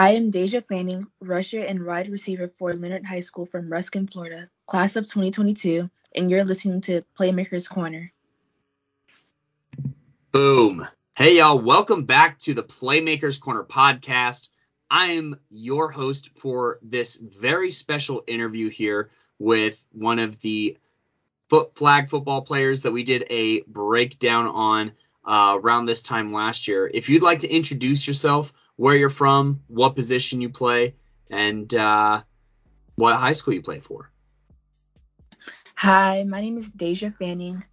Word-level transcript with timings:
I 0.00 0.10
am 0.12 0.30
Daija 0.30 0.64
Fanning, 0.64 1.08
rusher 1.20 1.58
and 1.58 1.84
wide 1.84 2.08
receiver 2.08 2.46
for 2.46 2.72
Lennard 2.72 3.04
High 3.04 3.18
School 3.18 3.46
from 3.46 3.68
Ruskin, 3.68 4.06
Florida, 4.06 4.48
class 4.64 4.94
of 4.94 5.06
2022, 5.06 5.90
and 6.14 6.30
you're 6.30 6.44
listening 6.44 6.82
to 6.82 7.02
Playmakers 7.18 7.68
Corner. 7.68 8.12
Boom. 10.30 10.86
Hey, 11.16 11.38
y'all. 11.38 11.58
Welcome 11.58 12.04
back 12.04 12.38
to 12.40 12.54
the 12.54 12.62
Playmakers 12.62 13.40
Corner 13.40 13.64
podcast. 13.64 14.50
I 14.88 15.06
am 15.06 15.40
your 15.50 15.90
host 15.90 16.30
for 16.36 16.78
this 16.80 17.16
very 17.16 17.72
special 17.72 18.22
interview 18.28 18.68
here 18.68 19.10
with 19.40 19.84
one 19.90 20.20
of 20.20 20.40
the 20.40 20.78
foot 21.50 21.74
flag 21.74 22.08
football 22.08 22.42
players 22.42 22.82
that 22.82 22.92
we 22.92 23.02
did 23.02 23.24
a 23.30 23.62
breakdown 23.62 24.46
on 24.46 24.92
uh, 25.24 25.58
around 25.60 25.86
this 25.86 26.02
time 26.02 26.28
last 26.28 26.68
year. 26.68 26.88
If 26.88 27.08
you'd 27.08 27.24
like 27.24 27.40
to 27.40 27.48
introduce 27.48 28.06
yourself, 28.06 28.52
where 28.78 28.94
you're 28.94 29.10
from, 29.10 29.60
what 29.66 29.96
position 29.96 30.40
you 30.40 30.48
play, 30.48 30.94
and 31.28 31.74
uh, 31.74 32.22
what 32.94 33.16
high 33.16 33.32
school 33.32 33.52
you 33.52 33.60
play 33.60 33.80
for. 33.80 34.08
Hi, 35.74 36.22
my 36.22 36.40
name 36.40 36.56
is 36.56 36.70
Daija 36.70 37.16
Fanning. 37.16 37.64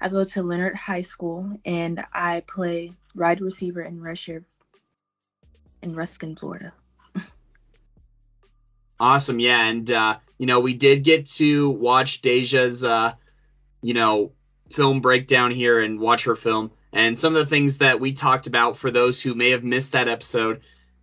I 0.00 0.08
go 0.08 0.24
to 0.24 0.42
Lennard 0.42 0.74
High 0.74 1.02
School 1.02 1.60
and 1.66 2.02
I 2.14 2.40
play 2.46 2.94
wide 3.14 3.42
receiver 3.42 3.82
and 3.82 4.02
rusher 4.02 4.42
in 5.82 5.94
Ruskin, 5.94 6.34
Florida. 6.34 6.70
Awesome, 8.98 9.38
yeah, 9.40 9.66
and 9.66 9.90
uh, 9.92 10.16
you 10.38 10.46
know 10.46 10.60
we 10.60 10.74
did 10.74 11.04
get 11.04 11.26
to 11.26 11.68
watch 11.70 12.20
Daija's 12.22 12.84
uh, 12.84 13.12
you 13.82 13.94
know 13.94 14.32
film 14.70 15.00
breakdown 15.00 15.50
here 15.50 15.78
and 15.78 16.00
watch 16.00 16.24
her 16.24 16.36
film. 16.36 16.70
And 16.92 17.16
some 17.16 17.36
of 17.36 17.40
the 17.40 17.50
things 17.50 17.78
that 17.78 18.00
we 18.00 18.12
talked 18.12 18.46
about 18.46 18.76
for 18.76 18.90
those 18.90 19.20
who 19.20 19.34
may 19.34 19.50
have 19.50 19.64
missed 19.64 19.92
that 19.92 20.08
episode, 20.08 20.62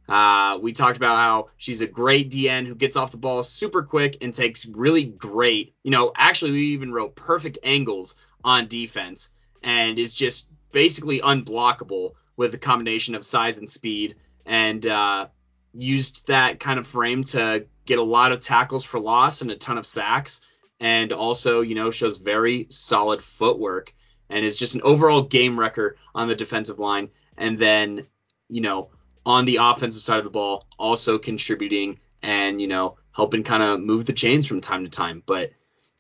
uh, 0.10 0.58
we 0.62 0.74
talked 0.74 0.98
about 0.98 1.18
how 1.18 1.50
she's 1.58 1.82
a 1.82 1.88
great 1.88 2.32
DN 2.32 2.66
who 2.66 2.76
gets 2.76 2.96
off 2.96 3.12
the 3.12 3.18
ball 3.18 3.44
super 3.44 3.84
quick 3.84 4.18
and 4.22 4.34
takes 4.34 4.66
really 4.66 5.04
great, 5.04 5.74
you 5.84 5.92
know, 5.92 6.12
actually, 6.16 6.52
we 6.52 6.68
even 6.74 6.92
wrote 6.92 7.16
perfect 7.16 7.60
angles 7.64 8.16
on 8.44 8.68
defense 8.68 9.30
and 9.64 9.98
is 9.98 10.14
just 10.14 10.48
basically 10.72 11.22
unblockable 11.22 12.14
with 12.38 12.54
a 12.54 12.60
combination 12.60 13.16
of 13.16 13.26
size 13.26 13.58
and 13.58 13.70
speed 13.70 14.16
and 14.46 14.86
uh, 14.86 15.28
used 15.74 16.28
that 16.28 16.60
kind 16.60 16.78
of 16.78 16.86
frame 16.86 17.24
to 17.24 17.66
get 17.86 17.98
a 17.98 18.04
lot 18.04 18.32
of 18.32 18.42
tackles 18.42 18.84
for 18.84 19.00
loss 19.00 19.42
and 19.42 19.52
a 19.52 19.56
ton 19.56 19.78
of 19.78 19.86
sacks 19.86 20.42
and 20.80 21.14
also, 21.14 21.62
you 21.62 21.76
know, 21.76 21.92
shows 21.92 22.18
very 22.18 22.68
solid 22.70 23.22
footwork 23.22 23.94
and 24.30 24.46
is 24.46 24.58
just 24.58 24.76
an 24.76 24.82
overall 24.84 25.24
game 25.24 25.60
wrecker 25.60 25.98
on 26.14 26.28
the 26.28 26.36
defensive 26.36 26.80
line. 26.80 27.10
And 27.38 27.58
then, 27.58 28.08
you 28.48 28.62
know, 28.62 28.90
on 29.26 29.46
the 29.46 29.60
offensive 29.62 30.04
side 30.04 30.20
of 30.20 30.24
the 30.24 30.30
ball, 30.30 30.68
also 30.78 31.18
contributing 31.18 32.00
and, 32.22 32.62
you 32.62 32.68
know, 32.68 32.98
helping 33.12 33.44
kind 33.44 33.64
of 33.64 33.80
move 33.80 34.06
the 34.06 34.14
chains 34.14 34.46
from 34.46 34.62
time 34.62 34.84
to 34.84 34.90
time. 34.90 35.24
But, 35.26 35.52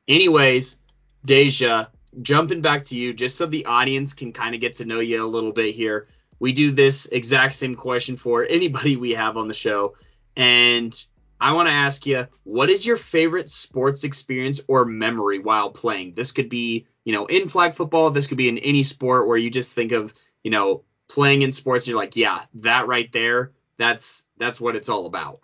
anyways, 0.07 0.79
Daija, 1.25 1.87
jumping 2.21 2.61
back 2.61 2.83
to 2.83 2.97
you, 2.97 3.13
just 3.13 3.37
so 3.37 3.45
the 3.45 3.65
audience 3.65 4.13
can 4.13 4.31
kind 4.31 4.55
of 4.55 4.61
get 4.61 4.75
to 4.75 4.85
know 4.85 4.99
you 4.99 5.25
a 5.25 5.27
little 5.27 5.51
bit 5.51 5.75
here. 5.75 6.07
We 6.39 6.53
do 6.53 6.71
this 6.71 7.07
exact 7.07 7.53
same 7.53 7.75
question 7.75 8.17
for 8.17 8.45
anybody 8.45 8.95
we 8.95 9.11
have 9.11 9.37
on 9.37 9.47
the 9.47 9.53
show. 9.53 9.95
And 10.35 10.93
I 11.39 11.53
want 11.53 11.67
to 11.67 11.73
ask 11.73 12.05
you, 12.05 12.27
what 12.43 12.69
is 12.69 12.85
your 12.85 12.97
favorite 12.97 13.49
sports 13.49 14.03
experience 14.03 14.61
or 14.67 14.85
memory 14.85 15.39
while 15.39 15.69
playing? 15.69 16.13
This 16.13 16.31
could 16.31 16.49
be, 16.49 16.87
you 17.05 17.13
know, 17.13 17.25
in 17.25 17.47
flag 17.47 17.75
football. 17.75 18.09
This 18.09 18.27
could 18.27 18.37
be 18.37 18.49
in 18.49 18.57
any 18.57 18.83
sport 18.83 19.27
where 19.27 19.37
you 19.37 19.49
just 19.49 19.73
think 19.73 19.93
of, 19.93 20.13
you 20.43 20.51
know, 20.51 20.83
playing 21.07 21.41
in 21.41 21.53
sports. 21.53 21.87
You're 21.87 21.97
like, 21.97 22.17
yeah, 22.17 22.41
that 22.55 22.87
right 22.87 23.09
there, 23.13 23.51
that's 23.77 24.27
that's 24.37 24.59
what 24.59 24.75
it's 24.75 24.89
all 24.89 25.05
about. 25.05 25.39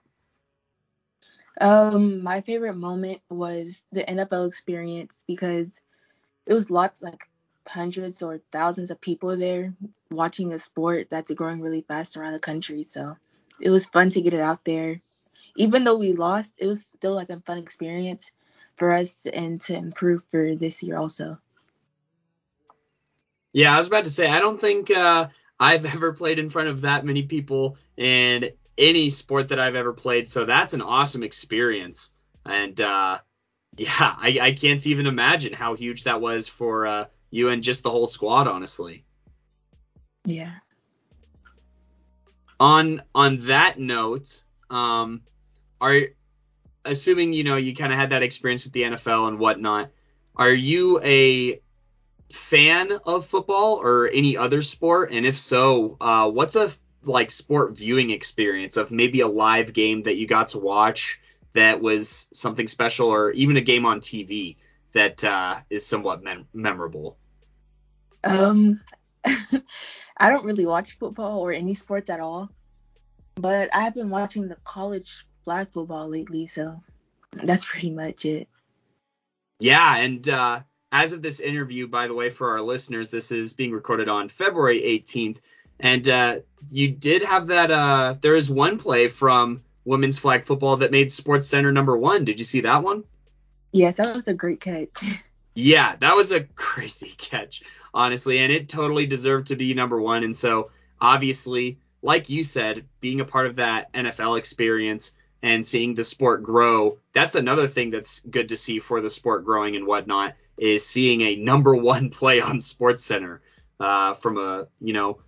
Um, 1.59 2.23
my 2.23 2.42
favorite 2.42 2.76
moment 2.76 3.22
was 3.30 3.81
the 3.94 4.03
NFL 4.03 4.48
experience 4.48 5.23
because 5.28 5.80
it 6.45 6.53
was 6.53 6.70
lots 6.70 7.02
like 7.02 7.30
hundreds 7.68 8.22
or 8.22 8.41
thousands 8.52 8.91
of 8.91 9.00
people 9.00 9.38
there 9.38 9.74
watching 10.09 10.52
a 10.52 10.59
sport 10.59 11.09
that's 11.09 11.31
growing 11.31 11.62
really 11.62 11.86
fast 11.88 12.18
around 12.18 12.34
the 12.34 12.40
country. 12.40 12.84
So 12.84 13.16
it 13.62 13.69
was 13.69 13.86
fun 13.86 14.09
to 14.09 14.22
get 14.22 14.34
it 14.34 14.41
out 14.41 14.66
there 14.66 15.02
even 15.56 15.84
though 15.84 15.97
we 15.97 16.13
lost, 16.13 16.56
it 16.57 16.68
was 16.68 16.86
still 16.86 17.13
like 17.13 17.30
a 17.30 17.40
fun 17.41 17.57
experience 17.57 18.31
for 18.78 18.91
us 18.91 19.25
and 19.31 19.59
to 19.62 19.75
improve 19.75 20.24
for 20.25 20.56
this 20.56 20.81
year 20.84 20.97
also. 20.97 21.38
Yeah, 23.53 23.73
I 23.73 23.78
was 23.78 23.88
about 23.88 24.06
to 24.06 24.09
say 24.09 24.28
I 24.28 24.39
don't 24.39 24.59
think 24.59 24.91
uh, 24.91 25.28
I've 25.59 25.85
ever 25.94 26.13
played 26.13 26.39
in 26.39 26.50
front 26.50 26.69
of 26.69 26.81
that 26.81 27.06
many 27.06 27.23
people 27.23 27.78
in 27.97 28.51
any 28.78 29.09
sport 29.09 29.50
that 29.50 29.59
I've 29.59 29.75
ever 29.75 29.94
played, 29.94 30.29
so 30.29 30.45
that's 30.45 30.73
an 30.73 30.81
awesome 30.81 31.23
experience. 31.23 32.12
And 32.45 32.79
uh, 32.79 33.19
yeah, 33.78 33.89
I, 34.00 34.39
I, 34.41 34.51
can't 34.53 34.85
even 34.88 35.06
imagine 35.06 35.53
how 35.53 35.75
huge 35.75 36.06
that 36.06 36.19
was 36.19 36.47
for 36.47 36.88
uh, 36.88 37.06
you 37.29 37.50
and 37.50 37.63
just 37.63 37.84
the 37.84 37.91
whole 37.91 38.07
squad, 38.07 38.47
honestly. 38.47 39.06
Yeah. 40.25 40.56
On 42.59 43.01
on 43.16 43.47
that 43.47 43.79
note, 43.79 44.44
um, 44.69 45.22
are 45.79 46.01
assuming 46.85 47.33
you 47.33 47.44
know 47.44 47.56
you 47.56 47.75
kind 47.75 47.91
of 47.91 47.97
had 47.97 48.12
that 48.12 48.22
experience 48.22 48.63
with 48.63 48.73
the 48.73 48.83
NFL 48.83 49.28
and 49.28 49.39
whatnot. 49.39 49.89
Are 50.35 50.53
you 50.53 51.00
a 51.01 51.59
fan 52.34 52.92
of 53.06 53.25
football 53.25 53.80
or 53.81 54.08
any 54.08 54.38
other 54.38 54.62
sport? 54.62 55.12
And 55.12 55.25
if 55.25 55.38
so, 55.38 55.97
uh, 56.02 56.30
what's 56.30 56.56
a 56.56 56.72
like 57.03 57.31
sport 57.31 57.75
viewing 57.75 58.12
experience 58.12 58.78
of 58.78 58.92
maybe 58.92 59.22
a 59.22 59.28
live 59.28 59.74
game 59.74 60.03
that 60.03 60.18
you 60.18 60.28
got 60.28 60.50
to 60.50 60.59
watch 60.59 61.19
that 61.53 61.81
was 61.81 62.28
something 62.34 62.68
special, 62.68 63.08
or 63.08 63.31
even 63.31 63.58
a 63.58 63.62
game 63.62 63.86
on 63.86 64.00
TV 64.00 64.56
that 64.94 65.24
uh, 65.24 65.59
is 65.69 65.86
somewhat 65.86 66.24
mem- 66.24 66.47
memorable? 66.53 67.18
Um, 68.24 68.81
I 70.18 70.30
don't 70.30 70.46
really 70.46 70.66
watch 70.66 70.98
football 70.98 71.40
or 71.40 71.52
any 71.52 71.74
sports 71.74 72.09
at 72.09 72.19
all, 72.19 72.50
but 73.36 73.69
I've 73.74 73.96
been 73.96 74.09
watching 74.09 74.48
the 74.48 74.58
college 74.63 75.25
flag 75.44 75.72
football 75.72 76.08
lately, 76.08 76.48
so 76.48 76.81
that's 77.31 77.66
pretty 77.66 77.92
much 77.92 78.25
it. 78.25 78.48
Yeah, 79.59 79.98
and 79.98 80.28
uh, 80.28 80.62
as 80.91 81.13
of 81.13 81.22
this 81.22 81.40
interview, 81.40 81.88
by 81.88 82.07
the 82.07 82.13
way, 82.13 82.29
for 82.29 82.52
our 82.52 82.62
listeners, 82.62 83.09
this 83.09 83.31
is 83.31 83.53
being 83.53 83.72
recorded 83.72 84.09
on 84.09 84.29
February 84.29 84.81
18th, 84.81 85.38
and 85.79 86.07
uh, 86.09 86.40
you 86.69 86.90
did 86.90 87.24
have 87.24 87.47
that. 87.47 87.72
Uh, 87.72 88.16
there 88.19 88.35
is 88.35 88.50
one 88.50 88.78
play 88.78 89.07
from 89.07 89.62
women's 89.85 90.19
flag 90.19 90.44
football 90.44 90.78
that 90.78 90.91
made 90.91 91.09
SportsCenter 91.09 91.74
number 91.74 91.97
one. 91.97 92.25
Did 92.25 92.40
you 92.40 92.46
see 92.46 92.62
that 92.62 92.84
one? 92.84 93.03
Yes, 93.72 93.97
that 93.97 94.16
was 94.16 94.28
a 94.28 94.34
great 94.34 94.59
catch. 94.59 95.03
Yeah, 95.53 95.97
that 95.97 96.16
was 96.16 96.31
a 96.31 96.40
crazy 96.40 97.13
catch, 97.18 97.62
honestly, 97.94 98.38
and 98.38 98.53
it 98.53 98.69
totally 98.69 99.06
deserved 99.06 99.47
to 99.47 99.57
be 99.57 99.74
number 99.74 100.00
one. 100.00 100.24
And 100.24 100.34
so, 100.34 100.72
obviously, 101.01 101.78
like 102.01 102.30
you 102.30 102.41
said, 102.44 102.85
being 103.01 103.19
a 103.19 103.25
part 103.25 103.47
of 103.47 103.57
that 103.57 103.91
NFL 103.91 104.38
experience 104.38 105.12
and 105.44 105.66
seeing 105.66 105.94
the 105.94 106.06
sport 106.06 106.44
grow. 106.44 107.00
That's 107.13 107.35
another 107.35 107.68
thing 107.68 107.91
that's 107.91 108.22
good 108.22 108.47
to 108.50 108.56
see 108.56 108.80
for 108.80 109.01
the 109.01 109.09
sport 109.09 109.44
growing 109.44 109.75
and 109.75 109.85
whatnot 109.85 110.35
is 110.57 110.85
seeing 110.85 111.22
a 111.22 111.35
number 111.35 111.73
one 111.75 112.09
play 112.09 112.41
on 112.41 112.57
SportsCenter 112.57 113.39
uh, 113.79 114.13
from 114.13 114.38
a 114.38 114.67
you 114.79 114.94
know 114.94 115.19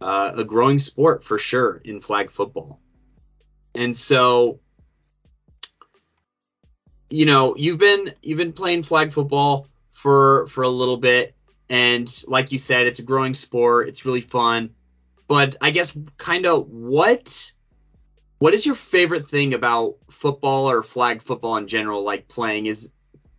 uh, 0.00 0.32
a 0.36 0.44
growing 0.44 0.78
sport 0.78 1.24
for 1.24 1.38
sure 1.38 1.80
in 1.84 2.00
flag 2.00 2.30
football. 2.30 2.80
And 3.74 3.96
so 3.96 4.60
you 7.08 7.26
know 7.26 7.56
you've 7.56 7.78
been 7.78 8.12
you've 8.22 8.38
been 8.38 8.52
playing 8.52 8.82
flag 8.82 9.12
football 9.12 9.66
for 9.90 10.46
for 10.46 10.62
a 10.62 10.68
little 10.68 10.96
bit 10.96 11.34
and 11.68 12.08
like 12.26 12.52
you 12.52 12.58
said 12.58 12.86
it's 12.86 13.00
a 13.00 13.02
growing 13.02 13.34
sport 13.34 13.88
it's 13.88 14.06
really 14.06 14.20
fun 14.20 14.70
but 15.26 15.56
i 15.60 15.70
guess 15.70 15.96
kind 16.16 16.46
of 16.46 16.68
what 16.68 17.52
what 18.40 18.54
is 18.54 18.64
your 18.64 18.74
favorite 18.74 19.28
thing 19.28 19.52
about 19.52 19.96
football 20.10 20.70
or 20.70 20.82
flag 20.82 21.20
football 21.20 21.56
in 21.56 21.66
general, 21.66 22.02
like 22.02 22.26
playing? 22.26 22.64
Is 22.66 22.90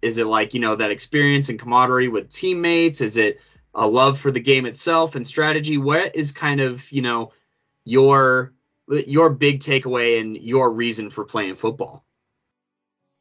is 0.01 0.17
it 0.17 0.27
like 0.27 0.53
you 0.53 0.59
know 0.59 0.75
that 0.75 0.91
experience 0.91 1.49
and 1.49 1.59
camaraderie 1.59 2.07
with 2.07 2.29
teammates? 2.29 3.01
Is 3.01 3.17
it 3.17 3.39
a 3.73 3.87
love 3.87 4.19
for 4.19 4.31
the 4.31 4.39
game 4.39 4.65
itself 4.65 5.15
and 5.15 5.25
strategy? 5.25 5.77
What 5.77 6.15
is 6.15 6.31
kind 6.31 6.59
of 6.59 6.91
you 6.91 7.01
know 7.01 7.33
your 7.83 8.53
your 8.87 9.29
big 9.29 9.59
takeaway 9.59 10.19
and 10.19 10.37
your 10.37 10.71
reason 10.71 11.09
for 11.09 11.25
playing 11.25 11.55
football? 11.55 12.03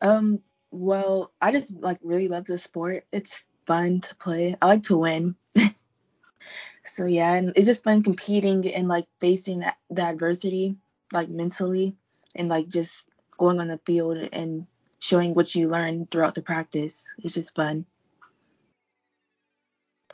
Um, 0.00 0.41
well, 0.71 1.32
I 1.41 1.53
just 1.53 1.75
like 1.75 1.99
really 2.03 2.29
love 2.29 2.47
the 2.47 2.59
sport. 2.59 3.05
It's 3.12 3.44
fun 3.67 4.00
to 4.00 4.15
play. 4.17 4.56
I 4.61 4.67
like 4.67 4.85
to 4.85 4.97
win. 4.97 5.37
so 6.85 7.05
yeah, 7.06 7.35
and 7.35 7.53
it's 7.56 7.67
just 7.67 7.85
fun 7.85 8.03
competing 8.03 8.67
and 8.73 8.88
like 8.88 9.06
facing 9.21 9.65
the, 9.91 10.03
adversity 10.03 10.76
like 11.12 11.29
mentally 11.29 11.97
and 12.35 12.49
like 12.49 12.69
just 12.69 13.05
going 13.37 13.61
on 13.61 13.69
the 13.69 13.81
field 13.85 14.19
and 14.33 14.67
showing 15.00 15.35
what 15.35 15.55
you 15.55 15.69
learned 15.69 16.11
throughout 16.11 16.35
the 16.37 16.43
practice. 16.43 17.12
It's 17.19 17.35
just 17.35 17.55
fun. 17.56 17.87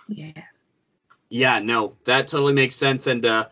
Yeah. 0.09 0.43
Yeah, 1.29 1.59
no, 1.59 1.97
that 2.05 2.29
totally 2.29 2.55
makes 2.55 2.77
sense. 2.77 3.09
And 3.09 3.27
uh, 3.27 3.49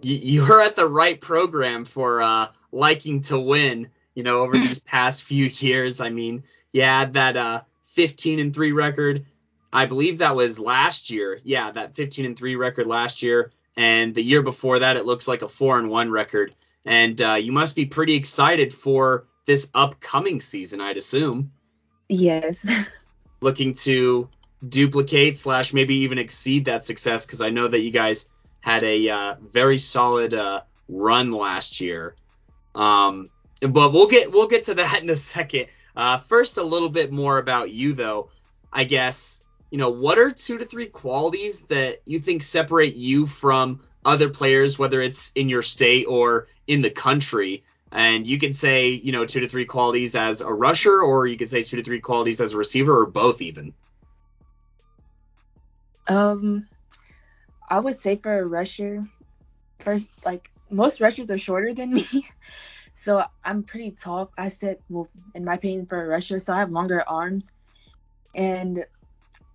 you're 0.00 0.62
at 0.62 0.74
the 0.74 0.88
right 0.88 1.20
program 1.20 1.84
for 1.84 2.22
uh, 2.22 2.48
liking 2.72 3.20
to 3.22 3.38
win. 3.38 3.88
You 4.14 4.22
know, 4.22 4.40
over 4.40 4.52
these 4.58 4.78
past 4.78 5.22
few 5.22 5.46
years. 5.46 6.00
I 6.00 6.08
mean, 6.08 6.44
you 6.72 6.82
had 6.82 7.14
that 7.14 7.36
uh, 7.36 7.60
15 7.84 8.40
and 8.40 8.54
three 8.54 8.72
record. 8.72 9.26
I 9.72 9.86
believe 9.86 10.18
that 10.18 10.36
was 10.36 10.58
last 10.58 11.10
year. 11.10 11.38
Yeah, 11.44 11.70
that 11.70 11.94
15 11.94 12.24
and 12.24 12.36
three 12.36 12.56
record 12.56 12.86
last 12.86 13.22
year, 13.22 13.52
and 13.76 14.14
the 14.14 14.22
year 14.22 14.42
before 14.42 14.80
that, 14.80 14.96
it 14.96 15.06
looks 15.06 15.28
like 15.28 15.42
a 15.42 15.48
four 15.48 15.78
and 15.78 15.88
one 15.88 16.10
record. 16.10 16.54
And 16.84 17.20
uh, 17.22 17.34
you 17.34 17.52
must 17.52 17.76
be 17.76 17.86
pretty 17.86 18.14
excited 18.14 18.74
for 18.74 19.26
this 19.46 19.70
upcoming 19.74 20.40
season, 20.40 20.80
I'd 20.80 20.96
assume. 20.96 21.52
Yes. 22.08 22.70
Looking 23.40 23.74
to 23.74 24.28
duplicate 24.66 25.36
slash 25.36 25.72
maybe 25.72 25.96
even 25.96 26.18
exceed 26.18 26.66
that 26.66 26.84
success 26.84 27.26
because 27.26 27.42
I 27.42 27.50
know 27.50 27.66
that 27.66 27.80
you 27.80 27.90
guys 27.90 28.26
had 28.60 28.84
a 28.84 29.08
uh, 29.08 29.34
very 29.40 29.78
solid 29.78 30.34
uh, 30.34 30.62
run 30.88 31.32
last 31.32 31.80
year. 31.80 32.14
Um, 32.74 33.30
but 33.60 33.92
we'll 33.92 34.06
get 34.06 34.32
we'll 34.32 34.48
get 34.48 34.64
to 34.64 34.74
that 34.74 35.02
in 35.02 35.10
a 35.10 35.16
second. 35.16 35.66
Uh, 35.94 36.18
first, 36.18 36.56
a 36.56 36.62
little 36.62 36.88
bit 36.88 37.12
more 37.12 37.38
about 37.38 37.70
you 37.70 37.92
though. 37.92 38.30
I 38.72 38.84
guess 38.84 39.42
you 39.70 39.78
know 39.78 39.90
what 39.90 40.18
are 40.18 40.30
two 40.30 40.58
to 40.58 40.64
three 40.64 40.86
qualities 40.86 41.62
that 41.62 42.02
you 42.06 42.18
think 42.18 42.42
separate 42.42 42.94
you 42.94 43.26
from 43.26 43.80
other 44.04 44.30
players, 44.30 44.78
whether 44.78 45.00
it's 45.00 45.32
in 45.34 45.48
your 45.48 45.62
state 45.62 46.06
or 46.08 46.48
in 46.66 46.82
the 46.82 46.90
country. 46.90 47.64
And 47.92 48.26
you 48.26 48.38
can 48.38 48.54
say, 48.54 48.88
you 48.88 49.12
know, 49.12 49.26
two 49.26 49.40
to 49.40 49.48
three 49.48 49.66
qualities 49.66 50.16
as 50.16 50.40
a 50.40 50.50
rusher, 50.50 51.02
or 51.02 51.26
you 51.26 51.36
can 51.36 51.46
say 51.46 51.62
two 51.62 51.76
to 51.76 51.82
three 51.82 52.00
qualities 52.00 52.40
as 52.40 52.54
a 52.54 52.58
receiver, 52.58 53.02
or 53.02 53.06
both 53.06 53.42
even. 53.42 53.74
Um, 56.08 56.66
I 57.68 57.78
would 57.78 57.98
say 57.98 58.16
for 58.16 58.38
a 58.38 58.46
rusher, 58.46 59.04
first, 59.80 60.08
like 60.24 60.48
most 60.70 61.02
rushers 61.02 61.30
are 61.30 61.38
shorter 61.38 61.74
than 61.74 61.92
me, 61.92 62.06
so 62.94 63.24
I'm 63.44 63.62
pretty 63.62 63.90
tall. 63.90 64.32
I 64.38 64.48
said, 64.48 64.78
well, 64.88 65.08
in 65.34 65.44
my 65.44 65.54
opinion, 65.54 65.84
for 65.86 66.02
a 66.02 66.08
rusher, 66.08 66.40
so 66.40 66.54
I 66.54 66.60
have 66.60 66.70
longer 66.70 67.04
arms. 67.06 67.52
And 68.34 68.86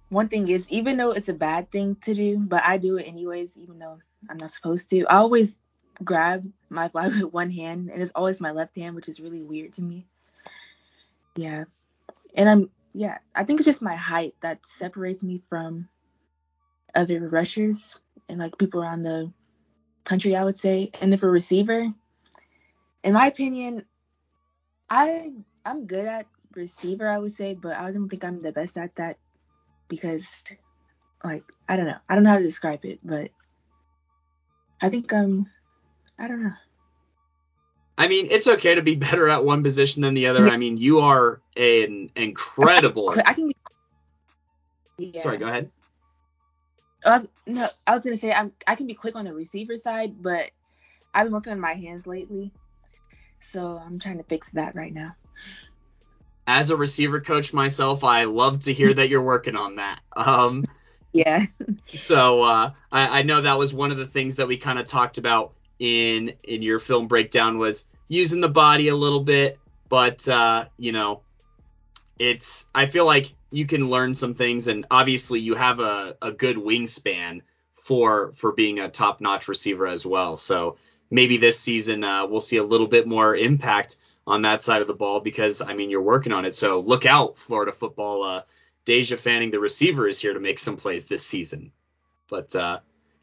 one 0.10 0.30
thing 0.30 0.48
is, 0.48 0.70
even 0.70 0.98
though 0.98 1.12
it's 1.12 1.30
a 1.30 1.34
bad 1.34 1.72
thing 1.72 1.96
to 2.04 2.14
do, 2.14 2.38
but 2.38 2.64
I 2.64 2.78
do 2.78 2.98
it 2.98 3.08
anyways, 3.08 3.58
even 3.58 3.80
though 3.80 3.98
I'm 4.30 4.38
not 4.38 4.52
supposed 4.52 4.92
to. 4.92 5.06
I 5.08 5.18
always 5.18 5.60
grab 6.04 6.44
my 6.70 6.88
flag 6.90 7.14
with 7.14 7.34
one 7.34 7.52
hand, 7.52 7.90
and 7.90 8.02
it's 8.02 8.12
always 8.16 8.42
my 8.42 8.52
left 8.52 8.76
hand, 8.76 8.96
which 8.96 9.10
is 9.10 9.20
really 9.20 9.44
weird 9.44 9.74
to 9.74 9.84
me. 9.84 10.08
Yeah, 11.36 11.66
and 12.36 12.50
I'm 12.50 12.70
yeah, 12.94 13.20
I 13.36 13.44
think 13.44 13.60
it's 13.60 13.68
just 13.68 13.82
my 13.82 13.96
height 13.96 14.34
that 14.42 14.66
separates 14.66 15.24
me 15.24 15.44
from 15.50 15.88
other 16.96 17.30
rushers 17.30 17.96
and 18.28 18.40
like 18.40 18.58
people 18.58 18.82
around 18.82 19.04
the 19.04 19.32
country, 20.04 20.36
I 20.36 20.44
would 20.44 20.58
say. 20.58 20.90
And 21.00 21.12
then 21.12 21.20
for 21.20 21.30
receiver, 21.30 21.88
in 23.04 23.14
my 23.14 23.28
opinion, 23.28 23.86
I 24.90 25.32
I'm 25.66 25.86
good 25.86 26.06
at 26.06 26.26
receiver, 26.56 27.08
I 27.10 27.20
would 27.20 27.34
say, 27.34 27.54
but 27.54 27.78
I 27.78 27.92
don't 27.92 28.10
think 28.10 28.24
I'm 28.24 28.40
the 28.40 28.52
best 28.52 28.78
at 28.78 28.96
that 28.96 29.18
because 29.88 30.44
like 31.24 31.44
I 31.68 31.78
don't 31.78 31.88
know. 31.88 32.00
I 32.10 32.16
don't 32.16 32.24
know 32.24 32.32
how 32.32 32.38
to 32.38 32.44
describe 32.44 32.86
it, 32.86 33.00
but 33.04 33.30
I 34.82 34.90
think 34.90 35.14
um 35.14 35.46
I 36.20 36.28
don't 36.28 36.44
know. 36.44 36.54
I 37.98 38.08
mean, 38.08 38.28
it's 38.30 38.48
okay 38.48 38.76
to 38.76 38.82
be 38.82 38.96
better 38.96 39.28
at 39.28 39.44
one 39.44 39.64
position 39.64 40.04
than 40.04 40.14
the 40.14 40.28
other. 40.28 40.48
I 40.48 40.58
mean, 40.58 40.78
you 40.78 41.00
are 41.00 41.42
an 41.56 42.12
incredible. 42.16 43.16
I 43.26 43.34
can. 43.34 43.52
Yeah. 44.98 45.22
Sorry, 45.22 45.38
go 45.38 45.48
ahead. 45.48 45.72
I 47.06 47.12
was, 47.12 47.28
no, 47.46 47.68
I 47.86 47.94
was 47.94 48.04
gonna 48.04 48.18
say 48.18 48.34
I'm 48.34 48.52
I 48.66 48.76
can 48.76 48.88
be 48.88 48.94
quick 48.94 49.16
on 49.16 49.26
the 49.26 49.34
receiver 49.34 49.78
side, 49.78 50.22
but 50.22 50.50
I've 51.14 51.26
been 51.26 51.34
working 51.34 51.54
on 51.54 51.60
my 51.60 51.74
hands 51.74 52.08
lately, 52.08 52.52
so 53.40 53.82
I'm 53.84 54.00
trying 54.00 54.18
to 54.18 54.24
fix 54.24 54.52
that 54.52 54.76
right 54.76 54.94
now. 54.94 55.16
As 56.46 56.70
a 56.70 56.78
receiver 56.78 57.22
coach 57.22 57.54
myself, 57.54 58.04
I 58.04 58.24
love 58.26 58.62
to 58.62 58.74
hear 58.74 58.94
that 58.94 59.10
you're 59.10 59.22
working 59.22 59.56
on 59.56 59.76
that. 59.76 60.00
Um, 60.16 60.66
yeah. 61.14 61.46
so 61.94 62.44
uh, 62.44 62.72
I, 62.92 63.20
I 63.20 63.22
know 63.24 63.42
that 63.42 63.58
was 63.58 63.74
one 63.74 63.92
of 63.92 63.98
the 63.98 64.08
things 64.08 64.38
that 64.38 64.48
we 64.48 64.58
kind 64.58 64.80
of 64.80 64.86
talked 64.86 65.18
about 65.18 65.54
in 65.80 66.34
in 66.44 66.62
your 66.62 66.80
film 66.80 67.08
breakdown 67.08 67.58
was 67.58 67.86
using 68.08 68.42
the 68.42 68.50
body 68.50 68.88
a 68.88 68.96
little 68.96 69.24
bit, 69.24 69.60
but 69.90 70.28
uh, 70.28 70.66
you 70.78 70.92
know, 70.92 71.22
it's 72.20 72.68
I 72.74 72.86
feel 72.86 73.06
like 73.06 73.34
you 73.52 73.66
can 73.66 73.90
learn 73.90 74.14
some 74.14 74.34
things, 74.34 74.68
and 74.68 74.86
obviously 74.90 75.40
you 75.40 75.56
have 75.56 75.80
a, 75.80 76.16
a 76.22 76.32
good 76.32 76.58
wingspan 76.58 77.42
for 77.76 78.32
for 78.34 78.52
being 78.52 78.80
a 78.80 78.90
top 78.90 79.22
notch 79.22 79.48
receiver 79.48 79.88
as 79.88 80.06
well. 80.06 80.36
So 80.36 80.78
maybe 81.10 81.38
this 81.38 81.60
season 81.60 82.04
uh, 82.04 82.28
we'll 82.28 82.42
see 82.42 82.58
a 82.58 82.64
little 82.64 82.88
bit 82.88 83.08
more 83.08 83.36
impact 83.36 83.96
on 84.26 84.42
that 84.42 84.60
side 84.60 84.82
of 84.82 84.88
the 84.88 84.94
ball 84.94 85.22
because 85.22 85.62
I 85.62 85.74
mean 85.74 85.90
you're 85.90 86.02
working 86.02 86.34
on 86.34 86.46
it. 86.46 86.54
So 86.54 86.82
look 86.82 87.06
out, 87.06 87.38
Florida 87.38 87.72
football. 87.72 88.24
Uh, 88.24 88.42
Daija 88.86 89.18
Fanning, 89.18 89.52
the 89.52 89.60
receiver, 89.60 90.08
is 90.08 90.20
here 90.20 90.34
to 90.34 90.40
make 90.40 90.60
some 90.60 90.78
plays 90.78 91.06
this 91.06 91.26
season. 91.26 91.72
But 92.30 92.56
uh, 92.56 92.80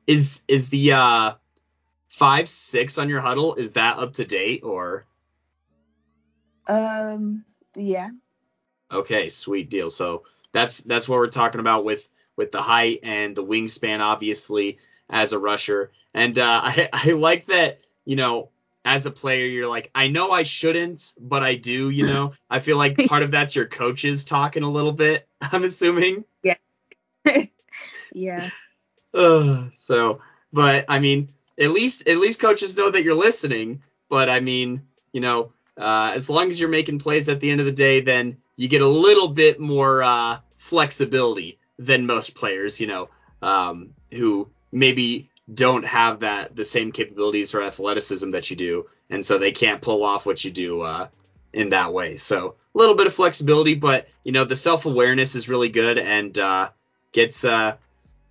is 0.07 0.43
is 0.49 0.69
the 0.69 0.93
uh, 0.93 1.33
five 2.15 2.49
six 2.49 2.97
on 2.99 3.09
your 3.09 3.21
huddle 3.21 3.55
is 3.55 3.73
that 3.73 3.99
up 3.99 4.13
to 4.15 4.25
date 4.25 4.63
or? 4.63 5.05
Um. 6.67 7.45
Yeah. 7.77 8.11
Okay, 8.91 9.29
sweet 9.29 9.69
deal. 9.69 9.91
So 9.91 10.23
that's 10.53 10.79
that's 10.83 11.09
what 11.09 11.19
we're 11.19 11.27
talking 11.27 11.61
about 11.61 11.85
with 11.85 12.09
with 12.37 12.53
the 12.53 12.63
height 12.63 13.01
and 13.03 13.37
the 13.37 13.45
wingspan, 13.45 14.01
obviously 14.01 14.79
as 15.11 15.33
a 15.33 15.39
rusher. 15.39 15.91
And 16.15 16.39
uh, 16.39 16.61
I 16.65 16.89
I 16.93 17.11
like 17.13 17.47
that 17.47 17.81
you 18.05 18.17
know 18.17 18.51
as 18.85 19.07
a 19.07 19.11
player 19.11 19.47
you're 19.47 19.69
like 19.69 19.91
I 19.95 20.07
know 20.07 20.31
I 20.31 20.45
shouldn't, 20.45 21.13
but 21.19 21.43
I 21.43 21.57
do. 21.57 21.91
You 21.91 22.07
know 22.13 22.33
I 22.49 22.61
feel 22.61 22.79
like 22.79 22.97
part 23.09 23.25
of 23.25 23.33
that's 23.33 23.57
your 23.57 23.67
coaches 23.67 24.25
talking 24.25 24.63
a 24.63 24.71
little 24.71 24.93
bit. 24.93 25.27
I'm 25.41 25.65
assuming. 25.65 26.25
Yeah. 26.43 26.55
yeah. 28.13 28.51
Uh, 29.13 29.69
so, 29.79 30.21
but 30.53 30.85
I 30.89 30.99
mean, 30.99 31.31
at 31.59 31.71
least 31.71 32.09
at 32.09 32.19
least 32.19 32.41
coaches 32.41 32.77
know 32.77 32.91
that 32.91 33.03
you're 33.03 33.15
listening. 33.15 33.83
But 34.09 34.29
I 34.29 34.41
mean, 34.41 34.83
you 35.13 35.21
know, 35.21 35.53
uh, 35.77 36.13
as 36.15 36.31
long 36.31 36.49
as 36.49 36.61
you're 36.61 36.69
making 36.69 36.99
plays 36.99 37.29
at 37.29 37.41
the 37.41 37.51
end 37.51 37.61
of 37.61 37.67
the 37.67 37.73
day, 37.73 38.01
then 38.01 38.39
you 38.57 38.69
get 38.69 38.83
a 38.83 38.89
little 38.89 39.29
bit 39.29 39.59
more 39.59 40.03
uh, 40.03 40.39
flexibility 40.59 41.59
than 41.79 42.07
most 42.07 42.35
players, 42.35 42.81
you 42.81 42.87
know, 42.87 43.09
um, 43.43 43.95
who 44.13 44.49
maybe 44.71 45.31
don't 45.53 45.85
have 45.85 46.21
that 46.21 46.57
the 46.57 46.65
same 46.65 46.93
capabilities 46.93 47.55
or 47.55 47.63
athleticism 47.63 48.31
that 48.31 48.51
you 48.51 48.57
do, 48.57 48.87
and 49.11 49.25
so 49.25 49.39
they 49.39 49.53
can't 49.53 49.83
pull 49.83 50.05
off 50.05 50.27
what 50.27 50.45
you 50.45 50.51
do 50.51 50.83
uh, 50.83 51.09
in 51.53 51.71
that 51.71 51.93
way. 51.93 52.17
So 52.17 52.55
a 52.75 52.79
little 52.79 52.95
bit 52.95 53.07
of 53.07 53.15
flexibility, 53.15 53.75
but 53.75 54.09
you 54.23 54.33
know 54.33 54.45
the 54.45 54.57
self 54.57 54.87
awareness 54.87 55.35
is 55.35 55.49
really 55.49 55.69
good 55.69 55.99
and 55.99 56.39
uh, 56.39 56.71
gets 57.13 57.45
uh, 57.45 57.77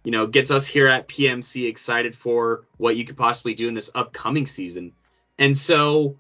you 0.03 0.11
know 0.11 0.27
gets 0.27 0.51
us 0.51 0.67
here 0.67 0.87
at 0.87 1.07
PMC 1.07 1.67
excited 1.67 2.15
for 2.15 2.65
what 2.77 2.95
you 2.97 3.05
could 3.05 3.17
possibly 3.17 3.53
do 3.53 3.67
in 3.67 3.73
this 3.73 3.91
upcoming 3.93 4.45
season. 4.45 4.93
And 5.37 5.57
so, 5.57 6.17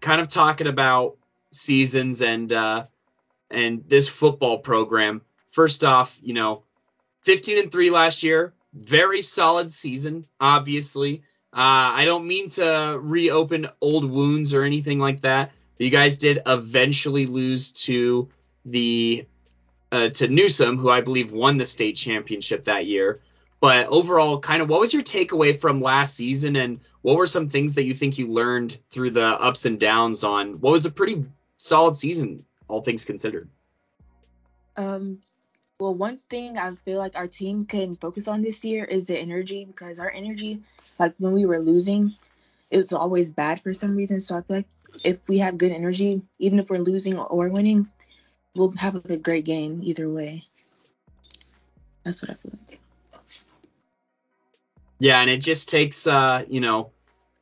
kind 0.00 0.20
of 0.20 0.28
talking 0.28 0.66
about 0.66 1.16
seasons 1.50 2.22
and 2.22 2.52
uh, 2.52 2.84
and 3.50 3.84
this 3.88 4.08
football 4.08 4.58
program. 4.58 5.22
First 5.50 5.84
off, 5.84 6.16
you 6.22 6.34
know, 6.34 6.62
15 7.22 7.58
and 7.58 7.72
3 7.72 7.90
last 7.90 8.22
year, 8.22 8.52
very 8.72 9.22
solid 9.22 9.70
season, 9.70 10.26
obviously. 10.40 11.22
Uh, 11.52 11.96
I 11.96 12.04
don't 12.04 12.26
mean 12.26 12.50
to 12.50 12.98
reopen 13.00 13.68
old 13.80 14.04
wounds 14.04 14.52
or 14.52 14.64
anything 14.64 14.98
like 14.98 15.22
that. 15.22 15.52
But 15.76 15.84
You 15.84 15.90
guys 15.90 16.16
did 16.16 16.42
eventually 16.46 17.26
lose 17.26 17.72
to 17.84 18.28
the 18.64 19.26
uh, 19.90 20.08
to 20.08 20.28
Newsome, 20.28 20.78
who 20.78 20.90
I 20.90 21.00
believe 21.00 21.32
won 21.32 21.56
the 21.56 21.64
state 21.64 21.96
championship 21.96 22.64
that 22.64 22.86
year. 22.86 23.20
But 23.60 23.88
overall, 23.88 24.38
kind 24.38 24.62
of 24.62 24.68
what 24.68 24.80
was 24.80 24.94
your 24.94 25.02
takeaway 25.02 25.58
from 25.58 25.80
last 25.80 26.14
season, 26.14 26.56
and 26.56 26.80
what 27.02 27.16
were 27.16 27.26
some 27.26 27.48
things 27.48 27.74
that 27.74 27.84
you 27.84 27.94
think 27.94 28.18
you 28.18 28.28
learned 28.28 28.78
through 28.90 29.10
the 29.10 29.26
ups 29.26 29.66
and 29.66 29.80
downs 29.80 30.22
on 30.22 30.60
what 30.60 30.70
was 30.70 30.86
a 30.86 30.92
pretty 30.92 31.24
solid 31.56 31.96
season 31.96 32.44
all 32.68 32.82
things 32.82 33.04
considered? 33.04 33.48
Um, 34.76 35.20
well, 35.80 35.94
one 35.94 36.16
thing 36.16 36.56
I 36.56 36.70
feel 36.70 36.98
like 36.98 37.16
our 37.16 37.26
team 37.26 37.64
can 37.64 37.96
focus 37.96 38.28
on 38.28 38.42
this 38.42 38.64
year 38.64 38.84
is 38.84 39.08
the 39.08 39.18
energy 39.18 39.64
because 39.64 39.98
our 39.98 40.10
energy, 40.10 40.60
like 40.98 41.14
when 41.18 41.32
we 41.32 41.46
were 41.46 41.58
losing, 41.58 42.14
it 42.70 42.76
was 42.76 42.92
always 42.92 43.30
bad 43.30 43.60
for 43.60 43.74
some 43.74 43.96
reason. 43.96 44.20
So 44.20 44.36
I 44.36 44.42
feel 44.42 44.56
like 44.58 44.66
if 45.04 45.28
we 45.28 45.38
have 45.38 45.58
good 45.58 45.72
energy, 45.72 46.22
even 46.38 46.58
if 46.58 46.70
we're 46.70 46.78
losing 46.78 47.18
or 47.18 47.48
winning, 47.48 47.88
we'll 48.58 48.72
have 48.72 48.96
a 48.96 49.16
great 49.16 49.44
game 49.44 49.80
either 49.82 50.08
way. 50.08 50.44
That's 52.04 52.22
what 52.22 52.30
I 52.30 52.34
feel 52.34 52.52
like. 52.68 52.80
Yeah, 54.98 55.20
and 55.20 55.30
it 55.30 55.38
just 55.38 55.68
takes, 55.68 56.06
uh, 56.06 56.44
you 56.48 56.60
know, 56.60 56.90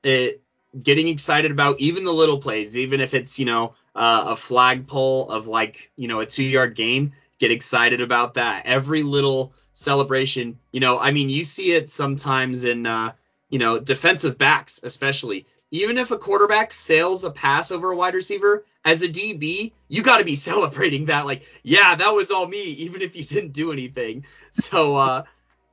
it 0.02 0.42
getting 0.80 1.08
excited 1.08 1.50
about 1.50 1.80
even 1.80 2.04
the 2.04 2.12
little 2.12 2.38
plays, 2.38 2.76
even 2.76 3.00
if 3.00 3.14
it's, 3.14 3.38
you 3.38 3.46
know, 3.46 3.74
uh, 3.94 4.26
a 4.28 4.36
flagpole 4.36 5.30
of 5.30 5.46
like 5.46 5.90
you 5.96 6.06
know 6.06 6.20
a 6.20 6.26
two 6.26 6.44
yard 6.44 6.74
gain 6.74 7.14
get 7.38 7.50
excited 7.50 8.02
about 8.02 8.34
that 8.34 8.66
every 8.66 9.02
little 9.02 9.54
celebration 9.72 10.58
you 10.70 10.80
know 10.80 10.98
i 10.98 11.10
mean 11.12 11.30
you 11.30 11.42
see 11.44 11.72
it 11.72 11.88
sometimes 11.88 12.64
in 12.64 12.86
uh, 12.86 13.12
you 13.48 13.58
know, 13.58 13.78
defensive 13.78 14.38
backs 14.38 14.80
especially. 14.82 15.46
Even 15.70 15.98
if 15.98 16.10
a 16.10 16.18
quarterback 16.18 16.72
sails 16.72 17.24
a 17.24 17.30
pass 17.30 17.70
over 17.70 17.90
a 17.90 17.96
wide 17.96 18.14
receiver, 18.14 18.64
as 18.86 19.02
a 19.02 19.08
DB, 19.08 19.72
you 19.88 20.02
got 20.02 20.18
to 20.18 20.24
be 20.24 20.36
celebrating 20.50 21.06
that. 21.06 21.26
Like, 21.26 21.42
yeah, 21.62 21.96
that 21.96 22.14
was 22.14 22.30
all 22.30 22.46
me, 22.46 22.62
even 22.62 23.02
if 23.02 23.16
you 23.16 23.24
didn't 23.24 23.52
do 23.52 23.72
anything. 23.72 24.24
So, 24.52 24.94
uh, 24.94 25.24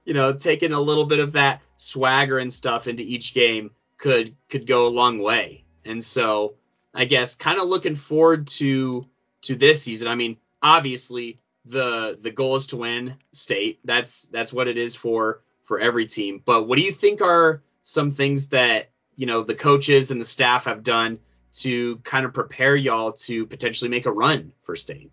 you 0.04 0.14
know, 0.14 0.34
taking 0.34 0.74
a 0.74 0.82
little 0.82 1.06
bit 1.06 1.20
of 1.20 1.34
that 1.34 1.62
swagger 1.78 2.40
and 2.40 2.52
stuff 2.52 2.88
into 2.88 3.04
each 3.04 3.34
game 3.34 3.72
could 3.98 4.36
could 4.50 4.68
go 4.68 4.88
a 4.88 4.90
long 4.90 5.20
way. 5.20 5.64
And 5.86 6.04
so, 6.04 6.56
I 6.94 7.06
guess 7.06 7.36
kind 7.36 7.60
of 7.60 7.70
looking 7.70 7.96
forward 7.96 8.48
to 8.48 9.08
to 9.44 9.56
this 9.56 9.84
season. 9.84 10.08
I 10.08 10.16
mean, 10.16 10.38
obviously 10.62 11.40
the 11.66 12.18
the 12.20 12.32
goal 12.32 12.56
is 12.56 12.68
to 12.68 12.78
win 12.78 13.16
state. 13.32 13.80
That's 13.86 14.24
that's 14.26 14.52
what 14.52 14.68
it 14.68 14.78
is 14.78 14.96
for 14.96 15.42
for 15.64 15.80
every 15.80 16.08
team. 16.08 16.42
But 16.44 16.68
what 16.68 16.78
do 16.78 16.84
you 16.84 16.92
think 16.92 17.22
are 17.22 17.62
some 17.84 18.12
things 18.12 18.48
that 18.48 18.90
you 19.16 19.28
know 19.28 19.44
the 19.44 19.56
coaches 19.56 20.12
and 20.12 20.20
the 20.20 20.26
staff 20.26 20.66
have 20.66 20.84
done 20.84 21.20
to 21.54 21.98
kind 21.98 22.26
of 22.26 22.34
prepare 22.34 22.76
y'all 22.76 23.14
to 23.14 23.46
potentially 23.46 23.90
make 23.90 24.06
a 24.06 24.12
run 24.12 24.52
for 24.62 24.76
state? 24.76 25.12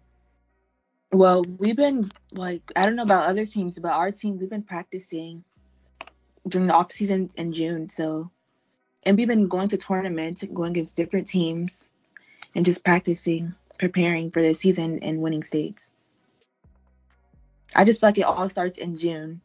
Well, 1.12 1.42
we've 1.42 1.76
been 1.76 2.10
like 2.32 2.62
I 2.76 2.86
don't 2.86 2.96
know 2.96 3.02
about 3.02 3.28
other 3.28 3.44
teams, 3.44 3.78
but 3.78 3.92
our 3.92 4.10
team 4.12 4.38
we've 4.38 4.50
been 4.50 4.62
practicing 4.62 5.44
during 6.46 6.68
the 6.68 6.74
off 6.74 6.92
season 6.92 7.30
in 7.36 7.52
June. 7.52 7.88
So, 7.88 8.30
and 9.02 9.16
we've 9.16 9.28
been 9.28 9.48
going 9.48 9.68
to 9.68 9.76
tournaments, 9.76 10.44
going 10.44 10.70
against 10.70 10.96
different 10.96 11.26
teams, 11.26 11.86
and 12.54 12.64
just 12.64 12.84
practicing, 12.84 13.54
preparing 13.78 14.30
for 14.30 14.40
the 14.40 14.54
season 14.54 15.00
and 15.02 15.20
winning 15.20 15.42
states. 15.42 15.90
I 17.74 17.84
just 17.84 18.00
feel 18.00 18.08
like 18.08 18.18
it 18.18 18.22
all 18.22 18.48
starts 18.48 18.78
in 18.78 18.96
June 18.96 19.40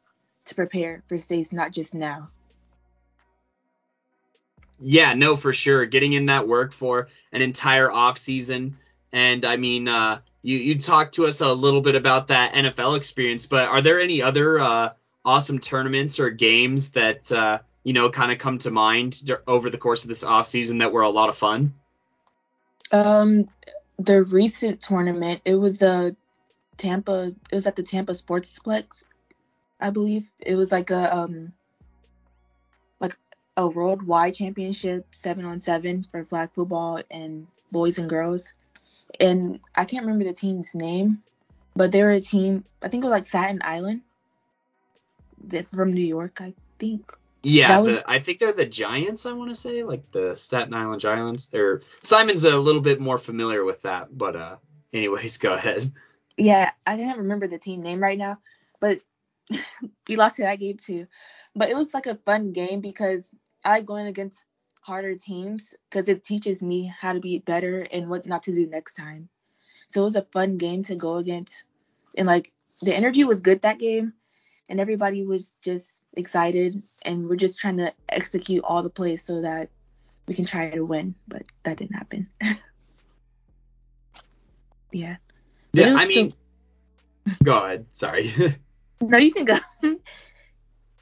to 0.45 0.55
prepare 0.55 1.03
for 1.07 1.17
states, 1.17 1.51
not 1.51 1.71
just 1.71 1.93
now. 1.93 2.29
Yeah, 4.79 5.13
no, 5.13 5.35
for 5.35 5.53
sure. 5.53 5.85
Getting 5.85 6.13
in 6.13 6.27
that 6.27 6.47
work 6.47 6.73
for 6.73 7.07
an 7.31 7.41
entire 7.41 7.91
off 7.91 8.17
season, 8.17 8.77
and 9.11 9.45
I 9.45 9.55
mean, 9.55 9.87
uh, 9.87 10.19
you 10.41 10.57
you 10.57 10.79
talked 10.79 11.15
to 11.15 11.25
us 11.25 11.41
a 11.41 11.53
little 11.53 11.81
bit 11.81 11.95
about 11.95 12.27
that 12.27 12.53
NFL 12.53 12.97
experience, 12.97 13.47
but 13.47 13.67
are 13.67 13.81
there 13.81 13.99
any 13.99 14.21
other 14.21 14.59
uh, 14.59 14.89
awesome 15.23 15.59
tournaments 15.59 16.19
or 16.19 16.29
games 16.29 16.91
that 16.91 17.31
uh, 17.31 17.59
you 17.83 17.93
know 17.93 18.09
kind 18.09 18.31
of 18.31 18.37
come 18.37 18.59
to 18.59 18.71
mind 18.71 19.21
over 19.47 19.69
the 19.69 19.77
course 19.77 20.03
of 20.03 20.09
this 20.09 20.23
off 20.23 20.45
season 20.45 20.79
that 20.79 20.91
were 20.91 21.01
a 21.01 21.09
lot 21.09 21.29
of 21.29 21.37
fun? 21.37 21.73
Um, 22.91 23.45
the 23.97 24.23
recent 24.23 24.81
tournament, 24.81 25.41
it 25.45 25.55
was 25.55 25.77
the 25.77 26.15
Tampa. 26.77 27.33
It 27.51 27.55
was 27.55 27.67
at 27.67 27.75
the 27.75 27.83
Tampa 27.83 28.11
Sportsplex, 28.11 29.03
I 29.79 29.89
believe. 29.89 30.29
It 30.39 30.55
was 30.55 30.71
like 30.71 30.91
a 30.91 31.15
um 31.15 31.53
a 33.57 33.67
worldwide 33.67 34.35
championship 34.35 35.07
seven 35.11 35.45
on 35.45 35.61
seven 35.61 36.03
for 36.03 36.23
flag 36.23 36.49
football 36.53 37.01
and 37.09 37.47
boys 37.71 37.97
and 37.97 38.09
girls. 38.09 38.53
And 39.19 39.59
I 39.73 39.85
can't 39.85 40.05
remember 40.05 40.25
the 40.25 40.33
team's 40.33 40.75
name, 40.75 41.23
but 41.75 41.91
they 41.91 42.03
were 42.03 42.11
a 42.11 42.21
team. 42.21 42.65
I 42.81 42.89
think 42.89 43.03
it 43.03 43.07
was 43.07 43.11
like 43.11 43.25
Staten 43.25 43.61
Island, 43.63 44.01
from 45.69 45.93
New 45.93 46.05
York, 46.05 46.41
I 46.41 46.53
think. 46.79 47.11
Yeah, 47.43 47.79
was, 47.79 47.95
the, 47.95 48.09
I 48.09 48.19
think 48.19 48.39
they're 48.39 48.53
the 48.53 48.65
Giants. 48.65 49.27
I 49.27 49.33
want 49.33 49.51
to 49.51 49.55
say 49.55 49.83
like 49.83 50.11
the 50.11 50.35
Staten 50.35 50.73
Island 50.73 50.99
Giants. 50.99 51.49
Or 51.53 51.81
Simon's 52.01 52.43
a 52.43 52.57
little 52.57 52.81
bit 52.81 52.99
more 52.99 53.19
familiar 53.19 53.63
with 53.63 53.83
that, 53.83 54.15
but 54.15 54.35
uh, 54.35 54.55
anyways, 54.91 55.37
go 55.39 55.53
ahead. 55.53 55.91
Yeah, 56.37 56.71
I 56.85 56.97
can't 56.97 57.19
remember 57.19 57.47
the 57.47 57.59
team 57.59 57.81
name 57.81 58.01
right 58.01 58.17
now, 58.17 58.39
but 58.81 58.99
we 60.07 60.15
lost 60.15 60.37
to 60.37 60.41
that 60.41 60.59
game 60.59 60.77
too. 60.77 61.07
But 61.55 61.69
it 61.69 61.75
was 61.75 61.93
like 61.93 62.07
a 62.07 62.15
fun 62.15 62.51
game 62.51 62.81
because 62.81 63.31
I 63.65 63.71
like 63.71 63.85
going 63.85 64.05
against 64.05 64.45
harder 64.81 65.15
teams 65.15 65.73
because 65.89 66.07
it 66.07 66.23
teaches 66.23 66.61
me 66.61 66.93
how 66.99 67.13
to 67.13 67.19
be 67.19 67.39
better 67.39 67.87
and 67.91 68.07
what 68.07 68.25
not 68.27 68.43
to 68.43 68.53
do 68.53 68.67
next 68.67 68.93
time. 68.93 69.27
So 69.87 70.01
it 70.01 70.05
was 70.05 70.15
a 70.15 70.27
fun 70.31 70.57
game 70.57 70.83
to 70.83 70.95
go 70.95 71.15
against. 71.15 71.63
And 72.17 72.27
like 72.27 72.53
the 72.81 72.95
energy 72.95 73.23
was 73.23 73.41
good 73.41 73.63
that 73.63 73.79
game 73.79 74.13
and 74.69 74.79
everybody 74.79 75.23
was 75.23 75.51
just 75.63 76.03
excited 76.15 76.81
and 77.01 77.27
we're 77.27 77.35
just 77.35 77.57
trying 77.57 77.77
to 77.77 77.91
execute 78.09 78.63
all 78.63 78.83
the 78.83 78.89
plays 78.89 79.23
so 79.23 79.41
that 79.41 79.69
we 80.27 80.35
can 80.35 80.45
try 80.45 80.69
to 80.69 80.85
win, 80.85 81.15
but 81.27 81.43
that 81.63 81.77
didn't 81.77 81.95
happen. 81.95 82.27
yeah. 84.91 85.17
Yeah, 85.73 85.95
I 85.97 86.07
mean 86.07 86.33
still... 87.25 87.35
go 87.43 87.57
ahead. 87.57 87.85
Sorry. 87.91 88.31
no, 89.01 89.17
you 89.17 89.31
can 89.31 89.45
go. 89.45 89.57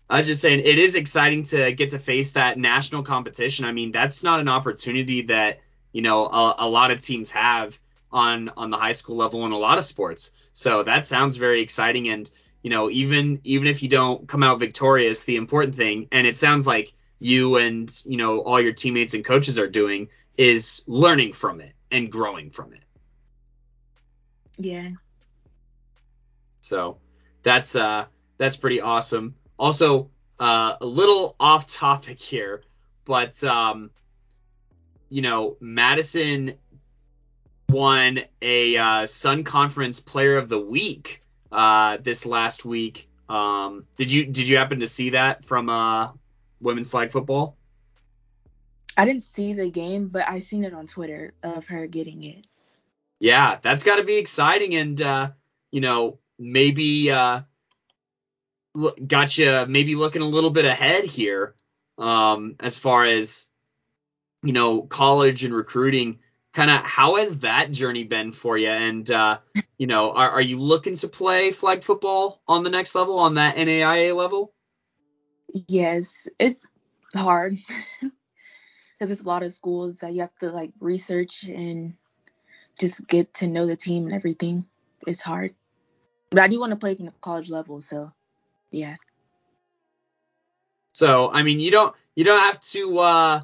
I 0.10 0.20
was 0.20 0.28
just 0.28 0.42
saying 0.42 0.60
it 0.60 0.78
is 0.78 0.96
exciting 0.96 1.44
to 1.46 1.72
get 1.72 1.92
to 1.92 2.00
face 2.00 2.32
that 2.32 2.58
national 2.58 3.04
competition. 3.04 3.66
I 3.66 3.72
mean, 3.72 3.92
that's 3.92 4.24
not 4.24 4.40
an 4.40 4.50
opportunity 4.50 5.24
that 5.24 5.62
you 5.92 6.02
know 6.02 6.26
a, 6.26 6.56
a, 6.60 6.68
lot 6.68 6.92
of 6.92 7.02
teams 7.02 7.32
have 7.32 7.78
on 8.12 8.50
on 8.50 8.70
the 8.70 8.78
high 8.78 8.92
school 8.92 9.16
level 9.16 9.46
in 9.46 9.52
a 9.52 9.58
lot 9.58 9.78
of 9.78 9.84
sports. 9.84 10.32
So 10.52 10.84
that 10.84 11.08
sounds 11.08 11.38
very 11.38 11.62
exciting. 11.62 12.10
And 12.10 12.30
you 12.62 12.70
know, 12.70 12.90
even 12.90 13.40
even 13.44 13.68
if 13.68 13.82
you 13.82 13.90
don't 13.90 14.28
come 14.28 14.44
out 14.44 14.60
victorious, 14.60 15.24
the 15.24 15.38
important 15.38 15.76
thing, 15.76 16.08
and 16.12 16.28
it 16.28 16.38
sounds 16.38 16.68
like 16.68 16.94
you 17.20 17.58
and 17.58 17.90
you 18.06 18.18
know 18.18 18.40
all 18.42 18.62
your 18.62 18.74
teammates 18.74 19.14
and 19.14 19.24
coaches 19.24 19.58
are 19.58 19.70
doing, 19.70 20.10
is 20.38 20.84
learning 20.86 21.34
from 21.34 21.62
it 21.62 21.74
and 21.92 22.12
growing 22.12 22.50
from 22.50 22.74
it. 22.74 22.84
Yeah. 24.58 24.90
So 26.62 26.98
that's 27.42 27.76
uh 27.76 28.06
that's 28.38 28.58
pretty 28.58 28.82
awesome. 28.82 29.36
Also, 29.58 30.10
uh, 30.40 30.76
a 30.82 30.86
little 30.86 31.36
off 31.40 31.68
topic 31.72 32.20
here, 32.20 32.64
but 33.06 33.44
um, 33.44 33.92
you 35.10 35.22
know, 35.22 35.58
Madison 35.60 36.56
won 37.70 38.20
a 38.42 38.78
uh, 38.78 39.06
Sun 39.06 39.44
Conference 39.44 40.00
Player 40.00 40.38
of 40.38 40.50
the 40.50 40.60
Week 40.60 41.22
uh, 41.52 41.98
this 42.02 42.26
last 42.26 42.66
week. 42.66 43.10
Um, 43.30 43.86
did 43.98 44.12
you 44.12 44.26
did 44.26 44.50
you 44.50 44.58
happen 44.58 44.82
to 44.82 44.88
see 44.88 45.12
that 45.12 45.46
from 45.46 45.70
uh, 45.70 46.12
women's 46.60 46.90
flag 46.90 47.12
football? 47.12 47.58
I 48.96 49.06
didn't 49.06 49.24
see 49.24 49.54
the 49.54 49.70
game, 49.72 50.10
but 50.10 50.28
I 50.28 50.40
seen 50.40 50.64
it 50.64 50.74
on 50.74 50.86
Twitter 50.86 51.34
of 51.42 51.66
her 51.68 51.88
getting 51.88 52.24
it. 52.24 52.46
Yeah, 53.20 53.58
that's 53.62 53.84
got 53.84 53.96
to 53.96 54.04
be 54.04 54.18
exciting, 54.18 54.76
and 54.76 55.02
uh, 55.02 55.30
you 55.72 55.82
know 55.82 56.20
maybe 56.38 57.10
uh, 57.12 57.42
got 59.06 59.38
you 59.38 59.66
maybe 59.68 59.96
looking 59.96 60.22
a 60.22 60.28
little 60.28 60.50
bit 60.50 60.66
ahead 60.66 61.06
here 61.06 61.56
um, 61.98 62.56
as 62.60 62.78
far 62.78 63.06
as 63.06 63.48
you 64.42 64.54
know 64.54 64.82
college 64.82 65.44
and 65.44 65.54
recruiting. 65.54 66.20
Kind 66.54 66.70
of 66.70 66.84
how 66.84 67.16
has 67.16 67.40
that 67.40 67.72
journey 67.72 68.04
been 68.04 68.32
for 68.32 68.58
you? 68.58 68.70
And 68.70 69.10
uh, 69.10 69.40
you 69.78 69.88
know, 69.88 70.12
are, 70.12 70.32
are 70.32 70.42
you 70.42 70.60
looking 70.60 70.96
to 70.98 71.08
play 71.08 71.52
flag 71.52 71.84
football 71.84 72.42
on 72.48 72.64
the 72.64 72.70
next 72.70 72.94
level, 72.94 73.20
on 73.20 73.36
that 73.36 73.56
NAIA 73.56 74.16
level? 74.16 74.54
Yes, 75.68 76.28
it's 76.40 76.68
hard 77.16 77.58
because 78.02 79.12
it's 79.12 79.22
a 79.22 79.28
lot 79.28 79.44
of 79.44 79.52
schools 79.52 80.00
that 80.00 80.14
you 80.14 80.22
have 80.22 80.38
to 80.40 80.50
like 80.50 80.72
research 80.80 81.44
and 81.44 81.96
just 82.80 83.08
get 83.08 83.34
to 83.36 83.48
know 83.48 83.66
the 83.66 83.76
team 83.76 84.06
and 84.06 84.14
everything. 84.14 84.66
It's 85.06 85.22
hard, 85.22 85.54
but 86.30 86.40
I 86.40 86.48
do 86.48 86.60
want 86.60 86.72
to 86.72 86.76
play 86.76 86.96
from 86.96 87.08
the 87.08 87.14
college 87.20 87.50
level, 87.50 87.82
so 87.82 88.12
yeah. 88.74 88.96
So 90.94 91.32
I 91.32 91.44
mean, 91.44 91.60
you 91.60 91.72
don't 91.72 91.96
you 92.16 92.24
don't 92.24 92.42
have 92.42 92.60
to 92.72 93.00
uh, 93.00 93.42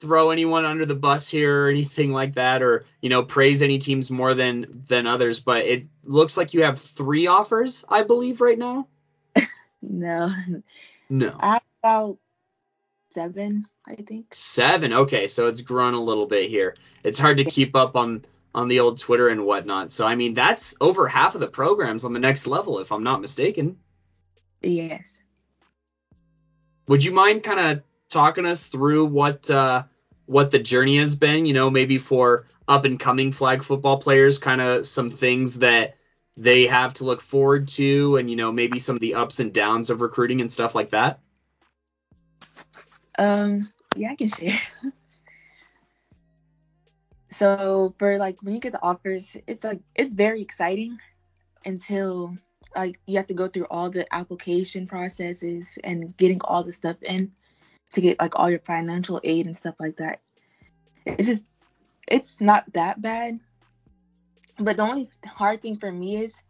throw 0.00 0.30
anyone 0.30 0.64
under 0.64 0.86
the 0.86 0.94
bus 0.94 1.28
here 1.28 1.64
or 1.64 1.68
anything 1.68 2.12
like 2.12 2.34
that, 2.34 2.62
or 2.62 2.86
you 3.00 3.10
know 3.10 3.22
praise 3.22 3.62
any 3.62 3.78
teams 3.78 4.10
more 4.10 4.34
than 4.34 4.66
than 4.88 5.06
others. 5.06 5.40
But 5.40 5.64
it 5.64 5.86
looks 6.04 6.36
like 6.36 6.54
you 6.54 6.64
have 6.64 6.80
three 6.80 7.26
offers, 7.26 7.84
I 7.88 8.02
believe, 8.02 8.40
right 8.40 8.58
now. 8.58 8.88
no. 9.82 10.32
No. 11.08 11.36
I 11.38 11.52
have 11.54 11.62
about 11.82 12.18
seven, 13.10 13.66
I 13.86 13.96
think. 13.96 14.32
Seven. 14.32 14.92
Okay, 14.92 15.26
so 15.28 15.46
it's 15.48 15.60
grown 15.60 15.94
a 15.94 16.02
little 16.02 16.26
bit 16.26 16.50
here. 16.50 16.76
It's 17.04 17.18
hard 17.18 17.38
to 17.38 17.44
keep 17.44 17.76
up 17.76 17.94
on 17.94 18.24
on 18.54 18.68
the 18.68 18.80
old 18.80 18.98
Twitter 18.98 19.28
and 19.28 19.44
whatnot. 19.44 19.90
So 19.90 20.06
I 20.06 20.14
mean, 20.14 20.34
that's 20.34 20.74
over 20.80 21.06
half 21.06 21.34
of 21.34 21.40
the 21.40 21.46
programs 21.46 22.04
on 22.04 22.12
the 22.12 22.20
next 22.20 22.46
level, 22.46 22.80
if 22.80 22.90
I'm 22.90 23.04
not 23.04 23.20
mistaken. 23.20 23.78
Yes. 24.66 25.20
Would 26.88 27.04
you 27.04 27.12
mind 27.12 27.42
kind 27.42 27.60
of 27.60 27.82
talking 28.08 28.46
us 28.46 28.66
through 28.66 29.06
what 29.06 29.50
uh, 29.50 29.84
what 30.26 30.50
the 30.50 30.58
journey 30.58 30.98
has 30.98 31.16
been? 31.16 31.46
You 31.46 31.54
know, 31.54 31.70
maybe 31.70 31.98
for 31.98 32.46
up 32.68 32.84
and 32.84 32.98
coming 32.98 33.32
flag 33.32 33.62
football 33.62 33.98
players, 33.98 34.38
kind 34.38 34.60
of 34.60 34.86
some 34.86 35.10
things 35.10 35.60
that 35.60 35.96
they 36.36 36.66
have 36.66 36.94
to 36.94 37.04
look 37.04 37.20
forward 37.20 37.68
to, 37.68 38.16
and 38.16 38.30
you 38.30 38.36
know, 38.36 38.52
maybe 38.52 38.78
some 38.78 38.96
of 38.96 39.00
the 39.00 39.14
ups 39.14 39.40
and 39.40 39.52
downs 39.52 39.90
of 39.90 40.00
recruiting 40.00 40.40
and 40.40 40.50
stuff 40.50 40.74
like 40.74 40.90
that. 40.90 41.20
Um, 43.18 43.72
yeah, 43.94 44.10
I 44.10 44.16
can 44.16 44.28
share. 44.28 44.60
so 47.30 47.94
for 47.98 48.18
like 48.18 48.42
when 48.42 48.54
you 48.54 48.60
get 48.60 48.72
the 48.72 48.82
offers, 48.82 49.36
it's 49.46 49.64
like 49.64 49.80
it's 49.94 50.14
very 50.14 50.42
exciting 50.42 50.98
until 51.64 52.36
like 52.76 53.00
you 53.06 53.16
have 53.16 53.26
to 53.26 53.34
go 53.34 53.48
through 53.48 53.66
all 53.70 53.90
the 53.90 54.06
application 54.14 54.86
processes 54.86 55.78
and 55.82 56.16
getting 56.16 56.40
all 56.42 56.62
the 56.62 56.72
stuff 56.72 56.96
in 57.02 57.32
to 57.92 58.00
get 58.00 58.20
like 58.20 58.38
all 58.38 58.50
your 58.50 58.60
financial 58.60 59.20
aid 59.24 59.46
and 59.46 59.56
stuff 59.56 59.74
like 59.80 59.96
that. 59.96 60.20
It's 61.04 61.26
just 61.26 61.46
it's 62.06 62.40
not 62.40 62.72
that 62.74 63.00
bad. 63.00 63.40
But 64.58 64.76
the 64.76 64.82
only 64.84 65.10
hard 65.24 65.62
thing 65.62 65.76
for 65.76 65.90
me 65.90 66.16
is 66.16 66.42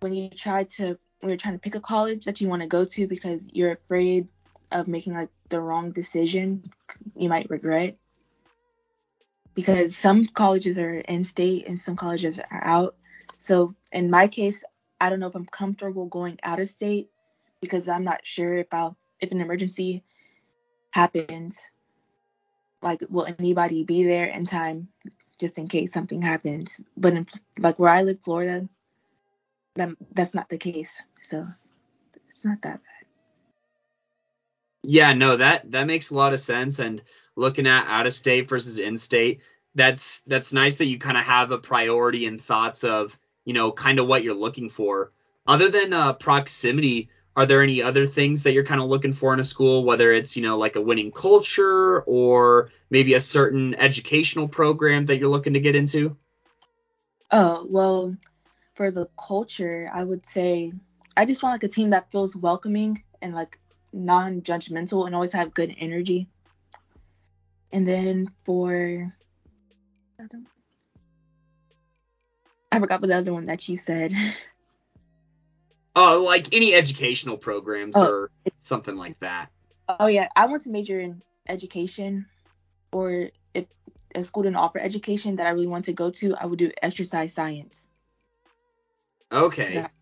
when 0.00 0.12
you 0.12 0.28
try 0.30 0.64
to 0.64 0.98
when 1.20 1.30
you're 1.30 1.36
trying 1.36 1.54
to 1.54 1.60
pick 1.60 1.74
a 1.74 1.80
college 1.80 2.24
that 2.24 2.40
you 2.40 2.48
want 2.48 2.62
to 2.62 2.68
go 2.68 2.84
to 2.84 3.06
because 3.06 3.48
you're 3.52 3.72
afraid 3.72 4.30
of 4.72 4.88
making 4.88 5.14
like 5.14 5.30
the 5.48 5.60
wrong 5.60 5.92
decision 5.92 6.70
you 7.16 7.28
might 7.28 7.50
regret 7.50 7.96
because 9.54 9.96
some 9.96 10.26
colleges 10.26 10.78
are 10.78 10.94
in 10.94 11.24
state 11.24 11.66
and 11.66 11.78
some 11.78 11.96
colleges 11.96 12.38
are 12.38 12.64
out 12.64 12.94
so 13.38 13.74
in 13.92 14.10
my 14.10 14.28
case 14.28 14.64
i 15.00 15.10
don't 15.10 15.20
know 15.20 15.26
if 15.26 15.34
i'm 15.34 15.46
comfortable 15.46 16.06
going 16.06 16.38
out 16.42 16.60
of 16.60 16.68
state 16.68 17.10
because 17.60 17.88
i'm 17.88 18.04
not 18.04 18.24
sure 18.24 18.54
if 18.54 18.68
if 19.20 19.32
an 19.32 19.40
emergency 19.40 20.04
happens 20.92 21.58
like 22.82 23.02
will 23.08 23.26
anybody 23.38 23.84
be 23.84 24.04
there 24.04 24.26
in 24.26 24.46
time 24.46 24.88
just 25.38 25.56
in 25.58 25.68
case 25.68 25.92
something 25.92 26.20
happens? 26.20 26.80
But 26.96 27.14
in, 27.14 27.26
like 27.58 27.78
where 27.78 27.90
i 27.90 28.02
live 28.02 28.22
florida 28.22 28.68
that, 29.76 29.90
that's 30.12 30.34
not 30.34 30.48
the 30.48 30.58
case 30.58 31.00
so 31.22 31.46
it's 32.28 32.44
not 32.44 32.62
that 32.62 32.80
bad. 32.82 33.06
Yeah 34.82 35.12
no 35.12 35.36
that 35.36 35.70
that 35.72 35.86
makes 35.86 36.10
a 36.10 36.14
lot 36.14 36.32
of 36.32 36.40
sense 36.40 36.78
and 36.78 37.02
looking 37.36 37.66
at 37.66 37.86
out 37.86 38.06
of 38.06 38.12
state 38.12 38.48
versus 38.48 38.78
in 38.78 38.98
state 38.98 39.40
that's 39.74 40.22
that's 40.22 40.52
nice 40.52 40.78
that 40.78 40.86
you 40.86 40.98
kind 40.98 41.16
of 41.16 41.24
have 41.24 41.52
a 41.52 41.58
priority 41.58 42.26
and 42.26 42.40
thoughts 42.40 42.82
of 42.82 43.16
you 43.44 43.52
know 43.52 43.72
kind 43.72 43.98
of 43.98 44.06
what 44.06 44.22
you're 44.22 44.34
looking 44.34 44.68
for. 44.68 45.12
Other 45.46 45.68
than 45.68 45.92
uh, 45.92 46.12
proximity 46.14 47.10
are 47.36 47.46
there 47.46 47.62
any 47.62 47.80
other 47.80 48.06
things 48.06 48.42
that 48.42 48.52
you're 48.52 48.64
kind 48.64 48.80
of 48.80 48.88
looking 48.88 49.12
for 49.12 49.32
in 49.32 49.38
a 49.38 49.44
school 49.44 49.84
whether 49.84 50.12
it's 50.12 50.36
you 50.36 50.42
know 50.42 50.58
like 50.58 50.76
a 50.76 50.80
winning 50.80 51.12
culture 51.12 52.00
or 52.02 52.70
maybe 52.90 53.14
a 53.14 53.20
certain 53.20 53.74
educational 53.74 54.48
program 54.48 55.06
that 55.06 55.18
you're 55.18 55.28
looking 55.28 55.54
to 55.54 55.60
get 55.60 55.76
into? 55.76 56.16
Oh 57.30 57.66
well 57.68 58.16
for 58.74 58.90
the 58.90 59.08
culture 59.18 59.90
i 59.92 60.02
would 60.02 60.24
say 60.24 60.72
i 61.16 61.24
just 61.24 61.42
want 61.42 61.52
like 61.54 61.68
a 61.68 61.72
team 61.72 61.90
that 61.90 62.10
feels 62.10 62.34
welcoming 62.34 63.02
and 63.20 63.34
like 63.34 63.58
non-judgmental 63.92 65.06
and 65.06 65.14
always 65.14 65.32
have 65.32 65.54
good 65.54 65.74
energy. 65.78 66.28
And 67.72 67.86
then 67.86 68.30
for 68.44 69.12
I 72.72 72.78
forgot 72.78 73.00
what 73.00 73.08
the 73.08 73.16
other 73.16 73.32
one 73.32 73.44
that 73.44 73.68
you 73.68 73.76
said. 73.76 74.12
Oh, 75.94 76.22
like 76.26 76.54
any 76.54 76.74
educational 76.74 77.36
programs 77.36 77.96
oh. 77.96 78.06
or 78.06 78.30
something 78.60 78.96
like 78.96 79.18
that. 79.20 79.50
Oh 79.88 80.06
yeah, 80.06 80.28
I 80.36 80.46
want 80.46 80.62
to 80.62 80.70
major 80.70 81.00
in 81.00 81.22
education, 81.48 82.26
or 82.92 83.30
if 83.54 83.66
a 84.14 84.22
school 84.22 84.44
didn't 84.44 84.56
offer 84.56 84.78
education 84.78 85.36
that 85.36 85.46
I 85.46 85.50
really 85.50 85.66
want 85.66 85.86
to 85.86 85.92
go 85.92 86.10
to, 86.10 86.34
I 86.34 86.46
would 86.46 86.58
do 86.58 86.70
exercise 86.80 87.32
science. 87.32 87.88
Okay. 89.32 89.74
So 89.74 89.80
that- 89.82 89.92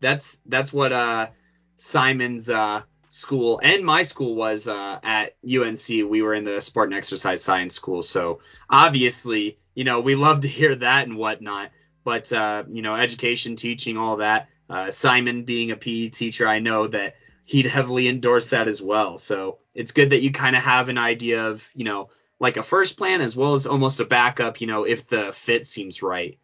that's 0.00 0.38
that's 0.46 0.72
what 0.72 0.92
uh 0.92 1.26
Simon's 1.74 2.48
uh 2.48 2.82
school 3.08 3.60
and 3.62 3.84
my 3.84 4.02
school 4.02 4.34
was 4.34 4.68
uh, 4.68 5.00
at 5.02 5.34
UNC. 5.44 5.88
We 5.88 6.22
were 6.22 6.34
in 6.34 6.44
the 6.44 6.60
sport 6.60 6.90
and 6.90 6.96
exercise 6.96 7.42
science 7.42 7.74
school, 7.74 8.02
so 8.02 8.40
obviously, 8.68 9.58
you 9.78 9.84
know, 9.84 10.00
we 10.00 10.16
love 10.16 10.40
to 10.40 10.48
hear 10.48 10.74
that 10.74 11.06
and 11.06 11.16
whatnot. 11.16 11.70
But 12.02 12.32
uh, 12.32 12.64
you 12.68 12.82
know, 12.82 12.96
education, 12.96 13.54
teaching, 13.54 13.96
all 13.96 14.16
that. 14.16 14.48
Uh, 14.68 14.90
Simon 14.90 15.44
being 15.44 15.70
a 15.70 15.76
PE 15.76 16.08
teacher, 16.08 16.48
I 16.48 16.58
know 16.58 16.88
that 16.88 17.14
he'd 17.44 17.66
heavily 17.66 18.08
endorse 18.08 18.50
that 18.50 18.66
as 18.66 18.82
well. 18.82 19.18
So 19.18 19.58
it's 19.76 19.92
good 19.92 20.10
that 20.10 20.20
you 20.20 20.32
kind 20.32 20.56
of 20.56 20.64
have 20.64 20.88
an 20.88 20.98
idea 20.98 21.46
of, 21.46 21.70
you 21.76 21.84
know, 21.84 22.10
like 22.40 22.56
a 22.56 22.62
first 22.64 22.98
plan 22.98 23.20
as 23.20 23.36
well 23.36 23.54
as 23.54 23.68
almost 23.68 24.00
a 24.00 24.04
backup, 24.04 24.60
you 24.60 24.66
know, 24.66 24.82
if 24.82 25.06
the 25.06 25.30
fit 25.32 25.64
seems 25.64 26.02
right. 26.02 26.40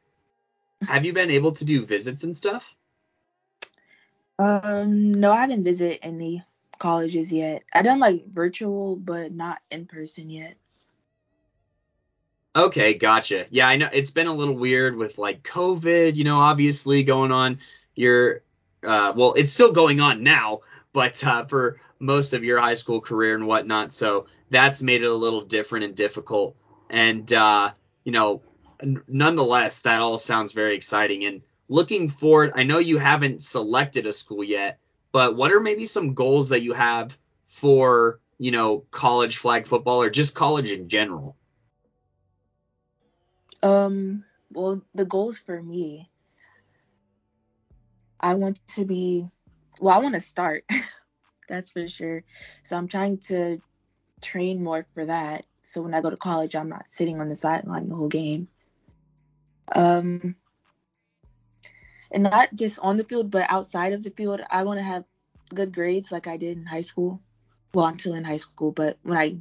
Have 0.82 1.04
you 1.04 1.12
been 1.12 1.32
able 1.32 1.52
to 1.54 1.64
do 1.64 1.84
visits 1.84 2.22
and 2.22 2.36
stuff? 2.36 2.72
Um, 4.38 5.12
no, 5.12 5.32
I 5.32 5.40
haven't 5.40 5.64
visited 5.64 5.98
any 6.02 6.44
colleges 6.78 7.32
yet. 7.32 7.64
I've 7.72 7.84
done 7.84 7.98
like 7.98 8.28
virtual, 8.28 8.94
but 8.94 9.32
not 9.32 9.58
in 9.72 9.86
person 9.86 10.30
yet. 10.30 10.54
Okay, 12.56 12.94
gotcha. 12.94 13.46
Yeah, 13.50 13.66
I 13.66 13.76
know 13.76 13.88
it's 13.92 14.12
been 14.12 14.28
a 14.28 14.34
little 14.34 14.54
weird 14.54 14.96
with 14.96 15.18
like 15.18 15.42
COVID, 15.42 16.14
you 16.14 16.22
know, 16.22 16.38
obviously 16.38 17.02
going 17.02 17.32
on. 17.32 17.58
Your, 17.96 18.42
uh, 18.84 19.12
well, 19.16 19.34
it's 19.34 19.52
still 19.52 19.72
going 19.72 20.00
on 20.00 20.22
now, 20.22 20.60
but 20.92 21.22
uh, 21.24 21.46
for 21.46 21.80
most 21.98 22.32
of 22.32 22.44
your 22.44 22.60
high 22.60 22.74
school 22.74 23.00
career 23.00 23.34
and 23.34 23.46
whatnot, 23.48 23.92
so 23.92 24.26
that's 24.50 24.82
made 24.82 25.02
it 25.02 25.06
a 25.06 25.14
little 25.14 25.40
different 25.40 25.84
and 25.84 25.96
difficult. 25.96 26.54
And 26.88 27.32
uh, 27.32 27.72
you 28.04 28.12
know, 28.12 28.42
nonetheless, 29.08 29.80
that 29.80 30.00
all 30.00 30.18
sounds 30.18 30.52
very 30.52 30.76
exciting. 30.76 31.24
And 31.24 31.42
looking 31.68 32.08
forward, 32.08 32.52
I 32.54 32.62
know 32.62 32.78
you 32.78 32.98
haven't 32.98 33.42
selected 33.42 34.06
a 34.06 34.12
school 34.12 34.44
yet, 34.44 34.78
but 35.10 35.34
what 35.34 35.50
are 35.50 35.60
maybe 35.60 35.86
some 35.86 36.14
goals 36.14 36.50
that 36.50 36.62
you 36.62 36.72
have 36.72 37.16
for, 37.48 38.20
you 38.38 38.52
know, 38.52 38.84
college 38.92 39.38
flag 39.38 39.66
football 39.66 40.02
or 40.02 40.10
just 40.10 40.36
college 40.36 40.70
in 40.70 40.88
general? 40.88 41.36
Um, 43.64 44.24
well, 44.52 44.82
the 44.94 45.06
goals 45.06 45.38
for 45.38 45.60
me, 45.60 46.10
I 48.20 48.34
want 48.34 48.60
to 48.74 48.84
be, 48.84 49.26
well, 49.80 49.96
I 49.96 49.98
want 50.00 50.14
to 50.14 50.20
start. 50.20 50.64
That's 51.48 51.70
for 51.70 51.88
sure. 51.88 52.24
So 52.62 52.76
I'm 52.76 52.88
trying 52.88 53.18
to 53.28 53.62
train 54.20 54.62
more 54.62 54.86
for 54.92 55.06
that. 55.06 55.46
So 55.62 55.80
when 55.80 55.94
I 55.94 56.02
go 56.02 56.10
to 56.10 56.16
college, 56.16 56.54
I'm 56.54 56.68
not 56.68 56.88
sitting 56.88 57.20
on 57.22 57.28
the 57.28 57.34
sideline 57.34 57.88
the 57.88 57.94
whole 57.96 58.08
game. 58.08 58.48
Um, 59.74 60.36
and 62.10 62.22
not 62.22 62.54
just 62.54 62.78
on 62.80 62.98
the 62.98 63.04
field, 63.04 63.30
but 63.30 63.50
outside 63.50 63.94
of 63.94 64.04
the 64.04 64.10
field. 64.10 64.42
I 64.50 64.64
want 64.64 64.78
to 64.78 64.84
have 64.84 65.04
good 65.54 65.72
grades 65.72 66.12
like 66.12 66.26
I 66.26 66.36
did 66.36 66.58
in 66.58 66.66
high 66.66 66.82
school. 66.82 67.22
Well, 67.72 67.86
I'm 67.86 67.98
still 67.98 68.14
in 68.14 68.24
high 68.24 68.36
school, 68.36 68.72
but 68.72 68.98
when 69.02 69.16
I 69.16 69.38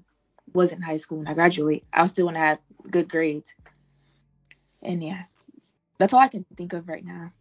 was 0.54 0.72
in 0.72 0.82
high 0.82 0.98
school, 0.98 1.18
when 1.18 1.28
I 1.28 1.34
graduate, 1.34 1.84
I 1.92 2.08
still 2.08 2.26
want 2.26 2.38
to 2.38 2.42
have 2.42 2.60
good 2.90 3.10
grades. 3.10 3.54
And 4.84 5.02
yeah, 5.02 5.24
that's 5.98 6.14
all 6.14 6.20
I 6.20 6.28
can 6.28 6.46
think 6.56 6.74
of 6.74 6.88
right 6.88 7.04
now. 7.04 7.32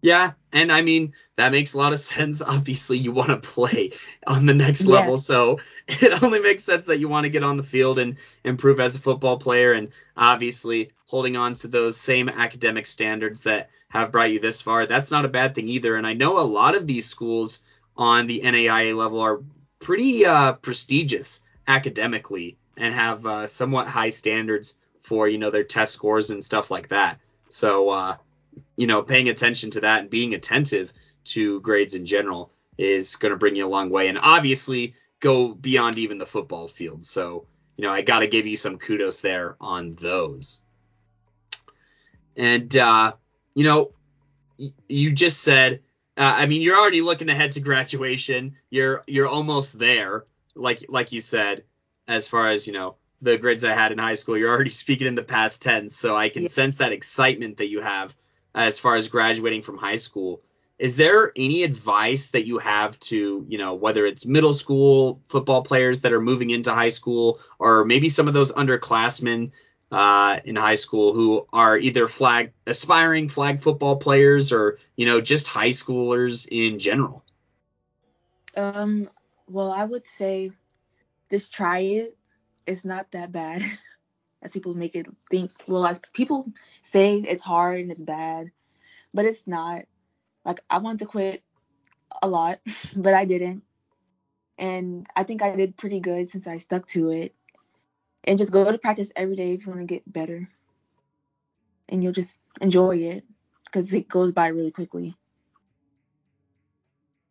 Yeah, 0.00 0.32
and 0.52 0.72
I 0.72 0.82
mean 0.82 1.14
that 1.36 1.52
makes 1.52 1.74
a 1.74 1.78
lot 1.78 1.92
of 1.92 1.98
sense. 2.00 2.42
Obviously, 2.42 2.98
you 2.98 3.12
want 3.12 3.28
to 3.28 3.36
play 3.36 3.92
on 4.26 4.46
the 4.46 4.54
next 4.54 4.84
level, 4.84 5.12
yeah. 5.12 5.16
so 5.16 5.60
it 5.88 6.22
only 6.22 6.40
makes 6.40 6.64
sense 6.64 6.86
that 6.86 6.98
you 6.98 7.08
want 7.08 7.24
to 7.24 7.30
get 7.30 7.44
on 7.44 7.56
the 7.56 7.62
field 7.62 7.98
and 7.98 8.16
improve 8.44 8.80
as 8.80 8.96
a 8.96 9.00
football 9.00 9.38
player. 9.38 9.72
And 9.72 9.90
obviously, 10.16 10.90
holding 11.06 11.36
on 11.36 11.54
to 11.54 11.68
those 11.68 11.96
same 11.96 12.28
academic 12.28 12.86
standards 12.86 13.44
that 13.44 13.70
have 13.88 14.10
brought 14.10 14.32
you 14.32 14.40
this 14.40 14.60
far, 14.60 14.86
that's 14.86 15.10
not 15.10 15.24
a 15.24 15.28
bad 15.28 15.54
thing 15.54 15.68
either. 15.68 15.94
And 15.96 16.06
I 16.06 16.14
know 16.14 16.38
a 16.38 16.40
lot 16.40 16.74
of 16.74 16.86
these 16.86 17.06
schools 17.06 17.60
on 17.96 18.26
the 18.26 18.40
NAIA 18.40 18.96
level 18.96 19.20
are 19.20 19.42
pretty 19.78 20.24
uh, 20.24 20.54
prestigious 20.54 21.40
academically 21.68 22.56
and 22.76 22.94
have 22.94 23.26
uh, 23.26 23.46
somewhat 23.46 23.86
high 23.86 24.10
standards 24.10 24.74
for 25.02 25.28
you 25.28 25.38
know 25.38 25.50
their 25.50 25.64
test 25.64 25.92
scores 25.92 26.30
and 26.30 26.42
stuff 26.42 26.70
like 26.70 26.88
that. 26.88 27.18
So 27.48 27.90
uh, 27.90 28.16
you 28.76 28.86
know, 28.86 29.02
paying 29.02 29.28
attention 29.28 29.70
to 29.72 29.80
that 29.80 30.00
and 30.00 30.10
being 30.10 30.34
attentive 30.34 30.92
to 31.24 31.60
grades 31.60 31.94
in 31.94 32.06
general 32.06 32.50
is 32.78 33.16
going 33.16 33.30
to 33.30 33.38
bring 33.38 33.56
you 33.56 33.66
a 33.66 33.68
long 33.68 33.90
way. 33.90 34.08
And 34.08 34.18
obviously, 34.20 34.94
go 35.20 35.48
beyond 35.54 35.98
even 35.98 36.18
the 36.18 36.26
football 36.26 36.68
field. 36.68 37.04
So, 37.04 37.46
you 37.76 37.84
know, 37.84 37.92
I 37.92 38.02
got 38.02 38.20
to 38.20 38.26
give 38.26 38.46
you 38.46 38.56
some 38.56 38.78
kudos 38.78 39.20
there 39.20 39.56
on 39.60 39.94
those. 39.94 40.60
And, 42.36 42.74
uh, 42.76 43.12
you 43.54 43.64
know, 43.64 43.92
you 44.88 45.12
just 45.12 45.42
said, 45.42 45.80
uh, 46.16 46.34
I 46.38 46.46
mean, 46.46 46.62
you're 46.62 46.78
already 46.78 47.02
looking 47.02 47.28
ahead 47.28 47.52
to 47.52 47.60
graduation. 47.60 48.56
You're 48.68 49.02
you're 49.06 49.28
almost 49.28 49.78
there, 49.78 50.24
like 50.54 50.84
like 50.88 51.12
you 51.12 51.20
said, 51.20 51.64
as 52.06 52.28
far 52.28 52.50
as 52.50 52.66
you 52.66 52.74
know 52.74 52.96
the 53.22 53.38
grades 53.38 53.64
I 53.64 53.72
had 53.72 53.92
in 53.92 53.98
high 53.98 54.14
school. 54.14 54.36
You're 54.36 54.50
already 54.50 54.70
speaking 54.84 55.06
in 55.06 55.14
the 55.14 55.22
past 55.22 55.62
tense, 55.62 55.96
so 55.96 56.16
I 56.16 56.28
can 56.28 56.42
yeah. 56.42 56.48
sense 56.48 56.78
that 56.78 56.92
excitement 56.92 57.58
that 57.58 57.68
you 57.68 57.80
have 57.80 58.14
as 58.54 58.78
far 58.78 58.96
as 58.96 59.08
graduating 59.08 59.62
from 59.62 59.78
high 59.78 59.96
school. 59.96 60.42
Is 60.78 60.96
there 60.96 61.32
any 61.36 61.62
advice 61.62 62.30
that 62.30 62.44
you 62.44 62.58
have 62.58 62.98
to, 63.00 63.46
you 63.48 63.58
know, 63.58 63.74
whether 63.74 64.04
it's 64.04 64.26
middle 64.26 64.52
school 64.52 65.20
football 65.28 65.62
players 65.62 66.00
that 66.00 66.12
are 66.12 66.20
moving 66.20 66.50
into 66.50 66.72
high 66.74 66.88
school, 66.88 67.40
or 67.58 67.84
maybe 67.84 68.08
some 68.08 68.26
of 68.26 68.34
those 68.34 68.52
underclassmen 68.52 69.52
uh, 69.92 70.40
in 70.44 70.56
high 70.56 70.74
school 70.74 71.12
who 71.12 71.46
are 71.52 71.78
either 71.78 72.08
flag 72.08 72.52
aspiring 72.66 73.28
flag 73.28 73.60
football 73.60 73.96
players 73.96 74.50
or 74.50 74.78
you 74.96 75.06
know 75.06 75.20
just 75.20 75.46
high 75.46 75.68
schoolers 75.68 76.48
in 76.50 76.80
general? 76.80 77.22
Um, 78.56 79.08
well, 79.48 79.70
I 79.70 79.84
would 79.84 80.06
say 80.06 80.50
just 81.30 81.52
try 81.52 81.78
it. 81.80 82.16
It's 82.66 82.84
not 82.84 83.10
that 83.12 83.32
bad. 83.32 83.62
as 84.42 84.52
people 84.52 84.74
make 84.74 84.94
it 84.94 85.06
think. 85.30 85.52
Well, 85.66 85.86
as 85.86 86.00
people 86.12 86.52
say 86.82 87.16
it's 87.16 87.44
hard 87.44 87.80
and 87.80 87.90
it's 87.90 88.00
bad, 88.00 88.50
but 89.14 89.24
it's 89.24 89.46
not. 89.46 89.82
Like 90.44 90.60
I 90.68 90.78
wanted 90.78 91.00
to 91.00 91.06
quit 91.06 91.42
a 92.20 92.28
lot, 92.28 92.58
but 92.96 93.14
I 93.14 93.24
didn't. 93.24 93.62
And 94.58 95.06
I 95.16 95.24
think 95.24 95.42
I 95.42 95.56
did 95.56 95.76
pretty 95.76 96.00
good 96.00 96.28
since 96.28 96.46
I 96.46 96.58
stuck 96.58 96.86
to 96.88 97.10
it. 97.10 97.34
And 98.24 98.38
just 98.38 98.52
go 98.52 98.70
to 98.70 98.78
practice 98.78 99.10
every 99.16 99.34
day 99.34 99.52
if 99.52 99.66
you 99.66 99.72
want 99.72 99.80
to 99.80 99.94
get 99.94 100.10
better. 100.10 100.48
And 101.88 102.02
you'll 102.02 102.12
just 102.12 102.38
enjoy 102.60 102.96
it 102.98 103.24
because 103.64 103.92
it 103.92 104.08
goes 104.08 104.32
by 104.32 104.48
really 104.48 104.70
quickly. 104.70 105.16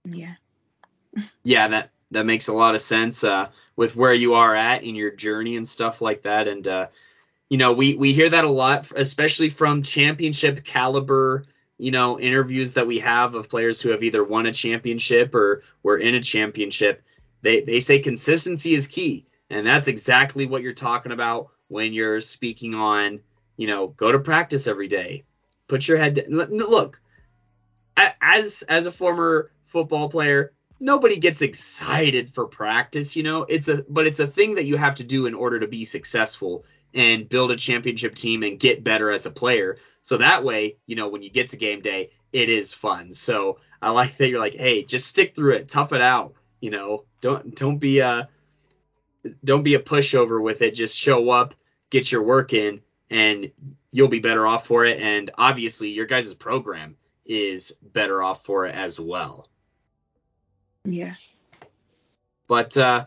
Yeah. 0.04 0.34
Yeah, 1.44 1.68
that 1.70 1.92
that 2.12 2.26
makes 2.26 2.48
a 2.48 2.54
lot 2.54 2.76
of 2.76 2.82
sense 2.82 3.24
uh, 3.24 3.50
with 3.76 3.96
where 3.96 4.14
you 4.14 4.36
are 4.36 4.56
at 4.56 4.84
in 4.84 4.96
your 4.96 5.12
journey 5.12 5.56
and 5.56 5.68
stuff 5.68 6.02
like 6.02 6.24
that. 6.24 6.48
And 6.48 6.68
uh, 6.68 6.88
you 7.50 7.58
know, 7.58 7.74
we 7.74 7.96
we 7.96 8.14
hear 8.14 8.30
that 8.30 8.46
a 8.46 8.50
lot, 8.50 8.92
especially 8.96 9.50
from 9.50 9.84
championship 9.84 10.64
caliber, 10.64 11.46
you 11.78 11.92
know, 11.92 12.20
interviews 12.20 12.74
that 12.74 12.88
we 12.88 13.00
have 13.00 13.36
of 13.36 13.50
players 13.50 13.82
who 13.82 13.90
have 13.90 14.04
either 14.04 14.24
won 14.24 14.46
a 14.46 14.54
championship 14.54 15.34
or 15.36 15.64
were 15.84 15.98
in 15.98 16.16
a 16.16 16.22
championship. 16.22 17.04
They 17.42 17.62
they 17.62 17.80
say 17.80 18.00
consistency 18.00 18.74
is 18.74 18.88
key, 18.88 19.26
and 19.50 19.66
that's 19.66 19.88
exactly 19.88 20.46
what 20.46 20.62
you're 20.62 20.74
talking 20.74 21.12
about 21.12 21.50
when 21.68 21.94
you're 21.94 22.22
speaking 22.22 22.76
on, 22.76 23.22
you 23.58 23.68
know, 23.68 23.88
go 23.88 24.12
to 24.12 24.20
practice 24.20 24.68
every 24.68 24.88
day, 24.88 25.24
put 25.68 25.88
your 25.88 25.98
head. 25.98 26.26
Look, 26.30 27.02
as 27.98 28.64
as 28.64 28.86
a 28.86 28.92
former 28.92 29.52
football 29.66 30.10
player, 30.10 30.54
nobody 30.82 31.18
gets 31.18 31.42
excited 31.42 32.34
for 32.34 32.48
practice, 32.48 33.16
you 33.16 33.24
know. 33.24 33.44
It's 33.44 33.70
a 33.70 33.86
but 33.88 34.08
it's 34.08 34.20
a 34.20 34.28
thing 34.28 34.56
that 34.56 34.66
you 34.66 34.76
have 34.76 34.96
to 34.96 35.04
do 35.04 35.28
in 35.28 35.36
order 35.36 35.62
to 35.62 35.68
be 35.68 35.86
successful 35.86 36.66
and 36.94 37.30
build 37.30 37.52
a 37.52 37.56
championship 37.56 38.16
team 38.16 38.44
and 38.44 38.60
get 38.60 38.84
better 38.84 39.12
as 39.12 39.26
a 39.26 39.32
player. 39.32 39.78
So 40.02 40.18
that 40.18 40.44
way, 40.44 40.78
you 40.88 40.98
know, 40.98 41.08
when 41.08 41.24
you 41.24 41.30
get 41.30 41.50
to 41.50 41.58
game 41.58 41.82
day, 41.82 42.10
it 42.34 42.50
is 42.50 42.74
fun. 42.74 43.14
So 43.14 43.60
I 43.82 43.92
like 43.92 44.18
that 44.18 44.28
you're 44.28 44.40
like, 44.40 44.56
hey, 44.56 44.84
just 44.84 45.08
stick 45.08 45.36
through 45.36 45.54
it, 45.54 45.70
tough 45.70 45.94
it 45.94 46.02
out. 46.02 46.34
You 46.60 46.72
know, 46.72 47.06
don't 47.22 47.56
don't 47.56 47.78
be 47.78 48.00
a 48.00 48.28
don't 49.44 49.64
be 49.64 49.76
a 49.76 49.80
pushover 49.80 50.42
with 50.42 50.62
it. 50.62 50.76
Just 50.76 50.98
show 50.98 51.30
up, 51.30 51.54
get 51.90 52.12
your 52.12 52.24
work 52.24 52.54
in, 52.54 52.82
and 53.10 53.52
you'll 53.92 54.08
be 54.08 54.20
better 54.20 54.46
off 54.46 54.66
for 54.66 54.84
it. 54.86 55.00
And 55.00 55.32
obviously, 55.38 55.90
your 55.90 56.08
guys' 56.08 56.34
program 56.34 56.98
is 57.26 57.74
better 57.82 58.22
off 58.22 58.44
for 58.44 58.66
it 58.66 58.76
as 58.76 59.00
well. 59.00 59.48
Yeah. 60.84 61.14
But 62.48 62.78
uh, 62.78 63.06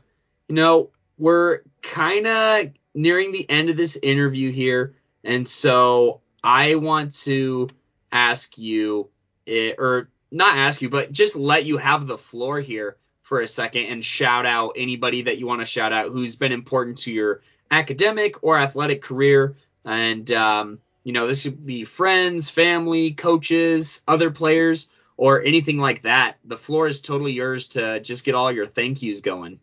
you 0.48 0.54
know, 0.54 0.90
we're 1.18 1.60
kind 1.82 2.26
of 2.26 2.70
nearing 2.94 3.32
the 3.32 3.48
end 3.48 3.70
of 3.70 3.76
this 3.76 3.98
interview 4.00 4.52
here, 4.52 4.94
and 5.22 5.46
so 5.46 6.20
I 6.42 6.76
want 6.76 7.14
to 7.24 7.68
ask 8.12 8.56
you, 8.58 9.08
eh, 9.46 9.72
or 9.76 10.08
not 10.30 10.58
ask 10.58 10.82
you, 10.82 10.88
but 10.88 11.12
just 11.12 11.36
let 11.36 11.64
you 11.64 11.76
have 11.78 12.06
the 12.06 12.18
floor 12.18 12.60
here 12.60 12.96
for 13.22 13.40
a 13.40 13.48
second 13.48 13.86
and 13.86 14.04
shout 14.04 14.46
out 14.46 14.74
anybody 14.76 15.22
that 15.22 15.38
you 15.38 15.46
want 15.46 15.60
to 15.60 15.64
shout 15.64 15.92
out 15.92 16.10
who's 16.10 16.36
been 16.36 16.52
important 16.52 16.98
to 16.98 17.12
your 17.12 17.40
academic 17.70 18.42
or 18.44 18.58
athletic 18.58 19.02
career. 19.02 19.56
And, 19.84 20.30
um, 20.32 20.78
you 21.02 21.12
know, 21.12 21.26
this 21.26 21.44
would 21.46 21.64
be 21.64 21.84
friends, 21.84 22.50
family, 22.50 23.12
coaches, 23.12 24.02
other 24.06 24.30
players 24.30 24.88
or 25.16 25.42
anything 25.42 25.78
like 25.78 26.02
that. 26.02 26.38
The 26.44 26.56
floor 26.56 26.86
is 26.88 27.00
totally 27.00 27.32
yours 27.32 27.68
to 27.68 28.00
just 28.00 28.24
get 28.24 28.34
all 28.34 28.50
your 28.50 28.66
thank 28.66 29.02
yous 29.02 29.20
going. 29.20 29.60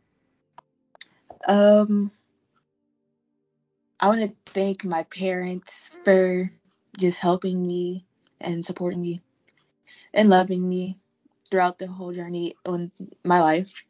Um, 1.48 2.12
I 4.00 4.08
want 4.08 4.22
to 4.22 4.52
thank 4.54 4.84
my 4.84 5.04
parents 5.04 5.92
for 6.04 6.50
just 6.98 7.20
helping 7.20 7.62
me 7.62 8.06
and 8.40 8.64
supporting 8.64 9.02
me 9.02 9.22
and 10.14 10.30
loving 10.30 10.68
me 10.68 10.98
throughout 11.50 11.78
the 11.78 11.88
whole 11.88 12.14
journey 12.14 12.56
in 12.66 12.92
my 13.24 13.42
life. 13.42 13.86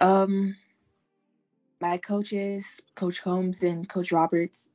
Um, 0.00 0.56
my 1.80 1.98
coaches, 1.98 2.80
Coach 2.94 3.20
Holmes 3.20 3.62
and 3.62 3.88
Coach 3.88 4.12
Roberts 4.12 4.68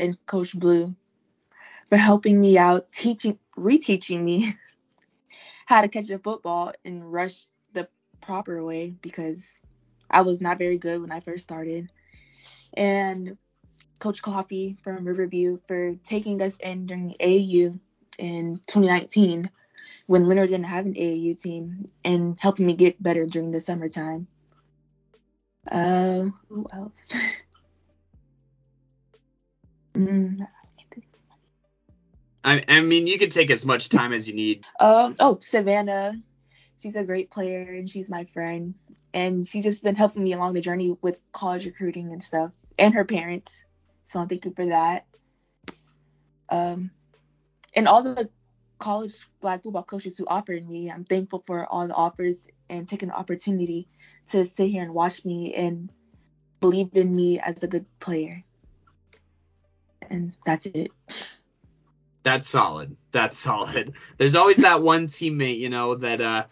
and 0.00 0.18
Coach 0.26 0.58
Blue, 0.58 0.94
for 1.88 1.96
helping 1.96 2.40
me 2.40 2.58
out, 2.58 2.90
teaching, 2.92 3.38
reteaching 3.56 4.22
me 4.22 4.52
how 5.72 5.80
to 5.80 5.88
catch 5.88 6.10
a 6.10 6.18
football 6.18 6.70
and 6.84 7.10
rush 7.10 7.46
the 7.72 7.88
proper 8.20 8.62
way 8.62 8.94
because 9.00 9.56
I 10.10 10.20
was 10.20 10.38
not 10.38 10.58
very 10.58 10.76
good 10.76 11.00
when 11.00 11.10
I 11.10 11.20
first 11.20 11.44
started. 11.44 11.90
And 12.74 13.38
Coach 13.98 14.20
Coffee 14.20 14.76
from 14.82 15.06
Riverview 15.06 15.60
for 15.66 15.94
taking 16.04 16.42
us 16.42 16.58
in 16.58 16.84
during 16.84 17.14
AAU 17.18 17.80
in 18.18 18.60
2019 18.66 19.48
when 20.08 20.28
Lennard 20.28 20.50
didn't 20.50 20.66
have 20.66 20.84
an 20.84 20.94
AAU 20.94 21.40
team 21.40 21.86
and 22.04 22.36
helping 22.38 22.66
me 22.66 22.74
get 22.74 23.02
better 23.02 23.24
during 23.24 23.50
the 23.50 23.60
summertime. 23.60 24.26
Uh, 25.70 26.24
who 26.50 26.66
else? 26.70 27.14
mm, 29.94 30.46
I, 32.44 32.64
I 32.68 32.80
mean, 32.80 33.06
you 33.06 33.18
can 33.18 33.30
take 33.30 33.50
as 33.50 33.64
much 33.64 33.88
time 33.88 34.12
as 34.12 34.28
you 34.28 34.34
need. 34.34 34.64
Um, 34.80 35.14
oh, 35.20 35.38
Savannah. 35.40 36.14
She's 36.78 36.96
a 36.96 37.04
great 37.04 37.30
player 37.30 37.60
and 37.60 37.88
she's 37.88 38.10
my 38.10 38.24
friend. 38.24 38.74
And 39.14 39.46
she's 39.46 39.64
just 39.64 39.82
been 39.82 39.94
helping 39.94 40.24
me 40.24 40.32
along 40.32 40.54
the 40.54 40.60
journey 40.60 40.96
with 41.00 41.20
college 41.32 41.66
recruiting 41.66 42.12
and 42.12 42.22
stuff. 42.22 42.50
And 42.78 42.94
her 42.94 43.04
parents. 43.04 43.62
So 44.06 44.18
I'm 44.18 44.28
thankful 44.28 44.52
for 44.56 44.66
that. 44.66 45.06
Um, 46.48 46.90
and 47.74 47.86
all 47.86 48.02
the 48.02 48.28
college 48.78 49.14
black 49.40 49.62
football 49.62 49.84
coaches 49.84 50.18
who 50.18 50.26
offered 50.26 50.68
me, 50.68 50.90
I'm 50.90 51.04
thankful 51.04 51.42
for 51.46 51.66
all 51.66 51.86
the 51.86 51.94
offers 51.94 52.48
and 52.68 52.88
taking 52.88 53.10
the 53.10 53.14
opportunity 53.14 53.86
to 54.28 54.44
sit 54.44 54.68
here 54.68 54.82
and 54.82 54.92
watch 54.92 55.24
me 55.24 55.54
and 55.54 55.92
believe 56.60 56.90
in 56.94 57.14
me 57.14 57.38
as 57.38 57.62
a 57.62 57.68
good 57.68 57.86
player. 58.00 58.42
And 60.10 60.34
that's 60.44 60.66
it. 60.66 60.90
That's 62.22 62.48
solid. 62.48 62.96
That's 63.10 63.38
solid. 63.38 63.94
There's 64.16 64.36
always 64.36 64.58
that 64.58 64.82
one 64.82 65.06
teammate, 65.06 65.58
you 65.58 65.68
know, 65.68 65.96
that 65.96 66.20
uh 66.20 66.44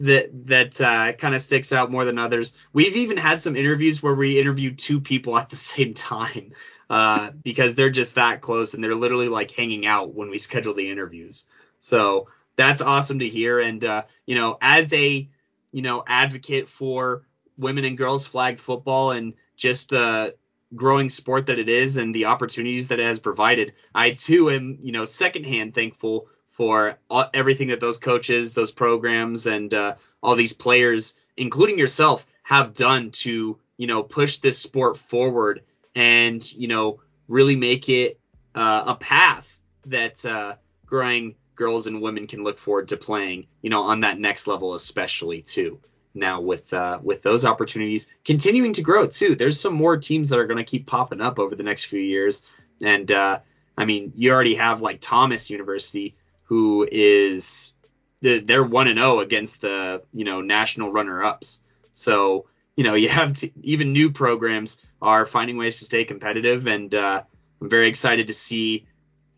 that 0.00 0.46
that 0.46 0.80
uh, 0.80 1.12
kind 1.12 1.34
of 1.34 1.40
sticks 1.40 1.72
out 1.72 1.90
more 1.90 2.04
than 2.04 2.18
others. 2.18 2.54
We've 2.72 2.96
even 2.96 3.16
had 3.16 3.40
some 3.40 3.56
interviews 3.56 4.02
where 4.02 4.14
we 4.14 4.40
interviewed 4.40 4.78
two 4.78 5.00
people 5.00 5.38
at 5.38 5.50
the 5.50 5.56
same 5.56 5.94
time 5.94 6.52
uh, 6.90 7.30
because 7.42 7.74
they're 7.74 7.90
just 7.90 8.16
that 8.16 8.40
close 8.40 8.74
and 8.74 8.82
they're 8.82 8.94
literally 8.94 9.28
like 9.28 9.50
hanging 9.50 9.86
out 9.86 10.14
when 10.14 10.30
we 10.30 10.38
schedule 10.38 10.74
the 10.74 10.90
interviews. 10.90 11.46
So 11.78 12.28
that's 12.56 12.82
awesome 12.82 13.20
to 13.20 13.28
hear. 13.28 13.60
And 13.60 13.84
uh, 13.84 14.02
you 14.26 14.34
know, 14.34 14.58
as 14.60 14.92
a 14.92 15.28
you 15.70 15.82
know 15.82 16.04
advocate 16.06 16.68
for 16.68 17.22
women 17.56 17.84
and 17.84 17.96
girls 17.96 18.26
flag 18.26 18.58
football 18.58 19.12
and 19.12 19.34
just 19.56 19.90
the 19.90 20.34
growing 20.74 21.08
sport 21.08 21.46
that 21.46 21.58
it 21.58 21.68
is 21.68 21.96
and 21.96 22.14
the 22.14 22.26
opportunities 22.26 22.88
that 22.88 23.00
it 23.00 23.06
has 23.06 23.18
provided. 23.18 23.74
I 23.94 24.10
too 24.10 24.50
am, 24.50 24.78
you 24.82 24.92
know, 24.92 25.04
secondhand 25.04 25.74
thankful 25.74 26.28
for 26.48 26.98
all, 27.10 27.28
everything 27.32 27.68
that 27.68 27.80
those 27.80 27.98
coaches, 27.98 28.52
those 28.52 28.70
programs, 28.70 29.46
and 29.46 29.72
uh, 29.72 29.94
all 30.22 30.36
these 30.36 30.52
players, 30.52 31.14
including 31.36 31.78
yourself, 31.78 32.26
have 32.42 32.74
done 32.74 33.10
to, 33.10 33.58
you 33.76 33.86
know, 33.86 34.02
push 34.02 34.38
this 34.38 34.58
sport 34.58 34.96
forward 34.96 35.62
and, 35.94 36.52
you 36.52 36.68
know, 36.68 37.00
really 37.28 37.56
make 37.56 37.88
it 37.88 38.18
uh, 38.54 38.84
a 38.86 38.94
path 38.94 39.60
that 39.86 40.24
uh, 40.24 40.56
growing 40.86 41.34
girls 41.54 41.86
and 41.86 42.02
women 42.02 42.26
can 42.26 42.44
look 42.44 42.58
forward 42.58 42.88
to 42.88 42.96
playing, 42.96 43.46
you 43.60 43.70
know, 43.70 43.82
on 43.82 44.00
that 44.00 44.18
next 44.18 44.46
level, 44.46 44.74
especially 44.74 45.42
too 45.42 45.80
now 46.14 46.40
with 46.40 46.72
uh, 46.72 47.00
with 47.02 47.22
those 47.22 47.44
opportunities 47.44 48.08
continuing 48.24 48.72
to 48.74 48.82
grow 48.82 49.06
too. 49.06 49.34
There's 49.34 49.60
some 49.60 49.74
more 49.74 49.96
teams 49.96 50.28
that 50.28 50.38
are 50.38 50.46
going 50.46 50.58
to 50.58 50.64
keep 50.64 50.86
popping 50.86 51.20
up 51.20 51.38
over 51.38 51.54
the 51.54 51.62
next 51.62 51.84
few 51.84 52.00
years, 52.00 52.42
and 52.80 53.10
uh, 53.10 53.40
I 53.76 53.84
mean, 53.84 54.12
you 54.16 54.32
already 54.32 54.56
have 54.56 54.82
like 54.82 55.00
Thomas 55.00 55.50
University, 55.50 56.16
who 56.44 56.86
is 56.90 57.72
they're 58.20 58.62
one 58.62 58.88
and 58.88 58.98
zero 58.98 59.16
oh 59.16 59.20
against 59.20 59.60
the 59.60 60.02
you 60.12 60.24
know 60.24 60.40
national 60.40 60.92
runner 60.92 61.24
ups. 61.24 61.62
So 61.92 62.46
you 62.76 62.84
know 62.84 62.94
you 63.02 63.08
have 63.08 63.42
even 63.62 63.92
new 63.92 64.10
programs 64.10 64.78
are 65.00 65.26
finding 65.26 65.56
ways 65.56 65.78
to 65.78 65.84
stay 65.84 66.04
competitive, 66.04 66.66
and 66.66 66.94
uh, 66.94 67.22
I'm 67.60 67.68
very 67.68 67.88
excited 67.88 68.28
to 68.28 68.34
see 68.34 68.86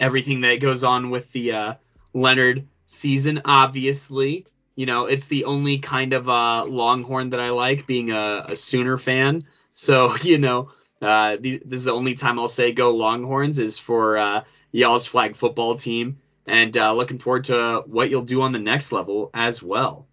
everything 0.01 0.43
that 0.43 0.61
goes 0.61 0.85
on 0.85 1.11
with 1.11 1.31
the 1.33 1.53
uh, 1.53 1.75
Lennard 2.13 2.67
season. 2.87 3.43
Obviously, 3.45 4.47
you 4.75 4.87
know, 4.87 5.07
it's 5.07 5.27
the 5.27 5.45
only 5.45 5.79
kind 5.79 6.13
of 6.13 6.29
uh, 6.29 6.65
Longhorn 6.65 7.31
that 7.31 7.41
I 7.41 7.51
like, 7.51 7.87
being 7.87 8.11
a, 8.11 8.47
a 8.49 8.57
Sooner 8.57 8.99
fan. 8.99 9.45
So, 9.73 10.17
you 10.23 10.39
know, 10.39 10.71
uh, 11.01 11.37
this 11.41 11.61
is 11.71 11.85
the 11.85 11.93
only 11.93 12.15
time 12.15 12.39
I'll 12.39 12.49
say 12.49 12.73
go 12.73 12.95
Longhorns 12.95 13.59
is 13.59 13.79
for 13.79 14.19
uh, 14.19 14.45
y'all's 14.73 15.07
flag 15.07 15.37
football 15.37 15.77
team, 15.77 16.19
and 16.47 16.77
uh, 16.77 16.93
looking 16.93 17.19
forward 17.19 17.45
to 17.45 17.83
what 17.87 18.11
you'll 18.11 18.23
do 18.23 18.43
on 18.43 18.53
the 18.53 18.59
next 18.59 18.93
level 18.93 19.31
as 19.35 19.63
well. 19.63 20.07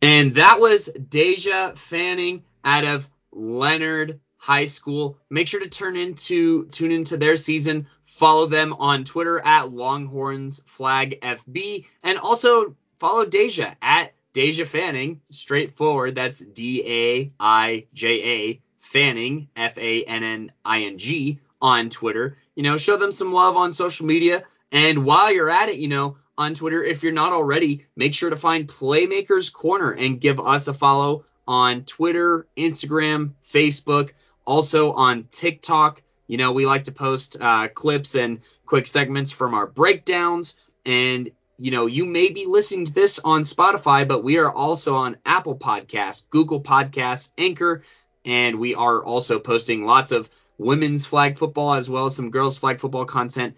And 0.00 0.36
that 0.36 0.60
was 0.60 0.88
Daija 0.88 1.76
Fanning 1.76 2.44
out 2.64 2.84
of 2.84 3.08
Lennard 3.32 4.20
High 4.36 4.66
School. 4.66 5.18
Make 5.28 5.48
sure 5.48 5.60
to 5.60 5.68
turn 5.68 5.96
into 5.96 6.66
tune 6.66 6.92
into 6.92 7.16
their 7.16 7.36
season. 7.36 7.88
Follow 8.06 8.46
them 8.46 8.72
on 8.72 9.04
Twitter 9.04 9.38
at 9.38 9.70
Longhorns 9.72 10.60
Flag 10.66 11.20
FB, 11.20 11.86
and 12.02 12.18
also 12.18 12.74
follow 12.98 13.24
Daija 13.24 13.74
at 13.80 14.12
Daija 14.34 14.66
Fanning, 14.66 15.20
straightforward. 15.30 16.14
That's 16.14 16.38
D 16.38 16.82
A 16.86 17.32
I 17.40 17.86
J 17.94 18.08
A 18.24 18.60
Fanning, 18.78 19.48
F 19.56 19.78
A 19.78 20.04
N 20.04 20.22
N 20.22 20.52
I 20.64 20.82
N 20.82 20.98
G, 20.98 21.40
on 21.60 21.90
Twitter. 21.90 22.38
You 22.54 22.62
know, 22.62 22.76
show 22.76 22.96
them 22.96 23.12
some 23.12 23.32
love 23.32 23.56
on 23.56 23.72
social 23.72 24.06
media. 24.06 24.44
And 24.70 25.04
while 25.04 25.32
you're 25.32 25.50
at 25.50 25.68
it, 25.68 25.78
you 25.78 25.88
know, 25.88 26.16
on 26.36 26.54
Twitter, 26.54 26.82
if 26.84 27.02
you're 27.02 27.12
not 27.12 27.32
already, 27.32 27.86
make 27.96 28.14
sure 28.14 28.30
to 28.30 28.36
find 28.36 28.68
Playmakers 28.68 29.52
Corner 29.52 29.90
and 29.90 30.20
give 30.20 30.38
us 30.38 30.68
a 30.68 30.74
follow 30.74 31.24
on 31.46 31.84
Twitter, 31.84 32.46
Instagram, 32.56 33.32
Facebook, 33.44 34.10
also 34.44 34.92
on 34.92 35.26
TikTok. 35.30 36.02
You 36.26 36.36
know, 36.36 36.52
we 36.52 36.66
like 36.66 36.84
to 36.84 36.92
post 36.92 37.38
uh, 37.40 37.68
clips 37.68 38.14
and 38.14 38.40
quick 38.66 38.86
segments 38.86 39.32
from 39.32 39.54
our 39.54 39.66
breakdowns. 39.66 40.54
And, 40.84 41.30
you 41.58 41.72
know, 41.72 41.86
you 41.86 42.06
may 42.06 42.30
be 42.30 42.46
listening 42.46 42.84
to 42.86 42.94
this 42.94 43.18
on 43.18 43.42
Spotify, 43.42 44.06
but 44.06 44.22
we 44.22 44.38
are 44.38 44.50
also 44.50 44.94
on 44.94 45.16
Apple 45.26 45.56
Podcasts, 45.56 46.22
Google 46.30 46.60
Podcasts, 46.60 47.30
Anchor, 47.36 47.82
and 48.24 48.60
we 48.60 48.76
are 48.76 49.04
also 49.04 49.40
posting 49.40 49.84
lots 49.84 50.12
of 50.12 50.30
women's 50.56 51.04
flag 51.04 51.36
football 51.36 51.74
as 51.74 51.90
well 51.90 52.06
as 52.06 52.14
some 52.14 52.30
girls 52.30 52.56
flag 52.56 52.80
football 52.80 53.04
content 53.04 53.56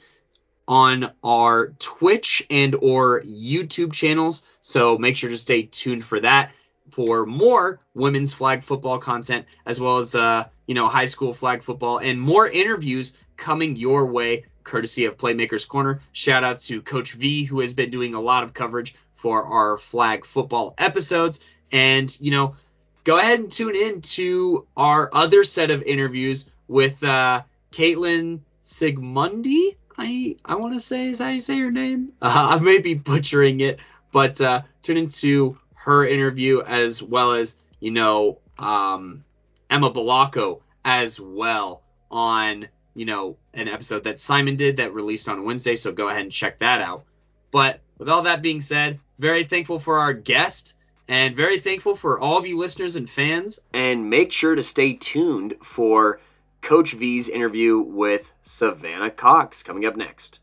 on 0.66 1.12
our 1.22 1.74
Twitch 1.78 2.46
and 2.48 2.74
or 2.74 3.20
YouTube 3.20 3.92
channels. 3.92 4.44
So 4.62 4.96
make 4.96 5.16
sure 5.16 5.30
to 5.30 5.38
stay 5.38 5.64
tuned 5.64 6.02
for 6.02 6.20
that 6.20 6.52
for 6.90 7.26
more 7.26 7.80
women's 7.94 8.32
flag 8.32 8.62
football 8.62 8.98
content 8.98 9.46
as 9.66 9.78
well 9.78 9.98
as 9.98 10.14
uh, 10.14 10.46
you 10.66 10.74
know 10.74 10.88
high 10.88 11.04
school 11.04 11.32
flag 11.32 11.62
football 11.62 11.98
and 11.98 12.20
more 12.20 12.48
interviews 12.48 13.16
coming 13.36 13.76
your 13.76 14.06
way 14.06 14.44
courtesy 14.70 15.06
of 15.06 15.18
Playmakers 15.18 15.68
Corner. 15.68 16.00
Shout 16.12 16.44
out 16.44 16.58
to 16.60 16.80
Coach 16.80 17.12
V 17.12 17.44
who 17.44 17.60
has 17.60 17.74
been 17.74 17.90
doing 17.90 18.14
a 18.14 18.20
lot 18.20 18.44
of 18.44 18.54
coverage 18.54 18.94
for 19.12 19.42
our 19.42 19.76
flag 19.76 20.24
football 20.24 20.74
episodes 20.78 21.40
and 21.72 22.16
you 22.20 22.30
know 22.30 22.54
go 23.04 23.18
ahead 23.18 23.40
and 23.40 23.50
tune 23.50 23.74
in 23.74 24.00
to 24.00 24.66
our 24.76 25.10
other 25.12 25.42
set 25.44 25.70
of 25.70 25.82
interviews 25.82 26.48
with 26.68 27.02
uh, 27.02 27.42
Caitlin 27.72 28.40
Sigmundi. 28.64 29.76
I 29.98 30.36
I 30.44 30.54
want 30.54 30.74
to 30.74 30.80
say 30.80 31.08
is 31.08 31.18
how 31.18 31.28
you 31.28 31.40
say 31.40 31.56
your 31.56 31.72
name. 31.72 32.12
Uh, 32.22 32.56
I 32.58 32.62
may 32.62 32.78
be 32.78 32.94
butchering 32.94 33.60
it, 33.60 33.80
but 34.12 34.40
uh, 34.40 34.62
tune 34.82 34.96
into 34.96 35.58
her 35.74 36.06
interview 36.06 36.62
as 36.62 37.02
well 37.02 37.32
as 37.32 37.56
you 37.80 37.90
know 37.90 38.38
um, 38.56 39.24
Emma 39.68 39.90
Balacco 39.90 40.60
as 40.84 41.20
well 41.20 41.82
on 42.10 42.68
you 42.94 43.06
know 43.06 43.36
an 43.54 43.68
episode 43.68 44.04
that 44.04 44.18
Simon 44.18 44.56
did 44.56 44.78
that 44.78 44.94
released 44.94 45.28
on 45.28 45.44
Wednesday. 45.44 45.76
So 45.76 45.92
go 45.92 46.08
ahead 46.08 46.22
and 46.22 46.32
check 46.32 46.58
that 46.58 46.80
out. 46.80 47.04
But 47.50 47.80
with 47.98 48.08
all 48.08 48.22
that 48.22 48.42
being 48.42 48.60
said, 48.60 49.00
very 49.18 49.44
thankful 49.44 49.78
for 49.78 49.98
our 49.98 50.12
guest 50.12 50.74
and 51.08 51.34
very 51.34 51.58
thankful 51.58 51.96
for 51.96 52.20
all 52.20 52.38
of 52.38 52.46
you 52.46 52.58
listeners 52.58 52.96
and 52.96 53.10
fans. 53.10 53.60
And 53.72 54.10
make 54.10 54.32
sure 54.32 54.54
to 54.54 54.62
stay 54.62 54.94
tuned 54.94 55.54
for 55.62 56.20
Coach 56.62 56.92
V's 56.92 57.28
interview 57.28 57.78
with 57.78 58.30
Savannah 58.42 59.10
Cox 59.10 59.62
coming 59.62 59.86
up 59.86 59.96
next. 59.96 60.40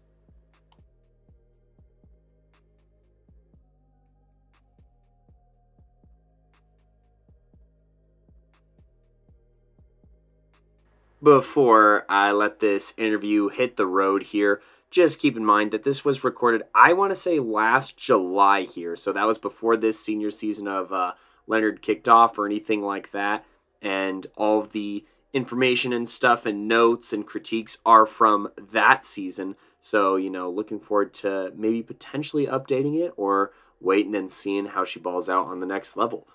Before 11.22 12.06
I 12.08 12.32
let 12.34 12.60
this 12.60 12.94
interview 12.96 13.50
hit 13.50 13.76
the 13.76 13.88
road 13.88 14.22
here, 14.22 14.62
just 14.92 15.20
keep 15.20 15.36
in 15.36 15.44
mind 15.44 15.72
that 15.72 15.82
this 15.82 16.06
was 16.06 16.24
recorded, 16.24 16.62
I 16.76 16.94
want 16.94 17.10
to 17.10 17.16
say 17.16 17.40
last 17.40 17.98
July 17.98 18.64
here. 18.64 18.96
So 18.96 19.14
that 19.14 19.26
was 19.26 19.40
before 19.40 19.78
this 19.78 20.00
senior 20.00 20.30
season 20.30 20.68
of 20.68 20.94
uh, 20.94 21.14
Lennard 21.48 21.82
kicked 21.82 22.08
off 22.08 22.38
or 22.38 22.46
anything 22.46 22.84
like 22.84 23.12
that. 23.14 23.46
And 23.82 24.28
all 24.36 24.62
the 24.62 25.06
information 25.34 25.92
and 25.92 26.08
stuff 26.08 26.46
and 26.46 26.68
notes 26.68 27.14
and 27.14 27.26
critiques 27.26 27.80
are 27.84 28.06
from 28.06 28.52
that 28.72 29.04
season. 29.04 29.56
So, 29.82 30.18
you 30.18 30.30
know, 30.30 30.52
looking 30.52 30.80
forward 30.80 31.16
to 31.16 31.52
maybe 31.56 31.82
potentially 31.82 32.46
updating 32.46 33.04
it 33.04 33.14
or 33.18 33.54
waiting 33.82 34.14
and 34.14 34.32
seeing 34.32 34.66
how 34.66 34.86
she 34.86 35.00
balls 35.00 35.30
out 35.30 35.48
on 35.48 35.62
the 35.62 35.66
next 35.66 35.98
level. 35.98 36.28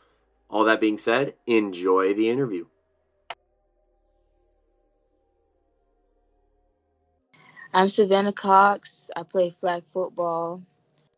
All 0.50 0.64
that 0.64 0.80
being 0.80 0.98
said, 0.98 1.34
enjoy 1.46 2.14
the 2.14 2.28
interview. 2.28 2.66
I'm 7.74 7.88
Savannah 7.88 8.34
Cox. 8.34 9.10
I 9.16 9.22
play 9.22 9.54
flag 9.58 9.84
football. 9.86 10.60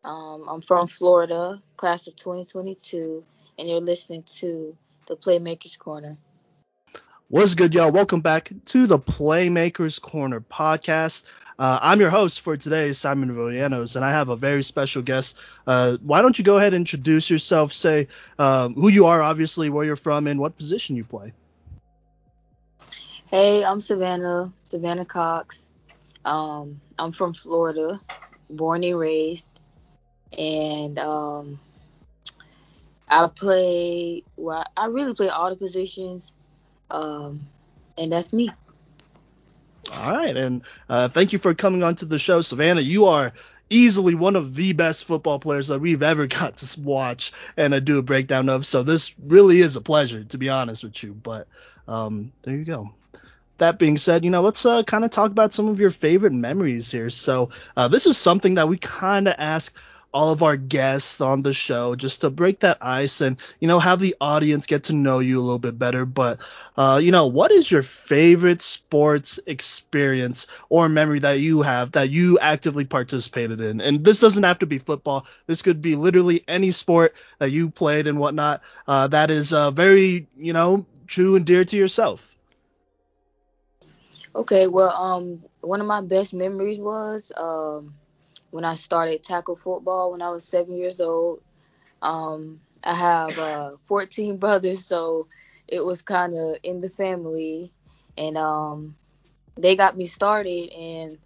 Um, 0.05 0.45
I'm 0.47 0.61
from 0.61 0.87
Florida, 0.87 1.61
class 1.75 2.07
of 2.07 2.15
2022, 2.15 3.25
and 3.59 3.67
you're 3.67 3.81
listening 3.81 4.23
to 4.37 4.77
the 5.09 5.17
Playmakers 5.17 5.77
Corner. 5.77 6.15
What's 7.27 7.55
good, 7.55 7.75
y'all? 7.75 7.91
Welcome 7.91 8.21
back 8.21 8.51
to 8.67 8.87
the 8.87 8.97
Playmakers 8.97 10.01
Corner 10.01 10.39
podcast. 10.39 11.25
Uh, 11.59 11.79
I'm 11.81 11.99
your 11.99 12.09
host 12.09 12.39
for 12.39 12.55
today, 12.55 12.93
Simon 12.93 13.35
Villanos, 13.35 13.97
and 13.97 14.05
I 14.05 14.11
have 14.11 14.29
a 14.29 14.37
very 14.37 14.63
special 14.63 15.01
guest. 15.01 15.37
Uh, 15.67 15.97
why 16.03 16.21
don't 16.21 16.37
you 16.39 16.45
go 16.45 16.55
ahead 16.55 16.73
and 16.73 16.83
introduce 16.83 17.29
yourself? 17.29 17.73
Say 17.73 18.07
um, 18.39 18.75
who 18.75 18.87
you 18.87 19.07
are, 19.07 19.21
obviously, 19.21 19.69
where 19.69 19.83
you're 19.83 19.97
from, 19.97 20.25
and 20.27 20.39
what 20.39 20.55
position 20.55 20.95
you 20.95 21.03
play. 21.03 21.33
Hey, 23.29 23.65
I'm 23.65 23.81
Savannah, 23.81 24.53
Savannah 24.63 25.03
Cox. 25.03 25.73
Um, 26.25 26.81
I'm 26.99 27.11
from 27.13 27.33
Florida, 27.33 28.01
born 28.49 28.83
and 28.83 28.99
raised, 28.99 29.47
and 30.37 30.99
um, 30.99 31.59
I 33.07 33.27
play. 33.27 34.23
Well, 34.35 34.65
I 34.75 34.87
really 34.87 35.13
play 35.13 35.29
all 35.29 35.49
the 35.49 35.55
positions. 35.55 36.33
Um, 36.89 37.47
and 37.97 38.11
that's 38.11 38.33
me. 38.33 38.51
All 39.93 40.11
right, 40.11 40.35
and 40.35 40.63
uh, 40.89 41.09
thank 41.09 41.31
you 41.31 41.39
for 41.39 41.53
coming 41.53 41.83
on 41.83 41.95
to 41.97 42.05
the 42.05 42.17
show, 42.19 42.41
Savannah. 42.41 42.81
You 42.81 43.05
are 43.05 43.33
easily 43.69 44.15
one 44.15 44.35
of 44.35 44.55
the 44.55 44.73
best 44.73 45.05
football 45.05 45.39
players 45.39 45.67
that 45.69 45.79
we've 45.79 46.03
ever 46.03 46.27
got 46.27 46.57
to 46.57 46.81
watch 46.81 47.31
and 47.57 47.73
I 47.73 47.79
do 47.79 47.97
a 47.97 48.03
breakdown 48.03 48.49
of. 48.49 48.65
So 48.65 48.83
this 48.83 49.15
really 49.19 49.61
is 49.61 49.75
a 49.75 49.81
pleasure, 49.81 50.23
to 50.25 50.37
be 50.37 50.49
honest 50.49 50.83
with 50.83 51.01
you. 51.03 51.13
But 51.13 51.47
um, 51.87 52.31
there 52.43 52.55
you 52.55 52.65
go. 52.65 52.93
That 53.57 53.79
being 53.79 53.97
said, 53.97 54.23
you 54.25 54.31
know, 54.31 54.41
let's 54.41 54.65
uh, 54.65 54.83
kind 54.83 55.05
of 55.05 55.11
talk 55.11 55.31
about 55.31 55.53
some 55.53 55.67
of 55.67 55.79
your 55.79 55.89
favorite 55.89 56.33
memories 56.33 56.91
here. 56.91 57.09
So 57.09 57.49
uh, 57.75 57.87
this 57.87 58.05
is 58.05 58.17
something 58.17 58.55
that 58.55 58.67
we 58.67 58.77
kind 58.77 59.27
of 59.27 59.35
ask 59.37 59.73
all 60.13 60.31
of 60.31 60.43
our 60.43 60.55
guests 60.55 61.19
on 61.19 61.41
the 61.41 61.51
show 61.53 61.93
just 61.95 62.21
to 62.21 62.29
break 62.29 62.61
that 62.61 62.77
ice 62.79 63.19
and 63.19 63.35
you 63.59 63.67
know 63.67 63.79
have 63.79 63.99
the 63.99 64.15
audience 64.21 64.65
get 64.65 64.85
to 64.85 64.93
know 64.93 65.19
you 65.19 65.39
a 65.39 65.43
little 65.43 65.59
bit 65.59 65.77
better. 65.77 66.05
But 66.05 66.39
uh, 66.77 66.99
you 67.03 67.11
know 67.11 67.27
what 67.27 67.51
is 67.51 67.69
your 67.69 67.81
favorite 67.81 68.61
sports 68.61 69.39
experience 69.45 70.47
or 70.69 70.87
memory 70.89 71.19
that 71.19 71.39
you 71.39 71.61
have 71.63 71.91
that 71.93 72.09
you 72.09 72.39
actively 72.39 72.85
participated 72.85 73.59
in? 73.61 73.81
And 73.81 74.03
this 74.05 74.19
doesn't 74.21 74.43
have 74.43 74.59
to 74.59 74.65
be 74.65 74.77
football. 74.79 75.25
This 75.47 75.61
could 75.61 75.81
be 75.81 75.95
literally 75.95 76.43
any 76.47 76.71
sport 76.71 77.13
that 77.39 77.51
you 77.51 77.69
played 77.69 78.07
and 78.07 78.17
whatnot 78.19 78.61
uh, 78.87 79.07
that 79.07 79.31
is 79.31 79.53
uh, 79.53 79.71
very 79.71 80.27
you 80.37 80.53
know 80.53 80.85
true 81.07 81.35
and 81.35 81.45
dear 81.45 81.63
to 81.65 81.77
yourself 81.77 82.34
okay 84.35 84.67
well 84.67 84.91
um 84.95 85.43
one 85.61 85.81
of 85.81 85.87
my 85.87 86.01
best 86.01 86.33
memories 86.33 86.79
was 86.79 87.31
um 87.37 87.95
when 88.51 88.65
I 88.65 88.75
started 88.75 89.23
tackle 89.23 89.57
football 89.57 90.11
when 90.11 90.21
I 90.23 90.31
was 90.31 90.45
seven 90.47 90.75
years 90.77 91.01
old. 91.01 91.41
Um, 92.01 92.61
I 92.83 92.95
have 92.95 93.37
uh, 93.39 93.71
14 93.85 94.37
brothers, 94.39 94.85
so 94.85 95.27
it 95.67 95.85
was 95.85 96.01
kind 96.03 96.33
of 96.33 96.57
in 96.63 96.81
the 96.81 96.89
family, 96.89 97.73
and 98.17 98.37
um, 98.37 98.97
they 99.57 99.75
got 99.75 99.97
me 99.97 100.05
started, 100.05 100.71
and 100.73 101.19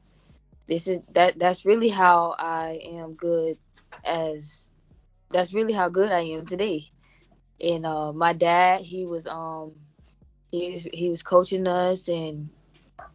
this 0.67 0.87
is 0.87 0.99
that 1.13 1.39
that's 1.39 1.65
really 1.65 1.89
how 1.89 2.35
I 2.39 2.79
am 2.83 3.13
good 3.15 3.57
as 4.05 4.71
that's 5.31 5.53
really 5.53 5.73
how 5.73 5.89
good 5.89 6.11
I 6.11 6.21
am 6.21 6.45
today. 6.45 6.91
And 7.61 7.85
uh, 7.85 8.13
my 8.13 8.33
dad, 8.33 8.81
he 8.81 9.05
was 9.05 9.27
um 9.27 9.73
he 10.51 10.71
was, 10.73 10.83
he 10.93 11.09
was 11.09 11.23
coaching 11.23 11.67
us 11.67 12.07
and 12.07 12.49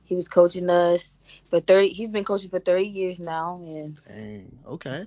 he 0.05 0.15
was 0.15 0.29
coaching 0.29 0.71
us 0.71 1.17
for 1.51 1.61
30 1.61 1.89
he's 1.89 2.09
been 2.09 2.25
coaching 2.25 2.51
for 2.51 2.59
30 2.59 2.87
years 2.87 3.21
now 3.21 3.61
and 3.65 4.01
Dang, 4.07 4.59
okay. 4.67 5.07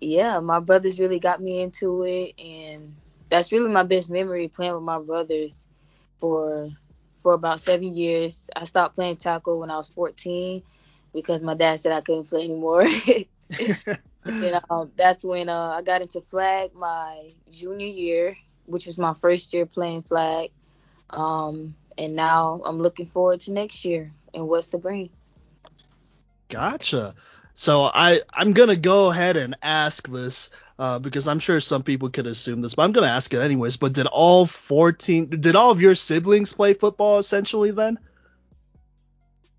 Yeah 0.00 0.40
my 0.40 0.60
brothers 0.60 0.98
really 1.00 1.18
got 1.18 1.40
me 1.40 1.60
into 1.60 2.02
it 2.04 2.38
and 2.40 2.94
that's 3.30 3.52
really 3.52 3.70
my 3.70 3.82
best 3.82 4.10
memory 4.10 4.48
playing 4.48 4.74
with 4.74 4.82
my 4.82 4.98
brothers 4.98 5.66
for 6.18 6.70
for 7.22 7.34
about 7.34 7.60
seven 7.60 7.94
years. 7.94 8.48
I 8.56 8.64
stopped 8.64 8.96
playing 8.96 9.16
tackle 9.16 9.60
when 9.60 9.70
i 9.70 9.76
was 9.76 9.90
14 9.90 10.62
because 11.14 11.42
my 11.42 11.54
dad 11.54 11.80
said 11.80 11.92
i 11.92 12.00
couldn't 12.00 12.28
play 12.28 12.44
anymore. 12.44 12.84
And 14.40 14.60
um, 14.70 14.90
that's 14.96 15.24
when 15.24 15.48
uh, 15.48 15.74
i 15.76 15.82
got 15.82 16.00
into 16.00 16.20
flag 16.20 16.74
my 16.74 17.32
junior 17.50 17.86
year 17.86 18.36
which 18.66 18.86
was 18.86 18.98
my 18.98 19.14
first 19.14 19.52
year 19.52 19.66
playing 19.66 20.02
flag. 20.02 20.50
Um, 21.10 21.74
and 22.02 22.14
now 22.14 22.60
i'm 22.64 22.80
looking 22.80 23.06
forward 23.06 23.40
to 23.40 23.52
next 23.52 23.84
year 23.84 24.12
and 24.34 24.48
what's 24.48 24.68
to 24.68 24.78
bring. 24.78 25.10
Gotcha. 26.48 27.14
So 27.54 27.82
I 27.82 28.22
I'm 28.32 28.52
gonna 28.52 28.76
go 28.76 29.10
ahead 29.10 29.36
and 29.36 29.56
ask 29.62 30.08
this 30.08 30.50
uh, 30.78 30.98
because 30.98 31.28
I'm 31.28 31.38
sure 31.38 31.60
some 31.60 31.82
people 31.82 32.10
could 32.10 32.26
assume 32.26 32.60
this, 32.60 32.74
but 32.74 32.82
I'm 32.82 32.92
gonna 32.92 33.06
ask 33.08 33.32
it 33.32 33.40
anyways. 33.40 33.76
But 33.76 33.92
did 33.92 34.06
all 34.06 34.46
14, 34.46 35.40
did 35.40 35.56
all 35.56 35.70
of 35.70 35.82
your 35.82 35.94
siblings 35.94 36.52
play 36.52 36.74
football 36.74 37.18
essentially 37.18 37.70
then? 37.70 37.98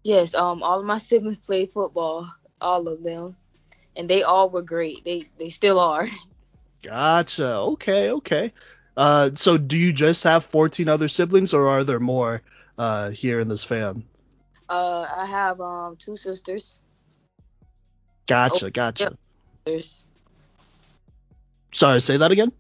Yes, 0.04 0.34
um, 0.34 0.64
all 0.64 0.80
of 0.80 0.86
my 0.86 0.98
siblings 0.98 1.40
played 1.40 1.72
football, 1.72 2.28
all 2.60 2.88
of 2.88 3.04
them, 3.04 3.38
and 3.96 4.10
they 4.10 4.24
all 4.24 4.50
were 4.50 4.62
great. 4.62 5.06
They 5.06 5.30
they 5.38 5.50
still 5.50 5.80
are. 5.80 6.08
Gotcha. 6.84 7.48
Okay, 7.48 8.10
okay. 8.12 8.54
Uh, 8.96 9.32
so 9.34 9.58
do 9.58 9.78
you 9.78 9.92
just 9.92 10.24
have 10.24 10.46
14 10.46 10.88
other 10.88 11.08
siblings, 11.08 11.54
or 11.54 11.68
are 11.68 11.84
there 11.84 12.00
more 12.00 12.42
uh, 12.78 13.10
here 13.10 13.40
in 13.40 13.48
this 13.48 13.64
fam? 13.64 14.06
Uh, 14.70 15.06
I 15.16 15.26
have 15.26 15.60
um 15.62 15.98
two 15.98 16.16
sisters. 16.16 16.80
Gotcha, 18.28 18.72
gotcha. 18.72 19.18
Sorry, 21.72 22.02
say 22.02 22.18
that 22.18 22.32
again. 22.32 22.52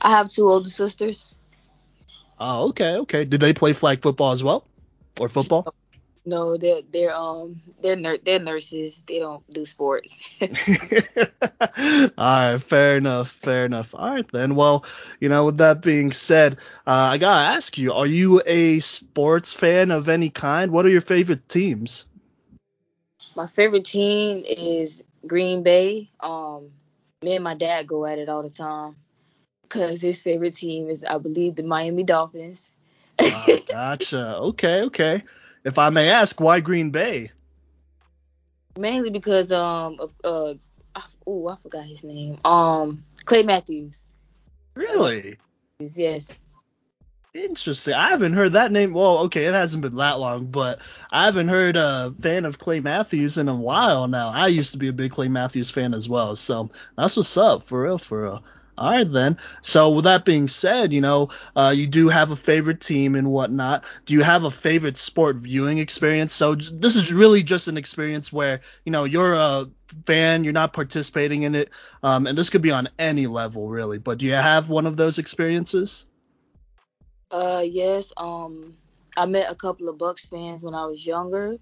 I 0.00 0.10
have 0.10 0.30
two 0.30 0.48
older 0.48 0.68
sisters. 0.68 1.26
Oh, 2.38 2.68
okay, 2.68 2.96
okay. 2.98 3.24
Did 3.24 3.40
they 3.40 3.54
play 3.54 3.72
flag 3.72 4.02
football 4.02 4.32
as 4.32 4.42
well, 4.44 4.66
or 5.18 5.28
football? 5.28 5.74
No, 6.28 6.56
they're 6.56 6.82
they're 6.90 7.14
um 7.14 7.62
they're 7.80 7.94
nur- 7.94 8.18
they're 8.18 8.40
nurses. 8.40 9.00
They 9.06 9.20
don't 9.20 9.48
do 9.48 9.64
sports. 9.64 10.28
All 10.42 10.48
right, 12.18 12.60
fair 12.60 12.96
enough, 12.96 13.30
fair 13.30 13.64
enough. 13.64 13.94
All 13.94 14.10
right 14.10 14.26
then. 14.32 14.56
Well, 14.56 14.84
you 15.20 15.28
know, 15.28 15.44
with 15.44 15.58
that 15.58 15.82
being 15.82 16.10
said, 16.10 16.54
uh, 16.84 17.14
I 17.14 17.18
gotta 17.18 17.54
ask 17.54 17.78
you: 17.78 17.92
Are 17.92 18.06
you 18.06 18.42
a 18.44 18.80
sports 18.80 19.52
fan 19.52 19.92
of 19.92 20.08
any 20.08 20.28
kind? 20.28 20.72
What 20.72 20.84
are 20.84 20.88
your 20.90 21.00
favorite 21.00 21.48
teams? 21.48 22.06
My 23.36 23.46
favorite 23.46 23.84
team 23.84 24.42
is 24.44 25.04
Green 25.24 25.62
Bay. 25.62 26.10
Um, 26.18 26.72
me 27.22 27.36
and 27.36 27.44
my 27.44 27.54
dad 27.54 27.86
go 27.86 28.04
at 28.04 28.18
it 28.18 28.28
all 28.28 28.42
the 28.42 28.50
time 28.50 28.96
because 29.62 30.00
his 30.00 30.22
favorite 30.22 30.54
team 30.54 30.90
is, 30.90 31.04
I 31.04 31.18
believe, 31.18 31.54
the 31.54 31.62
Miami 31.62 32.02
Dolphins. 32.02 32.72
oh, 33.20 33.58
gotcha. 33.68 34.36
Okay, 34.38 34.82
okay 34.82 35.22
if 35.66 35.80
I 35.80 35.90
may 35.90 36.08
ask, 36.08 36.40
why 36.40 36.60
Green 36.60 36.90
Bay? 36.90 37.32
Mainly 38.78 39.10
because 39.10 39.50
um 39.50 39.96
of 39.98 40.14
uh 40.22 40.54
oh 41.26 41.48
I 41.48 41.56
forgot 41.62 41.84
his 41.84 42.04
name 42.04 42.38
um 42.44 43.04
Clay 43.24 43.42
Matthews. 43.42 44.06
Really? 44.74 45.38
Yes. 45.80 46.28
Interesting. 47.34 47.94
I 47.94 48.10
haven't 48.10 48.32
heard 48.32 48.52
that 48.52 48.72
name. 48.72 48.94
Well, 48.94 49.18
okay, 49.24 49.44
it 49.44 49.52
hasn't 49.52 49.82
been 49.82 49.96
that 49.96 50.18
long, 50.18 50.46
but 50.46 50.78
I 51.10 51.24
haven't 51.24 51.48
heard 51.48 51.76
a 51.76 52.14
fan 52.20 52.46
of 52.46 52.58
Clay 52.58 52.80
Matthews 52.80 53.36
in 53.36 53.48
a 53.48 53.54
while 53.54 54.08
now. 54.08 54.30
I 54.30 54.46
used 54.46 54.72
to 54.72 54.78
be 54.78 54.88
a 54.88 54.92
big 54.92 55.12
Clay 55.12 55.28
Matthews 55.28 55.70
fan 55.70 55.92
as 55.92 56.08
well, 56.08 56.36
so 56.36 56.70
that's 56.96 57.16
what's 57.16 57.36
up, 57.36 57.64
for 57.64 57.82
real, 57.82 57.98
for 57.98 58.22
real. 58.22 58.44
All 58.78 58.90
right 58.90 59.10
then. 59.10 59.38
So 59.62 59.90
with 59.90 60.04
that 60.04 60.24
being 60.26 60.48
said, 60.48 60.92
you 60.92 61.00
know, 61.00 61.30
uh, 61.54 61.72
you 61.74 61.86
do 61.86 62.08
have 62.08 62.30
a 62.30 62.36
favorite 62.36 62.80
team 62.80 63.14
and 63.14 63.30
whatnot. 63.30 63.84
Do 64.04 64.12
you 64.14 64.22
have 64.22 64.44
a 64.44 64.50
favorite 64.50 64.98
sport 64.98 65.36
viewing 65.36 65.78
experience? 65.78 66.34
So 66.34 66.54
this 66.54 66.96
is 66.96 67.12
really 67.12 67.42
just 67.42 67.68
an 67.68 67.78
experience 67.78 68.30
where 68.30 68.60
you 68.84 68.92
know 68.92 69.04
you're 69.04 69.32
a 69.34 69.70
fan, 70.04 70.44
you're 70.44 70.52
not 70.52 70.74
participating 70.74 71.42
in 71.42 71.54
it, 71.54 71.70
um, 72.02 72.26
and 72.26 72.36
this 72.36 72.50
could 72.50 72.62
be 72.62 72.70
on 72.70 72.88
any 72.98 73.26
level 73.26 73.68
really. 73.68 73.98
But 73.98 74.18
do 74.18 74.26
you 74.26 74.34
have 74.34 74.68
one 74.68 74.86
of 74.86 74.96
those 74.96 75.18
experiences? 75.18 76.04
Uh, 77.30 77.64
yes. 77.64 78.12
Um, 78.16 78.74
I 79.16 79.24
met 79.26 79.50
a 79.50 79.54
couple 79.54 79.88
of 79.88 79.96
Bucks 79.96 80.26
fans 80.26 80.62
when 80.62 80.74
I 80.74 80.84
was 80.84 81.06
younger, 81.06 81.56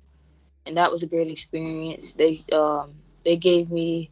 and 0.67 0.77
that 0.77 0.91
was 0.91 1.05
a 1.05 1.07
great 1.07 1.29
experience. 1.29 2.13
They 2.15 2.39
um 2.53 2.95
they 3.25 3.37
gave 3.37 3.71
me 3.71 4.11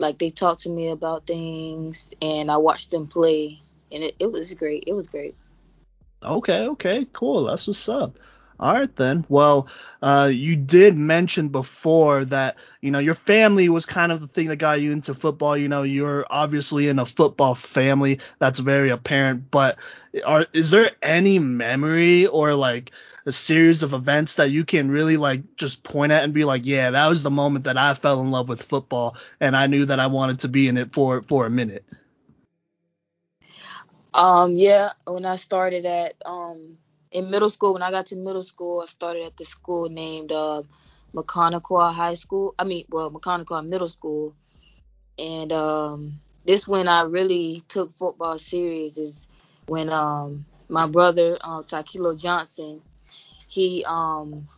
like 0.00 0.18
they 0.18 0.30
talked 0.30 0.62
to 0.62 0.70
me 0.70 0.88
about 0.88 1.26
things 1.26 2.10
and 2.20 2.50
I 2.50 2.56
watched 2.56 2.90
them 2.90 3.06
play 3.06 3.60
and 3.92 4.02
it, 4.02 4.16
it 4.18 4.32
was 4.32 4.52
great. 4.54 4.84
It 4.86 4.94
was 4.94 5.06
great. 5.06 5.36
Okay, 6.22 6.66
okay, 6.68 7.06
cool. 7.12 7.44
That's 7.44 7.66
what's 7.66 7.88
up. 7.88 8.18
All 8.60 8.74
right 8.74 8.94
then. 8.96 9.24
Well, 9.30 9.68
uh, 10.02 10.30
you 10.30 10.54
did 10.54 10.94
mention 10.94 11.48
before 11.48 12.26
that 12.26 12.58
you 12.82 12.90
know 12.90 12.98
your 12.98 13.14
family 13.14 13.70
was 13.70 13.86
kind 13.86 14.12
of 14.12 14.20
the 14.20 14.26
thing 14.26 14.48
that 14.48 14.56
got 14.56 14.82
you 14.82 14.92
into 14.92 15.14
football. 15.14 15.56
You 15.56 15.68
know, 15.68 15.82
you're 15.82 16.26
obviously 16.28 16.88
in 16.88 16.98
a 16.98 17.06
football 17.06 17.54
family. 17.54 18.20
That's 18.38 18.58
very 18.58 18.90
apparent. 18.90 19.50
But 19.50 19.78
are 20.26 20.46
is 20.52 20.70
there 20.70 20.90
any 21.02 21.38
memory 21.38 22.26
or 22.26 22.52
like 22.54 22.92
a 23.24 23.32
series 23.32 23.82
of 23.82 23.94
events 23.94 24.36
that 24.36 24.50
you 24.50 24.66
can 24.66 24.90
really 24.90 25.16
like 25.16 25.56
just 25.56 25.82
point 25.82 26.12
at 26.12 26.22
and 26.22 26.34
be 26.34 26.44
like, 26.44 26.66
yeah, 26.66 26.90
that 26.90 27.08
was 27.08 27.22
the 27.22 27.30
moment 27.30 27.64
that 27.64 27.78
I 27.78 27.94
fell 27.94 28.20
in 28.20 28.30
love 28.30 28.50
with 28.50 28.62
football 28.62 29.16
and 29.40 29.56
I 29.56 29.68
knew 29.68 29.86
that 29.86 30.00
I 30.00 30.08
wanted 30.08 30.40
to 30.40 30.48
be 30.48 30.68
in 30.68 30.76
it 30.76 30.92
for 30.92 31.22
for 31.22 31.46
a 31.46 31.50
minute. 31.50 31.94
Um, 34.12 34.54
yeah, 34.56 34.92
when 35.06 35.24
I 35.24 35.36
started 35.36 35.86
at 35.86 36.14
um 36.26 36.76
in 37.12 37.30
middle 37.30 37.50
school, 37.50 37.74
when 37.74 37.82
I 37.82 37.90
got 37.90 38.06
to 38.06 38.16
middle 38.16 38.42
school, 38.42 38.80
I 38.82 38.86
started 38.86 39.24
at 39.24 39.36
the 39.36 39.44
school 39.44 39.88
named 39.88 40.32
uh, 40.32 40.62
Maconaquah 41.14 41.92
High 41.92 42.14
School. 42.14 42.54
I 42.58 42.64
mean, 42.64 42.84
well, 42.90 43.10
McConaughey 43.10 43.66
Middle 43.66 43.88
School, 43.88 44.34
and 45.18 45.52
um, 45.52 46.20
this 46.46 46.66
when 46.66 46.88
I 46.88 47.02
really 47.02 47.62
took 47.68 47.94
football 47.96 48.38
serious 48.38 48.96
is 48.96 49.26
when 49.66 49.90
um 49.90 50.44
my 50.68 50.86
brother 50.86 51.36
um 51.42 51.64
Takilo 51.64 52.20
Johnson 52.20 52.80
he 53.48 53.84
um 53.86 54.48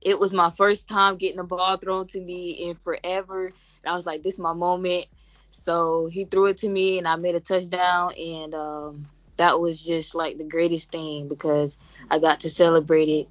it 0.00 0.18
was 0.18 0.32
my 0.32 0.50
first 0.50 0.88
time 0.88 1.16
getting 1.16 1.36
the 1.38 1.44
ball 1.44 1.76
thrown 1.76 2.06
to 2.08 2.20
me 2.20 2.50
in 2.50 2.76
forever. 2.76 3.46
And 3.46 3.54
I 3.92 3.94
was 3.94 4.06
like, 4.06 4.22
this 4.22 4.34
is 4.34 4.40
my 4.40 4.52
moment. 4.52 5.06
So 5.50 6.06
he 6.06 6.24
threw 6.24 6.46
it 6.46 6.58
to 6.58 6.68
me 6.68 6.98
and 6.98 7.08
I 7.08 7.16
made 7.16 7.34
a 7.34 7.40
touchdown 7.40 8.12
and 8.14 8.54
um 8.54 9.08
that 9.38 9.60
was 9.60 9.84
just 9.84 10.14
like 10.14 10.38
the 10.38 10.44
greatest 10.44 10.92
thing 10.92 11.28
because 11.28 11.78
I 12.10 12.20
got 12.20 12.40
to 12.42 12.50
celebrate 12.50 13.08
it. 13.08 13.28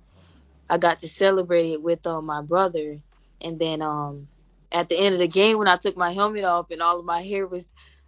I 0.70 0.78
got 0.78 1.00
to 1.00 1.10
celebrate 1.10 1.74
it 1.74 1.84
with 1.84 2.06
uh, 2.08 2.22
my 2.22 2.42
brother. 2.42 3.02
And 3.42 3.60
then 3.60 3.82
um 3.82 4.30
at 4.72 4.90
the 4.90 4.98
end 4.98 5.14
of 5.14 5.20
the 5.20 5.28
game 5.28 5.58
when 5.60 5.68
I 5.70 5.78
took 5.78 5.98
my 5.98 6.12
helmet 6.14 6.46
off 6.46 6.72
and 6.72 6.82
all 6.82 7.00
of 7.00 7.06
my 7.06 7.22
hair 7.24 7.48
was 7.48 7.68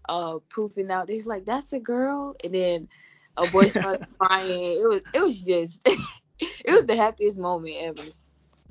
uh 0.10 0.40
poofing 0.56 0.92
out, 0.92 1.08
they 1.08 1.16
was 1.16 1.28
like, 1.28 1.46
That's 1.46 1.74
a 1.74 1.80
girl 1.80 2.36
and 2.44 2.54
then 2.56 2.90
a 3.38 3.48
boy 3.48 3.70
started 3.70 4.02
crying. 4.20 4.64
It 4.82 4.88
was 4.90 5.04
it 5.14 5.22
was 5.22 5.44
just 5.44 5.82
it 6.40 6.72
was 6.72 6.86
the 6.86 6.96
happiest 6.98 7.38
moment 7.40 7.76
ever. 7.80 8.04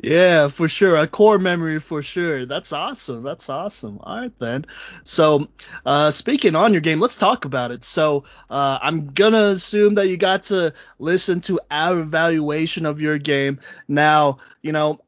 Yeah, 0.01 0.47
for 0.49 0.69
sure. 0.69 0.95
A 0.95 1.09
core 1.09 1.41
memory 1.41 1.81
for 1.81 2.03
sure. 2.03 2.47
That's 2.47 2.73
awesome. 2.73 3.25
That's 3.25 3.49
awesome. 3.51 3.99
All 4.01 4.21
right 4.21 4.39
then. 4.39 4.65
So, 5.03 5.49
uh, 5.85 6.13
speaking 6.13 6.55
on 6.55 6.73
your 6.73 6.81
game, 6.81 7.01
let's 7.01 7.17
talk 7.17 7.45
about 7.45 7.73
it. 7.73 7.83
So, 7.83 8.23
uh, 8.49 8.79
I'm 8.81 9.09
gonna 9.09 9.47
assume 9.47 9.97
that 9.97 10.07
you 10.07 10.17
got 10.17 10.45
to 10.45 10.73
listen 11.01 11.41
to 11.43 11.61
our 11.69 11.99
evaluation 11.99 12.87
of 12.87 13.01
your 13.01 13.19
game. 13.19 13.59
Now, 13.89 14.39
you 14.63 14.71
know, 14.71 15.01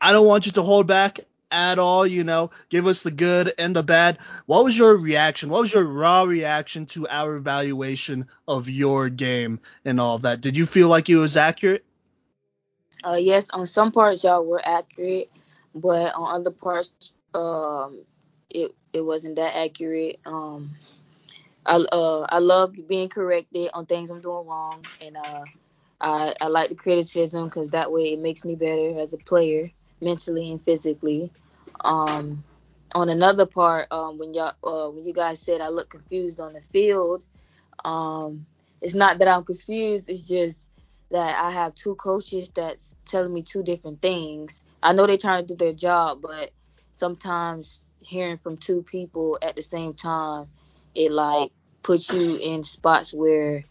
I 0.00 0.10
don't 0.10 0.26
want 0.26 0.46
you 0.46 0.52
to 0.52 0.62
hold 0.62 0.88
back 0.88 1.20
at 1.52 1.78
all. 1.78 2.04
You 2.04 2.24
know, 2.24 2.50
give 2.68 2.88
us 2.88 3.04
the 3.04 3.12
good 3.12 3.54
and 3.58 3.76
the 3.76 3.84
bad. 3.84 4.18
What 4.46 4.64
was 4.64 4.76
your 4.76 4.96
reaction? 4.96 5.50
What 5.50 5.60
was 5.60 5.72
your 5.72 5.84
raw 5.84 6.22
reaction 6.22 6.86
to 6.86 7.06
our 7.06 7.36
evaluation 7.36 8.26
of 8.48 8.68
your 8.68 9.08
game 9.08 9.60
and 9.84 10.00
all 10.00 10.16
of 10.16 10.22
that? 10.22 10.40
Did 10.40 10.56
you 10.56 10.66
feel 10.66 10.88
like 10.88 11.08
it 11.08 11.16
was 11.16 11.36
accurate? 11.36 11.84
Uh, 13.04 13.18
yes, 13.20 13.50
on 13.50 13.66
some 13.66 13.92
parts 13.92 14.24
y'all 14.24 14.46
were 14.46 14.62
accurate, 14.64 15.30
but 15.74 16.14
on 16.14 16.40
other 16.40 16.50
parts, 16.50 17.14
um, 17.34 18.00
it 18.50 18.74
it 18.92 19.00
wasn't 19.02 19.36
that 19.36 19.56
accurate. 19.56 20.20
Um, 20.26 20.70
I 21.66 21.76
uh 21.92 22.26
I 22.28 22.38
love 22.40 22.74
being 22.88 23.08
corrected 23.08 23.70
on 23.74 23.86
things 23.86 24.10
I'm 24.10 24.20
doing 24.20 24.46
wrong, 24.46 24.84
and 25.00 25.16
uh, 25.16 25.44
I 26.00 26.34
I 26.40 26.48
like 26.48 26.70
the 26.70 26.74
criticism 26.76 27.46
because 27.46 27.70
that 27.70 27.92
way 27.92 28.12
it 28.14 28.20
makes 28.20 28.44
me 28.44 28.54
better 28.56 28.98
as 29.00 29.14
a 29.14 29.18
player, 29.18 29.70
mentally 30.00 30.50
and 30.50 30.62
physically. 30.62 31.32
Um, 31.84 32.44
on 32.94 33.08
another 33.10 33.46
part, 33.46 33.88
um, 33.92 34.18
when 34.18 34.34
y'all 34.34 34.54
uh 34.64 34.90
when 34.92 35.04
you 35.04 35.14
guys 35.14 35.40
said 35.40 35.60
I 35.60 35.68
look 35.68 35.90
confused 35.90 36.40
on 36.40 36.54
the 36.54 36.62
field, 36.62 37.22
um, 37.84 38.46
it's 38.82 38.94
not 38.94 39.18
that 39.20 39.28
I'm 39.28 39.44
confused. 39.44 40.10
It's 40.10 40.28
just 40.28 40.68
that 41.12 41.44
I 41.44 41.50
have 41.50 41.74
two 41.74 41.94
coaches 41.94 42.50
that's 42.54 42.94
telling 43.06 43.32
me 43.32 43.42
two 43.42 43.62
different 43.62 44.02
things. 44.02 44.62
I 44.82 44.92
know 44.92 45.06
they're 45.06 45.18
trying 45.18 45.46
to 45.46 45.54
do 45.54 45.64
their 45.64 45.74
job, 45.74 46.20
but 46.22 46.50
sometimes 46.94 47.86
hearing 48.00 48.38
from 48.38 48.56
two 48.56 48.82
people 48.82 49.38
at 49.40 49.54
the 49.54 49.62
same 49.62 49.94
time, 49.94 50.48
it 50.94 51.12
like 51.12 51.52
puts 51.82 52.12
you 52.12 52.36
in 52.36 52.62
spots 52.64 53.12
where 53.12 53.64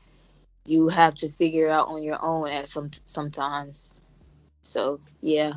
you 0.66 0.90
have 0.90 1.16
to 1.16 1.30
figure 1.30 1.68
out 1.68 1.88
on 1.88 2.04
your 2.04 2.24
own 2.24 2.50
at 2.50 2.68
some 2.68 2.92
sometimes. 3.06 4.00
So 4.62 5.00
yeah. 5.22 5.54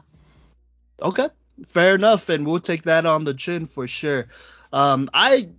Okay, 1.02 1.28
fair 1.66 1.94
enough, 1.94 2.28
and 2.30 2.46
we'll 2.46 2.60
take 2.60 2.84
that 2.84 3.04
on 3.04 3.24
the 3.24 3.34
chin 3.34 3.66
for 3.66 3.86
sure. 3.86 4.28
Um, 4.72 5.10
I 5.12 5.50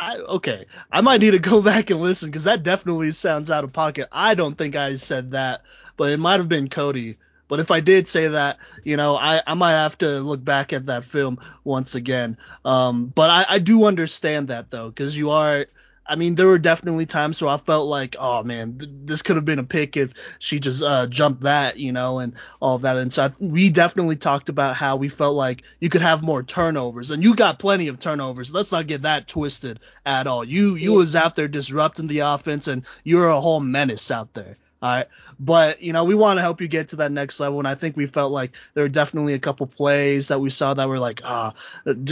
I, 0.00 0.16
okay, 0.16 0.66
I 0.90 1.00
might 1.00 1.20
need 1.20 1.32
to 1.32 1.38
go 1.38 1.62
back 1.62 1.90
and 1.90 2.00
listen 2.00 2.28
because 2.30 2.44
that 2.44 2.62
definitely 2.62 3.10
sounds 3.12 3.50
out 3.50 3.64
of 3.64 3.72
pocket. 3.72 4.08
I 4.12 4.34
don't 4.34 4.56
think 4.56 4.76
I 4.76 4.94
said 4.94 5.32
that, 5.32 5.62
but 5.96 6.10
it 6.12 6.18
might 6.18 6.40
have 6.40 6.48
been 6.48 6.68
Cody 6.68 7.18
But 7.48 7.60
if 7.60 7.70
I 7.70 7.80
did 7.80 8.08
say 8.08 8.28
that, 8.28 8.58
you 8.82 8.96
know, 8.96 9.16
I, 9.16 9.42
I 9.46 9.54
might 9.54 9.72
have 9.72 9.96
to 9.98 10.20
look 10.20 10.44
back 10.44 10.72
at 10.72 10.86
that 10.86 11.04
film 11.04 11.38
once 11.62 11.94
again. 11.94 12.36
Um, 12.64 13.06
but 13.06 13.30
I, 13.30 13.46
I 13.56 13.58
do 13.60 13.84
understand 13.84 14.48
that 14.48 14.70
though, 14.70 14.88
because 14.88 15.16
you 15.16 15.30
are 15.30 15.66
I 16.06 16.16
mean, 16.16 16.34
there 16.34 16.46
were 16.46 16.58
definitely 16.58 17.06
times 17.06 17.40
where 17.40 17.50
I 17.50 17.56
felt 17.56 17.88
like, 17.88 18.16
oh 18.18 18.42
man, 18.42 18.78
th- 18.78 18.90
this 19.04 19.22
could 19.22 19.36
have 19.36 19.44
been 19.44 19.58
a 19.58 19.64
pick 19.64 19.96
if 19.96 20.12
she 20.38 20.60
just 20.60 20.82
uh, 20.82 21.06
jumped 21.06 21.42
that, 21.42 21.78
you 21.78 21.92
know, 21.92 22.18
and 22.18 22.34
all 22.60 22.78
that. 22.78 22.96
And 22.96 23.12
so 23.12 23.24
I, 23.24 23.30
we 23.40 23.70
definitely 23.70 24.16
talked 24.16 24.48
about 24.48 24.76
how 24.76 24.96
we 24.96 25.08
felt 25.08 25.34
like 25.34 25.62
you 25.80 25.88
could 25.88 26.02
have 26.02 26.22
more 26.22 26.42
turnovers, 26.42 27.10
and 27.10 27.22
you 27.22 27.34
got 27.34 27.58
plenty 27.58 27.88
of 27.88 27.98
turnovers. 27.98 28.52
Let's 28.52 28.72
not 28.72 28.86
get 28.86 29.02
that 29.02 29.28
twisted 29.28 29.80
at 30.04 30.26
all. 30.26 30.44
You 30.44 30.74
you 30.74 30.92
yeah. 30.92 30.98
was 30.98 31.16
out 31.16 31.36
there 31.36 31.48
disrupting 31.48 32.06
the 32.06 32.20
offense, 32.20 32.68
and 32.68 32.84
you're 33.02 33.28
a 33.28 33.40
whole 33.40 33.60
menace 33.60 34.10
out 34.10 34.34
there. 34.34 34.58
All 34.84 34.90
right. 34.90 35.06
But, 35.40 35.80
you 35.80 35.94
know, 35.94 36.04
we 36.04 36.14
want 36.14 36.36
to 36.36 36.42
help 36.42 36.60
you 36.60 36.68
get 36.68 36.88
to 36.88 36.96
that 36.96 37.10
next 37.10 37.40
level. 37.40 37.58
And 37.58 37.66
I 37.66 37.74
think 37.74 37.96
we 37.96 38.04
felt 38.04 38.32
like 38.32 38.54
there 38.74 38.84
were 38.84 38.90
definitely 38.90 39.32
a 39.32 39.38
couple 39.38 39.66
plays 39.66 40.28
that 40.28 40.40
we 40.40 40.50
saw 40.50 40.74
that 40.74 40.90
were 40.90 40.98
like, 40.98 41.22
ah, 41.24 41.54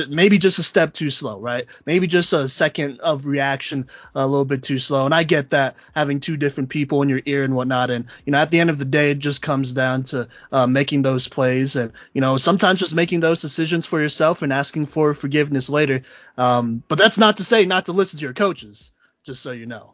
maybe 0.09 0.39
just 0.39 0.59
a 0.59 0.63
step 0.63 0.95
too 0.95 1.11
slow, 1.11 1.39
right? 1.39 1.67
Maybe 1.85 2.07
just 2.07 2.33
a 2.33 2.49
second 2.49 3.01
of 3.01 3.27
reaction 3.27 3.91
a 4.15 4.27
little 4.27 4.47
bit 4.47 4.63
too 4.63 4.79
slow. 4.79 5.05
And 5.05 5.15
I 5.15 5.23
get 5.23 5.51
that 5.51 5.77
having 5.95 6.19
two 6.19 6.39
different 6.39 6.71
people 6.71 7.03
in 7.03 7.11
your 7.11 7.21
ear 7.27 7.45
and 7.45 7.55
whatnot. 7.55 7.91
And, 7.91 8.07
you 8.25 8.33
know, 8.33 8.39
at 8.39 8.51
the 8.51 8.61
end 8.61 8.71
of 8.71 8.79
the 8.79 8.87
day, 8.87 9.11
it 9.11 9.19
just 9.19 9.43
comes 9.43 9.75
down 9.75 10.05
to 10.05 10.29
uh, 10.51 10.67
making 10.67 11.03
those 11.03 11.29
plays 11.29 11.77
and, 11.77 11.93
you 12.15 12.23
know, 12.23 12.39
sometimes 12.39 12.81
just 12.81 12.95
making 12.95 13.21
those 13.21 13.43
decisions 13.43 13.85
for 13.85 14.01
yourself 14.01 14.41
and 14.41 14.51
asking 14.51 14.87
for 14.87 15.13
forgiveness 15.13 15.69
later. 15.69 16.05
Um, 16.39 16.83
but 16.89 16.97
that's 16.97 17.19
not 17.19 17.37
to 17.37 17.45
say 17.45 17.67
not 17.67 17.85
to 17.85 17.93
listen 17.93 18.19
to 18.19 18.25
your 18.25 18.33
coaches, 18.33 18.93
just 19.25 19.43
so 19.43 19.53
you 19.53 19.67
know. 19.67 19.93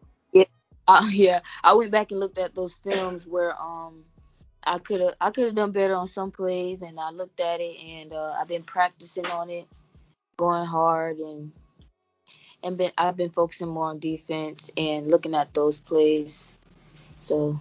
Uh, 0.88 1.06
yeah, 1.12 1.40
I 1.62 1.74
went 1.74 1.92
back 1.92 2.10
and 2.10 2.18
looked 2.20 2.38
at 2.38 2.54
those 2.54 2.78
films 2.78 3.26
where 3.26 3.54
um 3.60 4.04
I 4.64 4.78
could 4.78 5.00
have 5.00 5.14
I 5.20 5.30
could 5.30 5.46
have 5.46 5.54
done 5.54 5.72
better 5.72 5.94
on 5.94 6.06
some 6.08 6.32
plays, 6.32 6.82
and 6.82 6.98
I 6.98 7.10
looked 7.10 7.40
at 7.40 7.60
it, 7.60 7.78
and 7.80 8.12
uh, 8.12 8.32
I've 8.40 8.48
been 8.48 8.64
practicing 8.64 9.26
on 9.26 9.50
it, 9.50 9.68
going 10.36 10.66
hard, 10.66 11.18
and 11.18 11.52
and 12.62 12.76
been 12.76 12.92
I've 12.98 13.16
been 13.16 13.30
focusing 13.30 13.68
more 13.68 13.90
on 13.90 13.98
defense 14.00 14.70
and 14.76 15.08
looking 15.08 15.34
at 15.34 15.54
those 15.54 15.80
plays. 15.80 16.56
So 17.18 17.60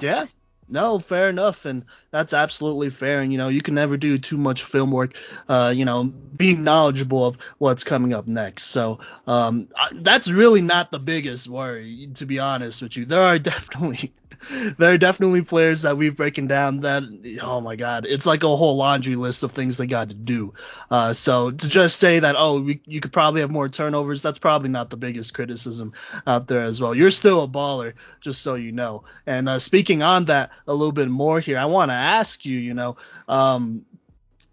yeah, 0.00 0.26
no, 0.68 0.98
fair 0.98 1.28
enough, 1.28 1.64
and 1.64 1.84
that's 2.10 2.32
absolutely 2.32 2.90
fair. 2.90 3.20
And 3.20 3.30
you 3.32 3.38
know, 3.38 3.48
you 3.48 3.60
can 3.60 3.74
never 3.74 3.96
do 3.96 4.18
too 4.18 4.36
much 4.36 4.64
film 4.64 4.90
work. 4.90 5.16
Uh, 5.48 5.72
you 5.74 5.84
know, 5.84 6.04
being 6.04 6.64
knowledgeable 6.64 7.24
of 7.24 7.36
what's 7.58 7.84
coming 7.84 8.12
up 8.12 8.26
next. 8.26 8.64
So 8.64 8.98
um, 9.26 9.68
that's 9.92 10.30
really 10.30 10.62
not 10.62 10.90
the 10.90 10.98
biggest 10.98 11.48
worry, 11.48 12.08
to 12.14 12.26
be 12.26 12.38
honest 12.38 12.82
with 12.82 12.96
you. 12.96 13.04
There 13.04 13.22
are 13.22 13.38
definitely 13.38 14.12
there 14.78 14.92
are 14.92 14.98
definitely 14.98 15.42
players 15.42 15.82
that 15.82 15.96
we've 15.96 16.16
broken 16.16 16.46
down 16.46 16.80
that 16.80 17.02
oh 17.42 17.60
my 17.60 17.76
god 17.76 18.06
it's 18.06 18.26
like 18.26 18.42
a 18.42 18.56
whole 18.56 18.76
laundry 18.76 19.16
list 19.16 19.42
of 19.42 19.52
things 19.52 19.76
they 19.76 19.86
got 19.86 20.08
to 20.08 20.14
do 20.14 20.54
uh, 20.90 21.12
so 21.12 21.50
to 21.50 21.68
just 21.68 21.98
say 21.98 22.18
that 22.18 22.34
oh 22.36 22.60
we, 22.60 22.80
you 22.86 23.00
could 23.00 23.12
probably 23.12 23.40
have 23.40 23.50
more 23.50 23.68
turnovers 23.68 24.22
that's 24.22 24.38
probably 24.38 24.68
not 24.68 24.90
the 24.90 24.96
biggest 24.96 25.34
criticism 25.34 25.92
out 26.26 26.46
there 26.48 26.62
as 26.62 26.80
well 26.80 26.94
you're 26.94 27.10
still 27.10 27.42
a 27.42 27.48
baller 27.48 27.94
just 28.20 28.42
so 28.42 28.54
you 28.54 28.72
know 28.72 29.04
and 29.26 29.48
uh, 29.48 29.58
speaking 29.58 30.02
on 30.02 30.26
that 30.26 30.50
a 30.66 30.74
little 30.74 30.92
bit 30.92 31.08
more 31.08 31.40
here 31.40 31.58
i 31.58 31.64
want 31.64 31.90
to 31.90 31.94
ask 31.94 32.44
you 32.44 32.58
you 32.58 32.74
know 32.74 32.96
um, 33.28 33.84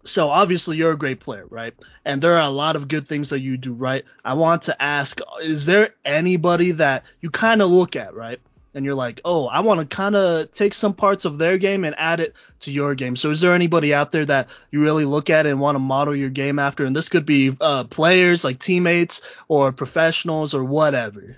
so 0.04 0.28
obviously 0.28 0.76
you're 0.76 0.92
a 0.92 0.98
great 0.98 1.20
player, 1.20 1.46
right? 1.48 1.74
And 2.04 2.20
there 2.20 2.34
are 2.34 2.42
a 2.42 2.50
lot 2.50 2.76
of 2.76 2.88
good 2.88 3.08
things 3.08 3.30
that 3.30 3.40
you 3.40 3.56
do 3.56 3.72
right. 3.72 4.04
I 4.24 4.34
want 4.34 4.62
to 4.62 4.82
ask, 4.82 5.18
is 5.42 5.66
there 5.66 5.94
anybody 6.04 6.72
that 6.72 7.04
you 7.20 7.30
kind 7.30 7.62
of 7.62 7.70
look 7.70 7.96
at, 7.96 8.14
right? 8.14 8.38
And 8.74 8.84
you're 8.84 8.94
like, 8.94 9.20
oh, 9.24 9.46
I 9.46 9.60
want 9.60 9.80
to 9.80 9.96
kind 9.96 10.16
of 10.16 10.50
take 10.50 10.74
some 10.74 10.94
parts 10.94 11.24
of 11.24 11.38
their 11.38 11.58
game 11.58 11.84
and 11.84 11.94
add 11.96 12.20
it 12.20 12.34
to 12.60 12.72
your 12.72 12.94
game. 12.94 13.16
So 13.16 13.30
is 13.30 13.40
there 13.40 13.54
anybody 13.54 13.94
out 13.94 14.10
there 14.10 14.24
that 14.26 14.48
you 14.70 14.82
really 14.82 15.04
look 15.04 15.30
at 15.30 15.46
and 15.46 15.60
want 15.60 15.76
to 15.76 15.80
model 15.80 16.14
your 16.14 16.30
game 16.30 16.58
after? 16.58 16.84
And 16.84 16.94
this 16.94 17.08
could 17.08 17.24
be 17.24 17.56
uh, 17.60 17.84
players 17.84 18.44
like 18.44 18.58
teammates 18.58 19.22
or 19.48 19.72
professionals 19.72 20.54
or 20.54 20.64
whatever. 20.64 21.36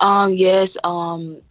Um, 0.00 0.34
yes. 0.34 0.76
Um, 0.82 1.42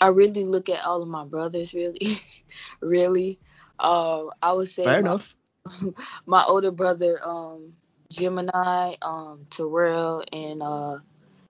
I 0.00 0.08
really 0.08 0.44
look 0.44 0.68
at 0.68 0.84
all 0.84 1.02
of 1.02 1.08
my 1.08 1.24
brothers. 1.24 1.74
Really, 1.74 2.18
really. 2.80 3.38
Um, 3.78 4.30
I 4.42 4.52
would 4.52 4.68
say 4.68 4.84
fair 4.84 4.94
my, 5.02 5.10
enough. 5.10 5.34
My 6.26 6.42
older 6.44 6.70
brother, 6.70 7.20
um, 7.22 7.74
Gemini, 8.10 8.94
um, 9.02 9.46
Terrell, 9.50 10.24
and 10.32 10.62
uh, 10.62 10.98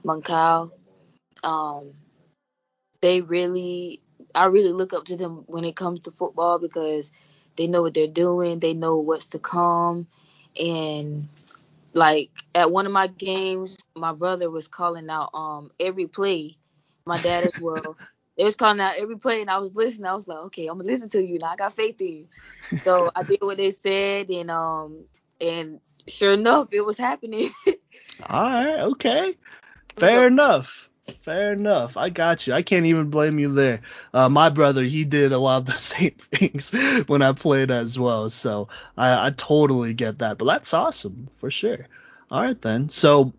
Moncao. 0.05 0.70
Um, 1.42 1.92
they 3.01 3.20
really, 3.20 4.01
I 4.34 4.46
really 4.46 4.72
look 4.72 4.92
up 4.92 5.05
to 5.07 5.16
them 5.16 5.44
when 5.46 5.64
it 5.64 5.76
comes 5.76 6.01
to 6.01 6.11
football 6.11 6.59
because 6.59 7.11
they 7.57 7.66
know 7.66 7.82
what 7.82 7.94
they're 7.94 8.07
doing, 8.07 8.61
they 8.61 8.74
know 8.74 8.96
what's 8.98 9.26
to 9.26 9.38
come, 9.38 10.07
and 10.61 11.28
like 11.94 12.30
at 12.55 12.70
one 12.70 12.86
of 12.86 12.92
my 12.92 13.07
games, 13.09 13.76
my 13.96 14.12
brother 14.12 14.51
was 14.51 14.68
calling 14.68 15.11
out 15.11 15.30
um 15.34 15.70
every 15.80 16.07
play. 16.07 16.57
My 17.07 17.18
dad 17.18 17.44
as 17.44 17.53
well. 17.59 17.96
It 18.36 18.44
was 18.44 18.57
calling 18.57 18.80
out 18.80 18.94
every 18.98 19.18
play, 19.18 19.42
and 19.42 19.51
I 19.51 19.59
was 19.59 19.76
listening. 19.76 20.07
I 20.07 20.14
was 20.14 20.26
like, 20.26 20.38
okay, 20.46 20.66
I'm 20.66 20.78
gonna 20.78 20.88
listen 20.90 21.11
to 21.11 21.22
you 21.22 21.38
now. 21.38 21.48
I 21.48 21.57
got 21.57 21.76
faith 21.76 22.01
in 22.01 22.09
you. 22.09 22.26
So 22.84 23.11
I 23.16 23.22
did 23.22 23.40
what 23.42 23.59
they 23.59 23.70
said, 23.70 24.30
and 24.30 24.51
um, 24.51 25.05
and 25.40 25.80
sure 26.09 26.32
enough, 26.32 26.68
it 26.72 26.80
was 26.80 26.96
happening. 26.96 27.51
All 28.28 28.42
right, 28.44 28.80
okay. 28.80 29.34
Fair 30.01 30.26
enough. 30.26 30.88
Fair 31.22 31.53
enough. 31.53 31.96
I 31.96 32.11
got 32.11 32.46
you. 32.46 32.53
I 32.53 32.62
can't 32.62 32.86
even 32.86 33.11
blame 33.11 33.38
you 33.38 33.53
there. 33.55 33.82
Uh, 34.14 34.28
my 34.28 34.48
brother, 34.48 34.82
he 34.82 35.05
did 35.05 35.32
a 35.32 35.38
lot 35.38 35.59
of 35.59 35.66
the 35.66 35.72
same 35.76 36.12
things 36.12 36.72
when 37.07 37.22
I 37.22 37.32
played 37.32 37.70
as 37.70 37.98
well. 37.98 38.30
So 38.30 38.68
I, 38.96 39.26
I 39.26 39.30
totally 39.30 39.92
get 39.92 40.18
that. 40.18 40.38
But 40.38 40.46
that's 40.46 40.74
awesome 40.74 41.28
for 41.34 41.51
sure. 41.51 41.86
All 42.30 42.42
right 42.42 42.61
then. 42.61 42.88
So 42.88 43.32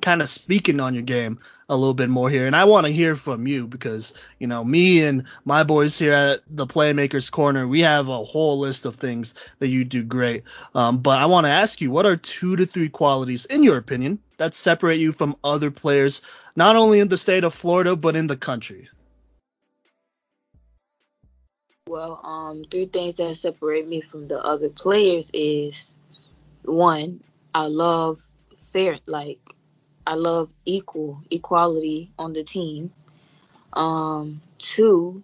kind 0.00 0.22
of 0.22 0.28
speaking 0.28 0.80
on 0.80 0.94
your 0.94 1.02
game 1.02 1.38
a 1.68 1.76
little 1.76 1.94
bit 1.94 2.10
more 2.10 2.28
here 2.28 2.46
and 2.46 2.54
i 2.54 2.64
want 2.64 2.86
to 2.86 2.92
hear 2.92 3.16
from 3.16 3.46
you 3.46 3.66
because 3.66 4.12
you 4.38 4.46
know 4.46 4.62
me 4.62 5.02
and 5.02 5.24
my 5.44 5.62
boys 5.62 5.98
here 5.98 6.12
at 6.12 6.40
the 6.48 6.66
playmakers 6.66 7.30
corner 7.30 7.66
we 7.66 7.80
have 7.80 8.08
a 8.08 8.24
whole 8.24 8.58
list 8.58 8.84
of 8.84 8.96
things 8.96 9.34
that 9.58 9.68
you 9.68 9.84
do 9.84 10.02
great. 10.02 10.44
Um, 10.74 10.98
but 10.98 11.20
i 11.20 11.26
want 11.26 11.46
to 11.46 11.50
ask 11.50 11.80
you 11.80 11.90
what 11.90 12.06
are 12.06 12.16
two 12.16 12.56
to 12.56 12.66
three 12.66 12.88
qualities 12.88 13.44
in 13.46 13.62
your 13.62 13.78
opinion 13.78 14.18
that 14.36 14.54
separate 14.54 14.96
you 14.96 15.12
from 15.12 15.36
other 15.42 15.70
players 15.70 16.22
not 16.56 16.76
only 16.76 17.00
in 17.00 17.08
the 17.08 17.16
state 17.16 17.44
of 17.44 17.54
florida 17.54 17.96
but 17.96 18.16
in 18.16 18.26
the 18.26 18.36
country? 18.36 18.88
Well 21.86 22.20
um 22.24 22.64
three 22.70 22.86
things 22.86 23.16
that 23.16 23.36
separate 23.36 23.88
me 23.88 24.00
from 24.00 24.28
the 24.28 24.42
other 24.42 24.68
players 24.68 25.30
is 25.32 25.94
one 26.64 27.22
i 27.54 27.66
love 27.66 28.18
fair 28.58 28.98
like 29.06 29.38
I 30.06 30.14
love 30.14 30.50
equal 30.64 31.22
equality 31.30 32.12
on 32.18 32.32
the 32.32 32.44
team. 32.44 32.92
Um, 33.72 34.40
two, 34.58 35.22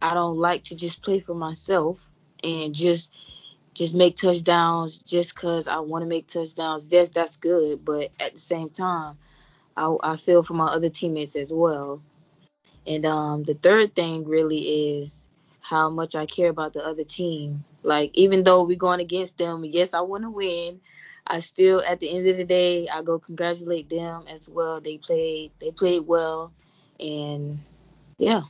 I 0.00 0.14
don't 0.14 0.38
like 0.38 0.64
to 0.64 0.76
just 0.76 1.02
play 1.02 1.20
for 1.20 1.34
myself 1.34 2.10
and 2.42 2.74
just 2.74 3.10
just 3.74 3.94
make 3.94 4.16
touchdowns 4.16 4.98
just 4.98 5.34
cause 5.34 5.66
I 5.66 5.78
want 5.78 6.02
to 6.02 6.08
make 6.08 6.26
touchdowns. 6.26 6.92
Yes, 6.92 7.08
that's 7.08 7.36
good, 7.36 7.84
but 7.84 8.10
at 8.20 8.34
the 8.34 8.40
same 8.40 8.68
time, 8.68 9.16
I, 9.76 9.94
I 10.02 10.16
feel 10.16 10.42
for 10.42 10.54
my 10.54 10.66
other 10.66 10.90
teammates 10.90 11.36
as 11.36 11.52
well. 11.52 12.02
And 12.86 13.06
um, 13.06 13.44
the 13.44 13.54
third 13.54 13.94
thing 13.94 14.24
really 14.24 14.98
is 14.98 15.26
how 15.60 15.88
much 15.88 16.14
I 16.14 16.26
care 16.26 16.50
about 16.50 16.72
the 16.72 16.84
other 16.84 17.04
team. 17.04 17.64
Like 17.82 18.10
even 18.14 18.44
though 18.44 18.64
we're 18.64 18.76
going 18.76 19.00
against 19.00 19.38
them, 19.38 19.64
yes, 19.64 19.94
I 19.94 20.00
want 20.00 20.24
to 20.24 20.30
win. 20.30 20.80
I 21.32 21.38
still 21.38 21.80
at 21.80 21.98
the 21.98 22.14
end 22.14 22.28
of 22.28 22.36
the 22.36 22.44
day 22.44 22.88
I 22.88 23.00
go 23.00 23.18
congratulate 23.18 23.88
them 23.88 24.24
as 24.28 24.50
well. 24.50 24.82
They 24.82 24.98
played 24.98 25.52
they 25.60 25.70
played 25.70 26.06
well 26.06 26.52
and 27.00 27.58
yeah. 28.18 28.42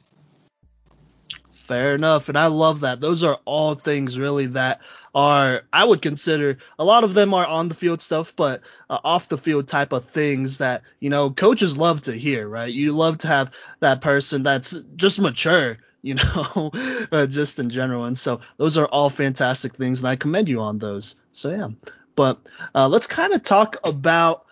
Fair 1.53 1.95
enough, 1.95 2.29
and 2.29 2.37
I 2.37 2.47
love 2.47 2.81
that. 2.81 3.01
Those 3.01 3.23
are 3.23 3.39
all 3.45 3.77
things 3.77 4.19
really 4.19 4.47
that 4.47 4.81
are 5.15 5.63
I 5.73 5.85
would 5.85 6.03
consider 6.03 6.59
a 6.77 6.85
lot 6.85 7.05
of 7.05 7.15
them 7.15 7.35
are 7.35 7.47
on 7.47 7.69
the 7.69 7.77
field 7.77 8.01
stuff, 8.01 8.35
but 8.35 8.63
uh, 8.91 8.99
off 9.05 9.29
the 9.29 9.39
field 9.39 9.69
type 9.69 9.93
of 9.93 10.05
things 10.05 10.59
that 10.59 10.83
you 10.99 11.09
know 11.09 11.31
coaches 11.31 11.77
love 11.77 12.03
to 12.03 12.13
hear, 12.13 12.49
right? 12.49 12.73
You 12.73 12.95
love 12.95 13.19
to 13.19 13.29
have 13.29 13.53
that 13.79 14.01
person 14.01 14.43
that's 14.43 14.77
just 14.97 15.21
mature, 15.21 15.79
you 16.03 16.17
know, 16.17 16.73
uh, 17.13 17.27
just 17.27 17.61
in 17.61 17.71
general. 17.71 18.07
And 18.07 18.19
so 18.19 18.41
those 18.57 18.77
are 18.77 18.87
all 18.87 19.09
fantastic 19.09 19.77
things, 19.77 20.01
and 20.01 20.09
I 20.09 20.17
commend 20.17 20.49
you 20.49 20.63
on 20.63 20.81
those. 20.81 21.15
So 21.31 21.51
yeah. 21.51 21.69
But 22.15 22.41
uh, 22.75 22.89
let's 22.89 23.07
kind 23.07 23.33
of 23.33 23.43
talk 23.43 23.77
about 23.85 24.47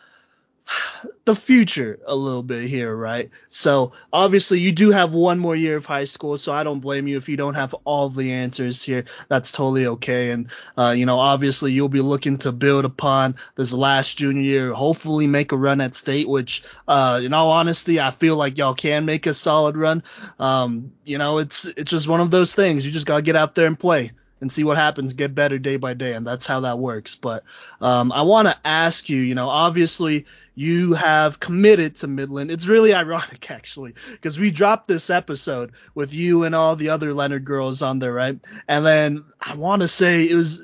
the 1.25 1.35
future 1.35 1.99
a 2.07 2.15
little 2.15 2.43
bit 2.43 2.69
here, 2.69 2.95
right? 2.95 3.31
So 3.49 3.93
obviously 4.13 4.61
you 4.61 4.73
do 4.73 4.91
have 4.91 5.13
one 5.13 5.39
more 5.39 5.55
year 5.55 5.77
of 5.77 5.87
high 5.87 6.05
school, 6.05 6.39
so 6.39 6.53
I 6.53 6.65
don't 6.65 6.81
blame 6.81 7.07
you 7.07 7.17
if 7.17 7.29
you 7.29 7.37
don't 7.37 7.55
have 7.55 7.75
all 7.85 8.09
the 8.09 8.33
answers 8.33 8.83
here. 8.83 9.05
That's 9.29 9.53
totally 9.53 9.87
okay. 9.87 10.31
And 10.31 10.51
uh, 10.77 10.95
you 10.97 11.07
know, 11.07 11.19
obviously 11.19 11.73
you'll 11.73 11.89
be 11.89 12.01
looking 12.01 12.39
to 12.39 12.53
build 12.53 12.85
upon 12.85 13.37
this 13.55 13.73
last 13.73 14.17
junior 14.17 14.43
year, 14.43 14.73
hopefully 14.73 15.27
make 15.27 15.53
a 15.53 15.57
run 15.57 15.81
at 15.81 15.95
state, 15.95 16.29
which 16.29 16.63
uh, 16.89 17.21
in 17.23 17.33
all 17.33 17.51
honesty, 17.51 18.01
I 18.01 18.11
feel 18.11 18.37
like 18.37 18.59
y'all 18.59 18.75
can 18.75 19.05
make 19.05 19.27
a 19.27 19.35
solid 19.35 19.77
run. 19.77 20.03
Um, 20.39 20.93
you 21.05 21.19
know, 21.19 21.39
it's 21.39 21.65
it's 21.65 21.91
just 21.91 22.09
one 22.09 22.21
of 22.21 22.31
those 22.31 22.55
things. 22.55 22.85
You 22.85 22.93
just 22.93 23.07
gotta 23.07 23.23
get 23.23 23.37
out 23.37 23.55
there 23.55 23.67
and 23.67 23.79
play 23.79 24.13
and 24.41 24.51
see 24.51 24.65
what 24.65 24.77
happens, 24.77 25.13
get 25.13 25.35
better 25.35 25.59
day 25.59 25.77
by 25.77 25.95
day, 25.95 26.15
and 26.15 26.27
that's 26.27 26.47
how 26.47 26.61
that 26.61 26.79
works. 26.79 27.15
But 27.17 27.45
um, 27.81 28.13
I 28.13 28.23
want 28.23 28.49
to 28.49 28.57
ask 28.65 29.09
you, 29.09 29.21
you 29.21 29.35
know, 29.35 29.49
obviously 29.49 30.27
you 30.55 30.95
have 30.95 31.41
committed 31.41 31.97
to 31.97 32.07
Midland. 32.07 32.51
It's 32.51 32.67
really 32.67 32.95
ironic 32.95 33.51
actually, 33.51 33.95
because 34.13 34.39
we 34.39 34.51
dropped 34.51 34.89
this 34.89 35.11
episode 35.11 35.73
with 35.95 36.15
you 36.15 36.45
and 36.45 36.55
all 36.55 36.77
the 36.77 36.91
other 36.91 37.13
Lennard 37.15 37.45
girls 37.45 37.83
on 37.83 37.99
there, 37.99 38.13
right? 38.13 38.39
And 38.67 38.87
then 38.87 39.25
I 39.41 39.55
want 39.55 39.83
to 39.83 39.89
say 39.89 40.29
it 40.29 40.35
was. 40.35 40.63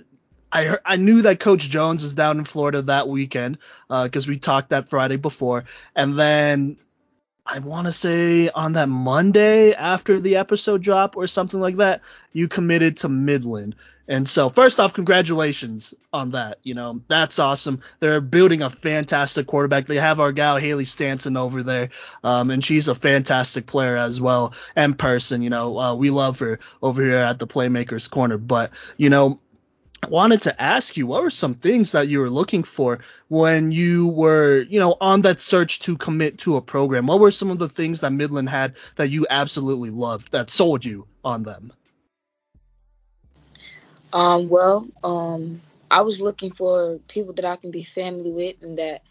I, 0.53 0.65
heard, 0.65 0.81
I 0.87 0.95
knew 0.97 1.23
that 1.23 1.41
Coach 1.41 1.69
Jones 1.69 2.05
was 2.05 2.15
down 2.15 2.39
in 2.39 2.45
Florida 2.45 2.81
that 2.83 3.09
weekend 3.09 3.59
because 3.89 4.27
uh, 4.27 4.31
we 4.31 4.39
talked 4.39 4.71
that 4.71 4.89
Friday 4.89 5.17
before, 5.17 5.65
and 5.95 6.17
then 6.17 6.79
I 7.47 7.61
want 7.61 7.87
to 7.87 7.93
say 7.93 8.49
on 8.49 8.73
that 8.73 8.89
Monday 8.89 9.73
after 9.73 10.19
the 10.19 10.37
episode 10.37 10.83
drop 10.83 11.17
or 11.17 11.27
something 11.27 11.61
like 11.61 11.77
that, 11.77 12.03
you 12.33 12.49
committed 12.49 12.99
to 12.99 13.09
Midland. 13.09 13.77
And 14.09 14.29
so, 14.29 14.49
first 14.49 14.79
off, 14.79 14.95
congratulations 14.95 15.95
on 16.13 16.31
that. 16.31 16.59
You 16.63 16.75
know, 16.75 17.03
that's 17.09 17.39
awesome. 17.41 17.81
They're 17.99 18.21
building 18.21 18.63
a 18.63 18.71
fantastic 18.71 19.49
quarterback. 19.49 19.87
They 19.87 19.97
have 19.97 20.21
our 20.21 20.31
gal 20.31 20.59
Haley 20.59 20.85
Stanton 20.85 21.37
over 21.37 21.65
there, 21.65 21.91
um, 22.23 22.51
and 22.53 22.65
she's 22.65 22.87
a 22.87 22.95
fantastic 22.95 23.67
player 23.67 23.97
as 23.97 24.21
well 24.21 24.55
and 24.77 24.97
person. 24.97 25.43
You 25.43 25.51
know, 25.51 25.79
uh, 25.79 25.95
we 25.95 26.11
love 26.11 26.39
her 26.39 26.61
over 26.83 27.03
here 27.03 27.17
at 27.17 27.41
the 27.41 27.49
Playmakers 27.49 28.09
Corner. 28.09 28.39
But 28.39 28.71
you 28.97 29.11
know, 29.11 29.41
wanted 30.11 30.43
to 30.43 30.63
ask 30.63 30.97
you 30.97 31.07
what 31.07 31.23
were 31.23 31.31
some 31.31 31.55
things 31.55 31.93
that 31.93 32.09
you 32.09 32.21
were 32.21 32.31
looking 32.31 32.63
for 32.63 33.01
when 33.29 33.73
you 33.73 34.09
were 34.09 34.63
you 34.69 34.81
know 34.81 34.97
on 35.01 35.23
that 35.23 35.41
search 35.41 35.81
to 35.81 35.97
commit 35.97 36.39
to 36.39 36.57
a 36.57 36.63
program? 36.63 37.07
What 37.07 37.21
were 37.21 37.31
some 37.31 37.51
of 37.51 37.59
the 37.59 37.69
things 37.69 38.01
that 38.01 38.13
midland 38.13 38.49
had 38.49 38.77
that 38.97 39.09
you 39.09 39.27
absolutely 39.29 39.91
loved 39.91 40.33
that 40.33 40.51
sold 40.51 40.85
you 40.85 41.07
on 41.25 41.43
them? 41.43 41.73
Um 44.13 44.49
well 44.49 44.87
um 45.05 45.61
i 45.91 46.01
was 46.03 46.21
looking 46.21 46.51
for 46.51 46.99
people 47.09 47.33
that 47.35 47.45
i 47.45 47.57
can 47.57 47.71
be 47.71 47.83
family 47.83 48.31
with 48.31 48.57
and 48.63 48.79
that 48.79 49.03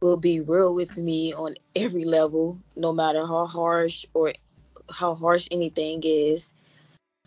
will 0.00 0.16
be 0.16 0.40
real 0.40 0.74
with 0.74 0.96
me 0.96 1.32
on 1.32 1.54
every 1.76 2.04
level 2.04 2.58
no 2.76 2.92
matter 2.92 3.26
how 3.26 3.46
harsh 3.46 4.04
or 4.14 4.32
how 4.90 5.14
harsh 5.14 5.48
anything 5.50 6.02
is 6.04 6.50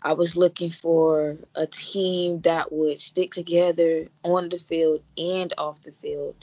I 0.06 0.12
was 0.12 0.36
looking 0.36 0.70
for 0.70 1.36
a 1.56 1.66
team 1.66 2.40
that 2.42 2.70
would 2.70 3.00
stick 3.00 3.32
together 3.32 4.06
on 4.22 4.48
the 4.48 4.58
field 4.58 5.02
and 5.18 5.52
off 5.58 5.82
the 5.82 5.90
field, 5.90 6.36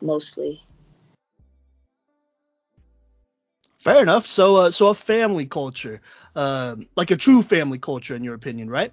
mostly. 0.00 0.60
Fair 3.78 4.02
enough. 4.02 4.26
So, 4.26 4.56
uh, 4.56 4.70
so 4.72 4.88
a 4.88 4.94
family 4.94 5.46
culture, 5.46 6.00
uh, 6.34 6.74
like 6.96 7.12
a 7.12 7.16
true 7.16 7.42
family 7.42 7.78
culture, 7.78 8.16
in 8.16 8.24
your 8.24 8.34
opinion, 8.34 8.68
right? 8.68 8.92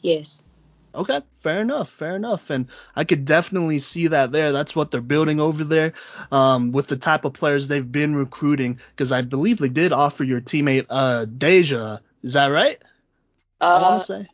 Yes. 0.00 0.44
Okay, 0.94 1.20
fair 1.34 1.60
enough, 1.60 1.90
fair 1.90 2.14
enough, 2.16 2.50
and 2.50 2.68
I 2.94 3.04
could 3.04 3.24
definitely 3.24 3.78
see 3.78 4.08
that 4.08 4.32
there. 4.32 4.52
That's 4.52 4.76
what 4.76 4.90
they're 4.90 5.00
building 5.00 5.40
over 5.40 5.64
there, 5.64 5.94
um, 6.30 6.72
with 6.72 6.86
the 6.86 6.96
type 6.96 7.24
of 7.24 7.32
players 7.32 7.66
they've 7.66 7.90
been 7.90 8.14
recruiting. 8.14 8.78
Because 8.90 9.10
I 9.10 9.22
believe 9.22 9.58
they 9.58 9.68
did 9.68 9.92
offer 9.92 10.24
your 10.24 10.40
teammate 10.40 10.86
uh 10.88 11.26
Daija. 11.26 12.00
Is 12.22 12.34
that 12.34 12.46
right? 12.46 12.80
Uh, 13.60 13.64
I 13.64 13.82
want 13.82 14.00
to 14.00 14.06
say. 14.06 14.26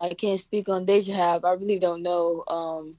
I 0.00 0.14
can't 0.14 0.40
speak 0.40 0.68
on 0.68 0.86
Daija 0.86 1.14
Have. 1.14 1.44
I 1.44 1.52
really 1.52 1.78
don't 1.78 2.02
know. 2.02 2.44
Um, 2.46 2.96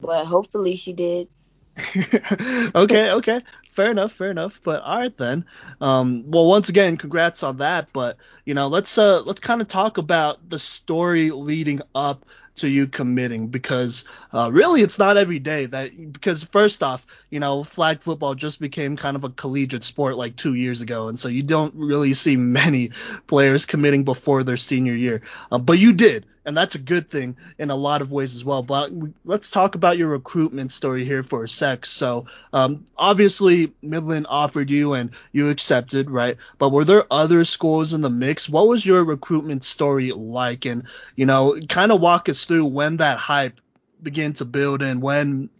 but 0.00 0.24
hopefully 0.26 0.76
she 0.76 0.92
did. 0.92 1.28
okay, 2.74 3.12
okay 3.12 3.42
fair 3.78 3.92
enough, 3.92 4.10
fair 4.10 4.32
enough. 4.32 4.60
But 4.64 4.82
all 4.82 4.98
right 4.98 5.16
then. 5.16 5.44
Um, 5.80 6.24
well, 6.32 6.46
once 6.46 6.68
again, 6.68 6.96
congrats 6.96 7.44
on 7.44 7.58
that. 7.58 7.92
But 7.92 8.16
you 8.44 8.54
know, 8.54 8.66
let's 8.66 8.98
uh, 8.98 9.22
let's 9.22 9.38
kind 9.38 9.60
of 9.60 9.68
talk 9.68 9.98
about 9.98 10.48
the 10.48 10.58
story 10.58 11.30
leading 11.30 11.82
up 11.94 12.26
to 12.56 12.68
you 12.68 12.88
committing 12.88 13.46
because 13.46 14.04
uh, 14.34 14.50
really 14.50 14.82
it's 14.82 14.98
not 14.98 15.16
every 15.16 15.38
day 15.38 15.66
that 15.66 16.12
because 16.12 16.42
first 16.42 16.82
off 16.82 17.06
you 17.30 17.38
know 17.38 17.62
flag 17.62 18.00
football 18.00 18.34
just 18.34 18.60
became 18.60 18.96
kind 18.96 19.16
of 19.16 19.22
a 19.22 19.30
collegiate 19.30 19.84
sport 19.84 20.16
like 20.16 20.34
two 20.34 20.54
years 20.54 20.82
ago 20.82 21.06
and 21.06 21.20
so 21.20 21.28
you 21.28 21.44
don't 21.44 21.72
really 21.76 22.14
see 22.14 22.36
many 22.36 22.90
players 23.28 23.64
committing 23.64 24.02
before 24.02 24.42
their 24.42 24.56
senior 24.56 24.94
year 24.94 25.22
uh, 25.52 25.58
but 25.58 25.78
you 25.78 25.92
did 25.92 26.26
and 26.48 26.56
that's 26.56 26.76
a 26.76 26.78
good 26.78 27.10
thing 27.10 27.36
in 27.58 27.68
a 27.68 27.76
lot 27.76 28.00
of 28.00 28.10
ways 28.10 28.34
as 28.34 28.42
well. 28.42 28.62
But 28.62 28.90
let's 29.26 29.50
talk 29.50 29.74
about 29.74 29.98
your 29.98 30.08
recruitment 30.08 30.72
story 30.72 31.04
here 31.04 31.22
for 31.22 31.44
a 31.44 31.48
sec. 31.48 31.84
So, 31.84 32.24
um, 32.54 32.86
obviously, 32.96 33.74
Midland 33.82 34.26
offered 34.30 34.70
you 34.70 34.94
and 34.94 35.10
you 35.30 35.50
accepted, 35.50 36.10
right? 36.10 36.38
But 36.56 36.70
were 36.70 36.86
there 36.86 37.04
other 37.10 37.44
schools 37.44 37.92
in 37.92 38.00
the 38.00 38.08
mix? 38.08 38.48
What 38.48 38.66
was 38.66 38.84
your 38.84 39.04
recruitment 39.04 39.62
story 39.62 40.10
like? 40.12 40.64
And, 40.64 40.84
you 41.16 41.26
know, 41.26 41.60
kind 41.68 41.92
of 41.92 42.00
walk 42.00 42.30
us 42.30 42.46
through 42.46 42.64
when 42.64 42.96
that 42.96 43.18
hype 43.18 43.60
began 44.02 44.32
to 44.34 44.46
build 44.46 44.82
and 44.82 45.02
when 45.02 45.50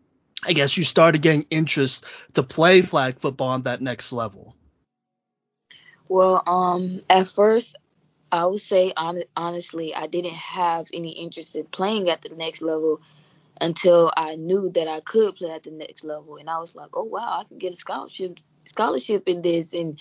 I 0.43 0.55
guess 0.55 0.75
you 0.79 0.85
started 0.85 1.21
getting 1.21 1.45
interest 1.51 2.07
to 2.33 2.43
play 2.43 2.81
flag 2.81 3.19
football 3.19 3.49
on 3.49 3.63
that 3.65 3.83
next 3.83 4.11
level. 4.11 4.57
Well, 6.09 6.43
um, 6.47 7.01
at 7.11 7.29
first 7.29 7.77
I 8.31 8.45
would 8.47 8.61
say 8.61 8.93
on, 8.97 9.23
honestly, 9.37 9.95
I 9.95 10.07
didn't 10.07 10.35
have 10.35 10.89
any 10.93 11.11
interest 11.13 11.57
in 11.57 11.65
playing 11.67 12.11
at 12.11 12.23
the 12.23 12.31
next 12.31 12.63
level 12.63 13.01
until 13.61 14.13
I 14.17 14.37
knew 14.37 14.71
that 14.71 14.89
I 14.89 15.01
could 15.01 15.37
play 15.37 15.51
at 15.51 15.65
the 15.65 15.71
next 15.71 16.05
level, 16.05 16.37
and 16.37 16.49
I 16.49 16.59
was 16.59 16.77
like, 16.77 16.91
oh 16.95 17.05
wow, 17.05 17.41
I 17.41 17.45
can 17.45 17.59
get 17.59 17.73
a 17.73 17.77
scholarship 17.77 18.39
scholarship 18.65 19.29
in 19.29 19.43
this 19.43 19.73
and 19.73 19.99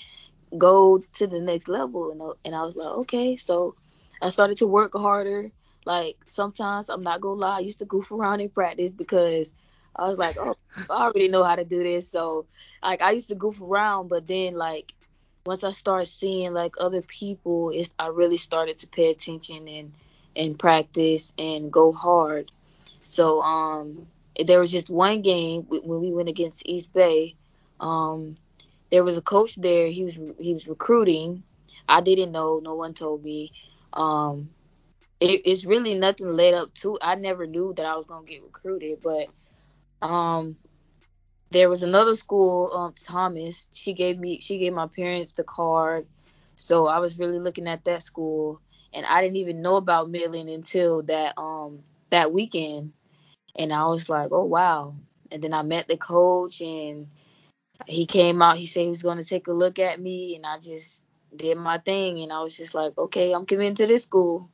go 0.58 1.04
to 1.14 1.28
the 1.28 1.40
next 1.40 1.68
level, 1.68 2.12
and 2.12 2.22
and 2.46 2.56
I 2.56 2.64
was 2.64 2.76
like, 2.76 2.94
okay, 3.00 3.36
so 3.38 3.76
I 4.22 4.30
started 4.30 4.58
to 4.58 4.68
work 4.68 4.94
harder. 4.94 5.52
Like 5.86 6.18
sometimes 6.28 6.90
I'm 6.90 7.04
not 7.04 7.22
gonna 7.22 7.40
lie, 7.40 7.58
I 7.58 7.60
used 7.62 7.80
to 7.80 7.86
goof 7.86 8.12
around 8.12 8.42
in 8.42 8.50
practice 8.50 8.92
because 8.92 9.54
I 9.96 10.08
was 10.08 10.18
like, 10.18 10.38
oh, 10.38 10.56
I 10.90 11.06
already 11.06 11.30
know 11.30 11.44
how 11.44 11.56
to 11.56 11.64
do 11.64 11.82
this. 11.84 12.10
So 12.12 12.46
like 12.84 13.02
I 13.02 13.12
used 13.12 13.30
to 13.30 13.36
goof 13.36 13.62
around, 13.62 14.10
but 14.10 14.28
then 14.28 14.56
like 14.56 14.94
once 15.48 15.64
I 15.64 15.72
started 15.72 16.08
seeing 16.08 16.54
like 16.54 16.76
other 16.80 17.02
people, 17.02 17.72
it's, 17.74 17.90
I 18.00 18.08
really 18.08 18.38
started 18.38 18.80
to 18.80 18.88
pay 18.88 19.12
attention 19.12 19.68
and 19.68 19.94
and 20.36 20.60
practice 20.60 21.34
and 21.40 21.72
go 21.72 21.92
hard. 21.92 22.52
So 23.04 23.42
um, 23.42 24.08
there 24.46 24.60
was 24.60 24.72
just 24.72 24.90
one 24.90 25.22
game 25.22 25.64
when 25.70 26.02
we 26.02 26.12
went 26.12 26.30
against 26.30 26.68
East 26.68 26.94
Bay. 26.94 27.36
Um, 27.80 28.36
there 28.92 29.04
was 29.04 29.18
a 29.18 29.22
coach 29.22 29.56
there. 29.56 29.88
He 29.88 30.04
was 30.04 30.20
he 30.40 30.54
was 30.54 30.68
recruiting. 30.68 31.44
I 31.90 32.02
didn't 32.02 32.32
know. 32.32 32.60
No 32.64 32.76
one 32.76 32.94
told 32.94 33.24
me. 33.24 33.54
Um, 33.94 34.50
it, 35.20 35.42
it's 35.46 35.66
really 35.66 35.96
nothing 35.96 36.28
led 36.28 36.54
up 36.54 36.74
to. 36.76 36.98
I 37.02 37.16
never 37.16 37.48
knew 37.48 37.74
that 37.78 37.86
I 37.86 37.96
was 37.96 38.06
gonna 38.06 38.26
get 38.28 38.44
recruited, 38.44 39.00
but 39.02 39.28
um, 40.06 40.58
there 41.52 41.70
was 41.70 41.84
another 41.84 42.14
school, 42.16 42.72
um, 42.74 42.94
Thomas. 43.04 43.68
She 43.74 43.94
gave 43.94 44.20
me, 44.20 44.40
she 44.40 44.58
gave 44.58 44.74
my 44.74 44.88
parents 44.88 45.34
the 45.34 45.44
card, 45.44 46.08
so 46.56 46.88
I 46.88 47.00
was 47.00 47.20
really 47.20 47.40
looking 47.40 47.68
at 47.68 47.86
that 47.86 48.04
school, 48.04 48.62
and 48.94 49.06
I 49.06 49.22
didn't 49.22 49.38
even 49.38 49.62
know 49.62 49.78
about 49.78 50.10
Midland 50.10 50.50
until 50.50 51.04
that 51.04 51.38
um 51.38 51.84
that 52.10 52.32
weekend, 52.34 52.94
and 53.56 53.74
I 53.74 53.86
was 53.88 54.10
like, 54.10 54.30
oh 54.32 54.46
wow. 54.46 54.96
And 55.32 55.42
then 55.42 55.54
I 55.54 55.62
met 55.62 55.88
the 55.88 55.98
coach, 55.98 56.62
and 56.62 57.08
he 57.88 58.06
came 58.06 58.42
out. 58.42 58.58
He 58.58 58.66
said 58.66 58.84
he 58.84 58.90
was 58.90 59.04
going 59.04 59.18
to 59.18 59.24
take 59.24 59.48
a 59.48 59.54
look 59.54 59.80
at 59.80 60.00
me, 60.00 60.36
and 60.36 60.46
I 60.46 60.60
just 60.60 61.04
did 61.36 61.58
my 61.58 61.78
thing, 61.80 62.20
and 62.20 62.32
I 62.32 62.42
was 62.42 62.56
just 62.56 62.74
like, 62.74 62.98
okay, 62.98 63.34
I'm 63.34 63.46
coming 63.46 63.76
to 63.76 63.88
this 63.88 64.04
school. 64.04 64.50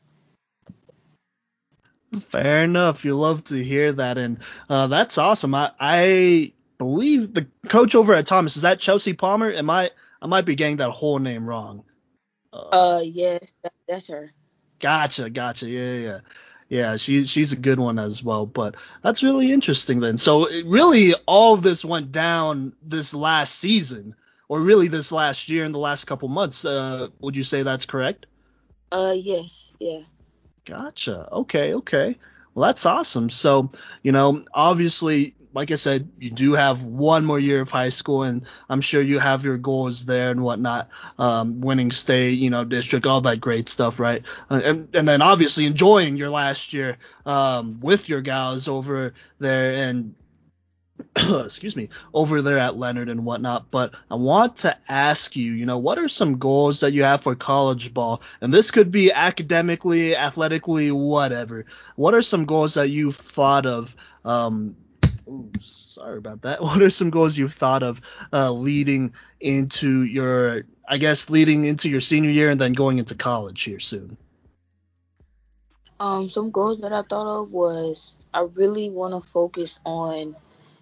Fair 2.20 2.64
enough. 2.64 3.06
You 3.06 3.16
love 3.16 3.44
to 3.46 3.64
hear 3.64 3.92
that, 3.94 4.18
and 4.18 4.40
uh, 4.70 4.88
that's 4.88 5.18
awesome. 5.18 5.56
I, 5.56 5.72
I 5.80 6.54
believe 6.78 7.34
the 7.34 7.48
coach 7.68 7.96
over 7.96 8.14
at 8.14 8.26
Thomas 8.26 8.56
is 8.56 8.64
that 8.64 8.80
Chelsea 8.80 9.14
Palmer. 9.14 9.52
Am 9.52 9.70
I 9.70 9.92
I 10.22 10.28
might 10.28 10.46
be 10.46 10.56
getting 10.56 10.78
that 10.78 10.92
whole 10.92 11.20
name 11.20 11.48
wrong. 11.48 11.84
Uh, 12.52 12.58
uh 12.58 13.02
yes, 13.04 13.54
that, 13.64 13.74
that's 13.88 14.08
her. 14.08 14.34
Gotcha, 14.80 15.30
gotcha. 15.30 15.68
Yeah, 15.68 15.94
yeah. 15.94 16.20
Yeah, 16.70 16.96
she's 16.96 17.30
she's 17.30 17.52
a 17.52 17.58
good 17.58 17.80
one 17.80 18.00
as 18.00 18.24
well. 18.24 18.46
But 18.46 18.76
that's 19.04 19.22
really 19.22 19.52
interesting 19.52 20.00
then. 20.00 20.18
So 20.18 20.50
really 20.64 21.14
all 21.28 21.54
of 21.54 21.62
this 21.62 21.86
went 21.86 22.12
down 22.12 22.74
this 22.82 23.14
last 23.14 23.60
season, 23.60 24.16
or 24.48 24.60
really 24.60 24.88
this 24.88 25.12
last 25.12 25.50
year 25.50 25.66
and 25.66 25.76
the 25.76 25.80
last 25.80 26.06
couple 26.06 26.30
months. 26.30 26.66
Uh, 26.66 27.10
would 27.20 27.38
you 27.38 27.44
say 27.44 27.64
that's 27.64 27.86
correct? 27.86 28.26
Uh, 28.92 29.14
yes, 29.16 29.72
yeah. 29.80 30.00
Gotcha. 30.66 31.30
Okay, 31.32 31.76
okay. 31.76 32.18
Well, 32.54 32.68
that's 32.68 32.86
awesome. 32.86 33.30
So, 33.30 33.72
you 34.04 34.12
know, 34.12 34.44
obviously, 34.54 35.36
like 35.54 35.72
I 35.72 35.76
said, 35.76 36.10
you 36.20 36.32
do 36.32 36.54
have 36.54 36.84
one 36.84 37.26
more 37.26 37.40
year 37.40 37.62
of 37.62 37.70
high 37.70 37.90
school, 37.90 38.24
and 38.24 38.46
I'm 38.70 38.82
sure 38.82 39.02
you 39.02 39.20
have 39.20 39.46
your 39.46 39.58
goals 39.58 40.06
there 40.06 40.32
and 40.32 40.44
whatnot, 40.44 40.90
um, 41.20 41.62
winning 41.62 41.92
state, 41.92 42.40
you 42.40 42.50
know, 42.50 42.64
district, 42.64 43.06
all 43.06 43.22
that 43.22 43.40
great 43.40 43.70
stuff, 43.70 44.00
right? 44.00 44.24
Uh, 44.50 44.62
and, 44.64 44.96
and 44.96 45.08
then 45.08 45.22
obviously 45.22 45.66
enjoying 45.66 46.18
your 46.18 46.30
last 46.30 46.74
year 46.74 46.98
um, 47.26 47.80
with 47.82 48.10
your 48.10 48.22
gals 48.22 48.68
over 48.68 49.14
there 49.40 49.76
and 49.76 50.16
excuse 51.46 51.76
me, 51.76 51.90
over 52.14 52.42
there 52.42 52.58
at 52.58 52.78
Lennard 52.78 53.10
and 53.10 53.26
whatnot. 53.26 53.72
But 53.72 53.94
I 54.10 54.16
want 54.16 54.58
to 54.58 54.78
ask 54.88 55.36
you, 55.36 55.54
you 55.54 55.66
know, 55.66 55.78
what 55.78 56.00
are 56.00 56.08
some 56.08 56.38
goals 56.38 56.82
that 56.82 56.92
you 56.92 57.04
have 57.04 57.22
for 57.22 57.36
college 57.36 57.94
ball? 57.94 58.22
And 58.42 58.54
this 58.54 58.72
could 58.72 58.92
be 58.92 59.12
academically, 59.12 60.16
athletically, 60.16 60.92
whatever. 60.92 61.66
What 61.96 62.14
are 62.14 62.22
some 62.22 62.46
goals 62.46 62.76
that 62.76 62.90
you've 62.90 63.16
thought 63.16 63.66
of? 63.66 63.96
Um, 64.26 64.76
ooh, 65.28 65.52
sorry 65.60 66.18
about 66.18 66.44
that. 66.44 66.62
What 66.62 66.82
are 66.82 66.90
some 66.90 67.10
goals 67.10 67.38
you've 67.38 67.54
thought 67.54 67.84
of 67.84 68.02
uh, 68.32 68.52
leading 68.52 69.14
into 69.40 70.04
your, 70.04 70.64
I 70.88 70.98
guess, 70.98 71.30
leading 71.30 71.66
into 71.66 71.90
your 71.90 72.02
senior 72.02 72.32
year 72.32 72.50
and 72.50 72.60
then 72.60 72.74
going 72.74 73.00
into 73.00 73.16
college 73.16 73.62
here 73.62 73.80
soon? 73.80 74.18
Um, 76.00 76.28
some 76.28 76.52
goals 76.52 76.82
that 76.82 76.92
I 76.92 77.04
thought 77.04 77.44
of 77.44 77.52
was 77.52 78.18
I 78.34 78.42
really 78.42 78.90
want 78.90 79.14
to 79.14 79.28
focus 79.28 79.80
on 79.86 80.36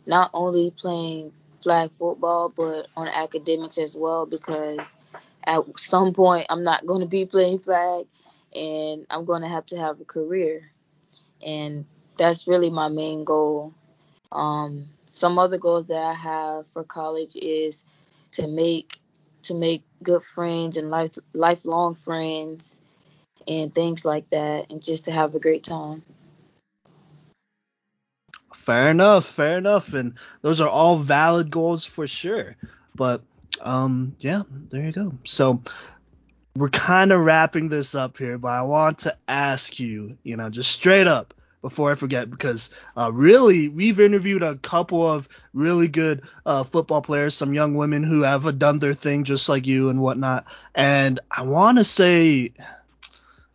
not 0.05 0.29
only 0.33 0.71
playing 0.71 1.31
flag 1.61 1.91
football 1.91 2.49
but 2.49 2.87
on 2.97 3.07
academics 3.07 3.77
as 3.77 3.95
well 3.95 4.25
because 4.25 4.95
at 5.45 5.61
some 5.77 6.13
point 6.13 6.45
I'm 6.49 6.63
not 6.63 6.85
going 6.85 7.01
to 7.01 7.07
be 7.07 7.25
playing 7.25 7.59
flag 7.59 8.07
and 8.55 9.05
I'm 9.09 9.25
going 9.25 9.41
to 9.41 9.47
have 9.47 9.65
to 9.67 9.77
have 9.77 9.99
a 10.01 10.05
career 10.05 10.71
and 11.43 11.85
that's 12.17 12.47
really 12.47 12.69
my 12.69 12.89
main 12.89 13.23
goal. 13.23 13.73
Um, 14.31 14.87
some 15.09 15.37
other 15.39 15.57
goals 15.57 15.87
that 15.87 15.97
I 16.03 16.13
have 16.13 16.67
for 16.67 16.83
college 16.83 17.35
is 17.35 17.83
to 18.33 18.47
make 18.47 18.99
to 19.43 19.53
make 19.55 19.83
good 20.03 20.23
friends 20.23 20.77
and 20.77 20.89
life 20.91 21.11
lifelong 21.33 21.95
friends 21.95 22.81
and 23.47 23.73
things 23.73 24.05
like 24.05 24.29
that 24.29 24.71
and 24.71 24.81
just 24.81 25.05
to 25.05 25.11
have 25.11 25.35
a 25.35 25.39
great 25.39 25.63
time. 25.63 26.03
Fair 28.61 28.91
enough, 28.91 29.25
fair 29.25 29.57
enough, 29.57 29.95
and 29.95 30.13
those 30.43 30.61
are 30.61 30.69
all 30.69 30.99
valid 30.99 31.49
goals 31.49 31.83
for 31.83 32.05
sure. 32.05 32.55
But 32.93 33.23
um, 33.59 34.15
yeah, 34.19 34.43
there 34.69 34.83
you 34.83 34.91
go. 34.91 35.13
So 35.23 35.63
we're 36.55 36.69
kind 36.69 37.11
of 37.11 37.21
wrapping 37.21 37.69
this 37.69 37.95
up 37.95 38.17
here, 38.17 38.37
but 38.37 38.49
I 38.49 38.61
want 38.61 38.99
to 38.99 39.17
ask 39.27 39.79
you, 39.79 40.15
you 40.21 40.37
know, 40.37 40.51
just 40.51 40.69
straight 40.69 41.07
up 41.07 41.33
before 41.63 41.91
I 41.91 41.95
forget, 41.95 42.29
because 42.29 42.69
uh, 42.95 43.11
really 43.11 43.67
we've 43.67 43.99
interviewed 43.99 44.43
a 44.43 44.57
couple 44.57 45.07
of 45.07 45.27
really 45.53 45.87
good 45.87 46.21
uh, 46.45 46.63
football 46.63 47.01
players, 47.01 47.33
some 47.33 47.55
young 47.55 47.73
women 47.73 48.03
who 48.03 48.21
have 48.21 48.59
done 48.59 48.77
their 48.77 48.93
thing 48.93 49.23
just 49.23 49.49
like 49.49 49.65
you 49.65 49.89
and 49.89 49.99
whatnot, 49.99 50.45
and 50.75 51.19
I 51.31 51.43
want 51.43 51.79
to 51.79 51.83
say 51.83 52.53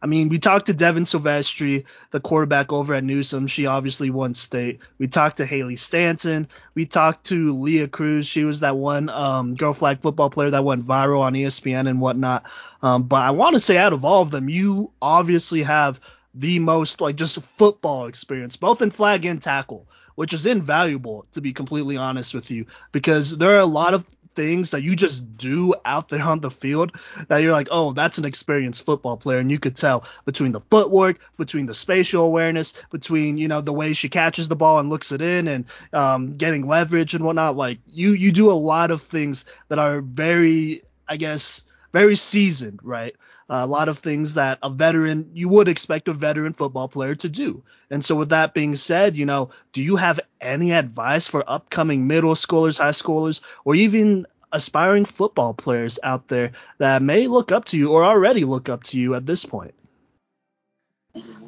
I 0.07 0.09
mean, 0.09 0.29
we 0.29 0.39
talked 0.39 0.67
to 0.67 0.73
Devin 0.73 1.03
Silvestri, 1.03 1.85
the 2.13 2.21
quarterback 2.21 2.73
over 2.73 2.95
at 2.95 3.03
Newsome. 3.03 3.49
She 3.49 3.67
obviously 3.67 4.09
won 4.09 4.35
state. 4.35 4.79
We 4.99 5.09
talked 5.09 5.39
to 5.39 5.47
Haley 5.47 5.75
Stanton. 5.75 6.47
We 6.77 6.87
talked 6.87 7.27
to 7.27 7.59
Leah 7.59 7.89
Cruz. 7.89 8.25
She 8.25 8.45
was 8.45 8.61
that 8.61 8.77
one 8.77 9.09
um, 9.09 9.57
girl 9.57 9.73
flag 9.73 10.03
football 10.03 10.31
player 10.31 10.51
that 10.51 10.63
went 10.63 10.87
viral 10.87 11.23
on 11.23 11.33
ESPN 11.33 11.89
and 11.91 12.01
whatnot. 12.01 12.45
Um, 12.83 13.03
but 13.03 13.25
I 13.25 13.33
want 13.33 13.55
to 13.55 13.61
say, 13.61 13.79
out 13.79 13.93
of 13.93 14.05
all 14.05 14.23
of 14.23 14.31
them, 14.31 14.49
you 14.49 14.93
obviously 15.03 15.65
have 15.65 15.99
the 16.37 16.61
most 16.61 17.01
like 17.01 17.17
just 17.17 17.43
football 17.43 18.07
experience, 18.07 18.55
both 18.55 18.83
in 18.83 18.93
flag 18.93 19.25
and 19.25 19.43
tackle, 19.43 19.89
which 20.15 20.33
is 20.33 20.47
invaluable 20.47 21.27
to 21.33 21.41
be 21.41 21.53
completely 21.53 21.97
honest 21.97 22.33
with 22.33 22.53
you, 22.53 22.67
because 22.93 23.37
there 23.37 23.57
are 23.57 23.59
a 23.59 23.67
lot 23.67 23.93
of 23.93 24.07
things 24.37 24.71
that 24.71 24.83
you 24.83 24.95
just 24.95 25.37
do 25.37 25.75
out 25.85 26.09
there 26.09 26.23
on 26.23 26.41
the 26.41 26.51
field 26.51 26.93
that 27.29 27.39
you're 27.39 27.53
like, 27.53 27.69
oh, 27.71 27.93
that's 27.93 28.19
an 28.19 28.25
experienced 28.25 28.85
football 28.85 29.17
player. 29.17 29.39
And 29.39 29.51
you 29.51 29.59
could 29.59 29.75
tell 29.75 30.05
between 30.27 30.53
the 30.53 30.61
footwork, 30.61 31.19
between 31.39 31.67
the 31.67 31.75
spatial 31.75 32.25
awareness, 32.25 32.75
between, 32.91 33.39
you 33.39 33.49
know, 33.49 33.63
the 33.63 33.73
way 33.73 33.95
she 33.95 34.09
catches 34.09 34.49
the 34.49 34.57
ball 34.57 34.79
and 34.79 34.91
looks 34.91 35.11
it 35.11 35.23
in 35.23 35.49
and 35.49 35.65
um, 35.93 36.37
getting 36.37 36.67
leverage 36.67 37.15
and 37.15 37.25
whatnot. 37.25 37.57
Like 37.57 37.79
you, 37.91 38.13
you 38.13 38.31
do 38.31 38.51
a 38.51 38.53
lot 38.53 38.91
of 38.91 39.03
things 39.03 39.47
that 39.69 39.79
are 39.79 40.03
very, 40.03 40.83
I 41.09 41.17
guess, 41.17 41.65
very 41.97 42.15
seasoned, 42.15 42.81
right? 42.83 43.17
Uh, 43.49 43.61
a 43.63 43.67
lot 43.67 43.89
of 43.89 43.97
things 43.99 44.35
that 44.35 44.59
a 44.63 44.69
veteran 44.69 45.31
you 45.33 45.49
would 45.49 45.67
expect 45.67 46.09
a 46.09 46.13
veteran 46.13 46.53
football 46.53 46.89
player 46.89 47.15
to 47.15 47.31
do. 47.31 47.63
And 47.91 48.05
so 48.05 48.15
with 48.17 48.29
that 48.29 48.53
being 48.53 48.77
said, 48.77 49.17
you 49.17 49.25
know, 49.25 49.49
do 49.73 49.81
you 49.81 49.97
have 49.97 50.21
any 50.39 50.73
advice 50.73 51.27
for 51.27 51.43
upcoming 51.47 52.07
middle 52.07 52.35
schoolers, 52.35 52.77
high 52.77 52.91
schoolers, 52.91 53.41
or 53.65 53.75
even 53.75 54.27
aspiring 54.53 55.07
football 55.07 55.55
players 55.55 55.99
out 56.03 56.29
there 56.29 56.53
that 56.77 57.01
may 57.01 57.29
look 57.29 57.51
up 57.51 57.65
to 57.67 57.79
you 57.79 57.93
or 57.93 58.05
already 58.05 58.45
look 58.45 58.69
up 58.69 58.83
to 58.83 58.99
you 58.99 59.15
at 59.15 59.25
this 59.25 59.47
point? 59.47 59.73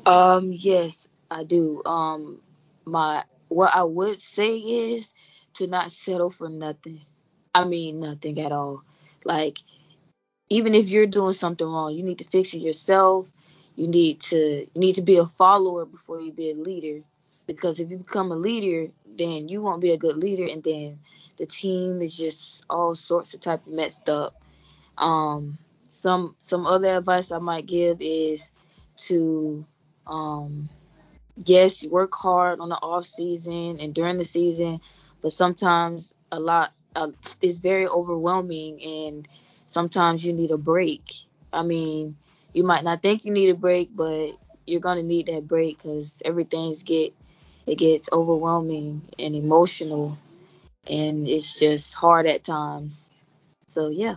Um, 0.06 0.50
yes, 0.50 1.08
I 1.30 1.44
do. 1.44 1.82
Um, 1.84 2.40
my 2.86 3.22
what 3.48 3.76
I 3.76 3.84
would 3.84 4.22
say 4.22 4.56
is 4.56 5.12
to 5.54 5.66
not 5.66 5.90
settle 5.90 6.30
for 6.30 6.48
nothing. 6.48 7.02
I 7.54 7.66
mean, 7.66 8.00
nothing 8.00 8.40
at 8.40 8.52
all. 8.52 8.82
Like 9.24 9.58
even 10.50 10.74
if 10.74 10.88
you're 10.88 11.06
doing 11.06 11.32
something 11.32 11.66
wrong, 11.66 11.94
you 11.94 12.02
need 12.02 12.18
to 12.18 12.24
fix 12.24 12.54
it 12.54 12.58
yourself. 12.58 13.30
You 13.76 13.88
need 13.88 14.20
to 14.22 14.36
you 14.36 14.80
need 14.80 14.96
to 14.96 15.02
be 15.02 15.18
a 15.18 15.26
follower 15.26 15.84
before 15.84 16.20
you 16.20 16.32
be 16.32 16.50
a 16.50 16.54
leader. 16.54 17.04
Because 17.46 17.80
if 17.80 17.90
you 17.90 17.98
become 17.98 18.30
a 18.32 18.36
leader, 18.36 18.92
then 19.06 19.48
you 19.48 19.62
won't 19.62 19.80
be 19.80 19.92
a 19.92 19.96
good 19.96 20.16
leader, 20.16 20.46
and 20.46 20.62
then 20.62 20.98
the 21.38 21.46
team 21.46 22.02
is 22.02 22.16
just 22.16 22.64
all 22.68 22.94
sorts 22.94 23.32
of 23.34 23.40
type 23.40 23.66
of 23.66 23.72
messed 23.72 24.08
up. 24.08 24.34
Um, 24.98 25.58
some 25.88 26.36
some 26.42 26.66
other 26.66 26.96
advice 26.96 27.30
I 27.32 27.38
might 27.38 27.66
give 27.66 27.98
is 28.00 28.50
to 29.08 29.64
um, 30.06 30.68
yes, 31.44 31.86
work 31.86 32.14
hard 32.14 32.60
on 32.60 32.68
the 32.68 32.76
off 32.76 33.04
season 33.04 33.78
and 33.80 33.94
during 33.94 34.16
the 34.16 34.24
season, 34.24 34.80
but 35.22 35.32
sometimes 35.32 36.12
a 36.32 36.40
lot 36.40 36.72
uh, 36.96 37.08
it's 37.40 37.58
very 37.58 37.86
overwhelming 37.86 38.82
and 38.82 39.28
sometimes 39.68 40.26
you 40.26 40.34
need 40.34 40.50
a 40.52 40.58
break. 40.58 41.04
I 41.52 41.62
mean, 41.62 42.16
you 42.54 42.64
might 42.64 42.84
not 42.84 43.02
think 43.02 43.24
you 43.26 43.32
need 43.32 43.50
a 43.50 43.54
break, 43.54 43.90
but 43.96 44.32
you're 44.66 44.80
gonna 44.80 45.04
need 45.04 45.28
that 45.28 45.48
break 45.48 45.78
because 45.78 46.22
everything's 46.26 46.82
get 46.84 47.14
it 47.66 47.76
gets 47.78 48.10
overwhelming 48.12 49.02
and 49.20 49.36
emotional, 49.36 50.18
and 50.86 51.28
it's 51.28 51.60
just 51.60 51.94
hard 51.94 52.26
at 52.26 52.44
times. 52.44 53.12
So 53.68 53.88
yeah. 53.88 54.16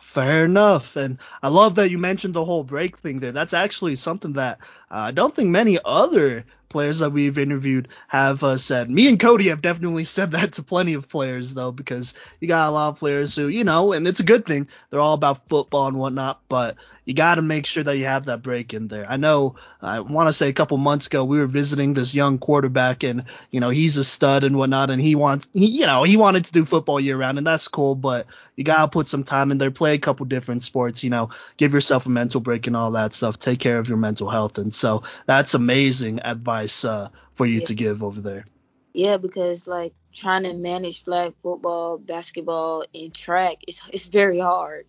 Fair 0.00 0.44
enough. 0.44 0.96
And 0.96 1.18
I 1.42 1.48
love 1.48 1.76
that 1.76 1.90
you 1.90 1.98
mentioned 1.98 2.34
the 2.34 2.44
whole 2.44 2.64
break 2.64 2.98
thing 2.98 3.20
there. 3.20 3.32
That's 3.32 3.54
actually 3.54 3.96
something 3.96 4.34
that 4.34 4.58
uh, 4.90 5.08
I 5.08 5.10
don't 5.12 5.34
think 5.34 5.50
many 5.50 5.78
other 5.84 6.44
players 6.74 6.98
that 6.98 7.10
we've 7.10 7.38
interviewed 7.38 7.86
have 8.08 8.42
uh, 8.42 8.56
said. 8.56 8.90
Me 8.90 9.06
and 9.06 9.20
Cody 9.20 9.50
have 9.50 9.62
definitely 9.62 10.02
said 10.16 10.32
that 10.32 10.54
to 10.54 10.64
plenty 10.64 10.94
of 10.94 11.08
players 11.08 11.54
though, 11.54 11.70
because 11.70 12.14
you 12.40 12.48
got 12.48 12.68
a 12.68 12.72
lot 12.72 12.88
of 12.88 12.98
players 12.98 13.36
who, 13.36 13.46
you 13.46 13.62
know, 13.62 13.92
and 13.92 14.08
it's 14.08 14.18
a 14.18 14.24
good 14.24 14.44
thing. 14.44 14.66
They're 14.90 14.98
all 14.98 15.14
about 15.14 15.48
football 15.48 15.86
and 15.86 15.96
whatnot, 15.96 16.40
but 16.48 16.76
you 17.04 17.14
got 17.14 17.34
to 17.34 17.42
make 17.42 17.66
sure 17.66 17.82
that 17.82 17.96
you 17.96 18.06
have 18.06 18.26
that 18.26 18.42
break 18.42 18.72
in 18.72 18.88
there. 18.88 19.06
I 19.08 19.16
know, 19.16 19.56
I 19.80 20.00
want 20.00 20.28
to 20.28 20.32
say 20.32 20.48
a 20.48 20.54
couple 20.54 20.76
months 20.78 21.06
ago 21.06 21.24
we 21.24 21.38
were 21.38 21.46
visiting 21.46 21.94
this 21.94 22.14
young 22.14 22.38
quarterback, 22.38 23.02
and 23.02 23.24
you 23.50 23.60
know 23.60 23.70
he's 23.70 23.96
a 23.96 24.04
stud 24.04 24.44
and 24.44 24.56
whatnot, 24.56 24.90
and 24.90 25.00
he 25.00 25.14
wants, 25.14 25.48
he, 25.52 25.66
you 25.66 25.86
know, 25.86 26.02
he 26.02 26.16
wanted 26.16 26.46
to 26.46 26.52
do 26.52 26.64
football 26.64 26.98
year 26.98 27.16
round, 27.16 27.38
and 27.38 27.46
that's 27.46 27.68
cool, 27.68 27.94
but 27.94 28.26
you 28.56 28.64
gotta 28.64 28.88
put 28.88 29.06
some 29.06 29.24
time 29.24 29.50
in 29.50 29.58
there, 29.58 29.70
play 29.70 29.94
a 29.94 29.98
couple 29.98 30.24
different 30.26 30.62
sports, 30.62 31.04
you 31.04 31.10
know, 31.10 31.30
give 31.56 31.74
yourself 31.74 32.06
a 32.06 32.10
mental 32.10 32.40
break 32.40 32.66
and 32.66 32.76
all 32.76 32.92
that 32.92 33.12
stuff, 33.12 33.38
take 33.38 33.60
care 33.60 33.78
of 33.78 33.88
your 33.88 33.98
mental 33.98 34.30
health, 34.30 34.58
and 34.58 34.72
so 34.72 35.02
that's 35.26 35.54
amazing 35.54 36.20
advice 36.20 36.63
uh, 36.84 37.08
for 37.34 37.46
you 37.46 37.60
yeah. 37.60 37.66
to 37.66 37.74
give 37.74 38.04
over 38.04 38.20
there. 38.20 38.44
Yeah, 38.92 39.16
because 39.16 39.66
like 39.66 39.92
trying 40.12 40.44
to 40.44 40.54
manage 40.54 41.02
flag 41.02 41.34
football, 41.42 41.98
basketball, 41.98 42.84
and 42.94 43.14
track, 43.14 43.58
it's 43.66 43.88
it's 43.92 44.08
very 44.08 44.38
hard 44.38 44.86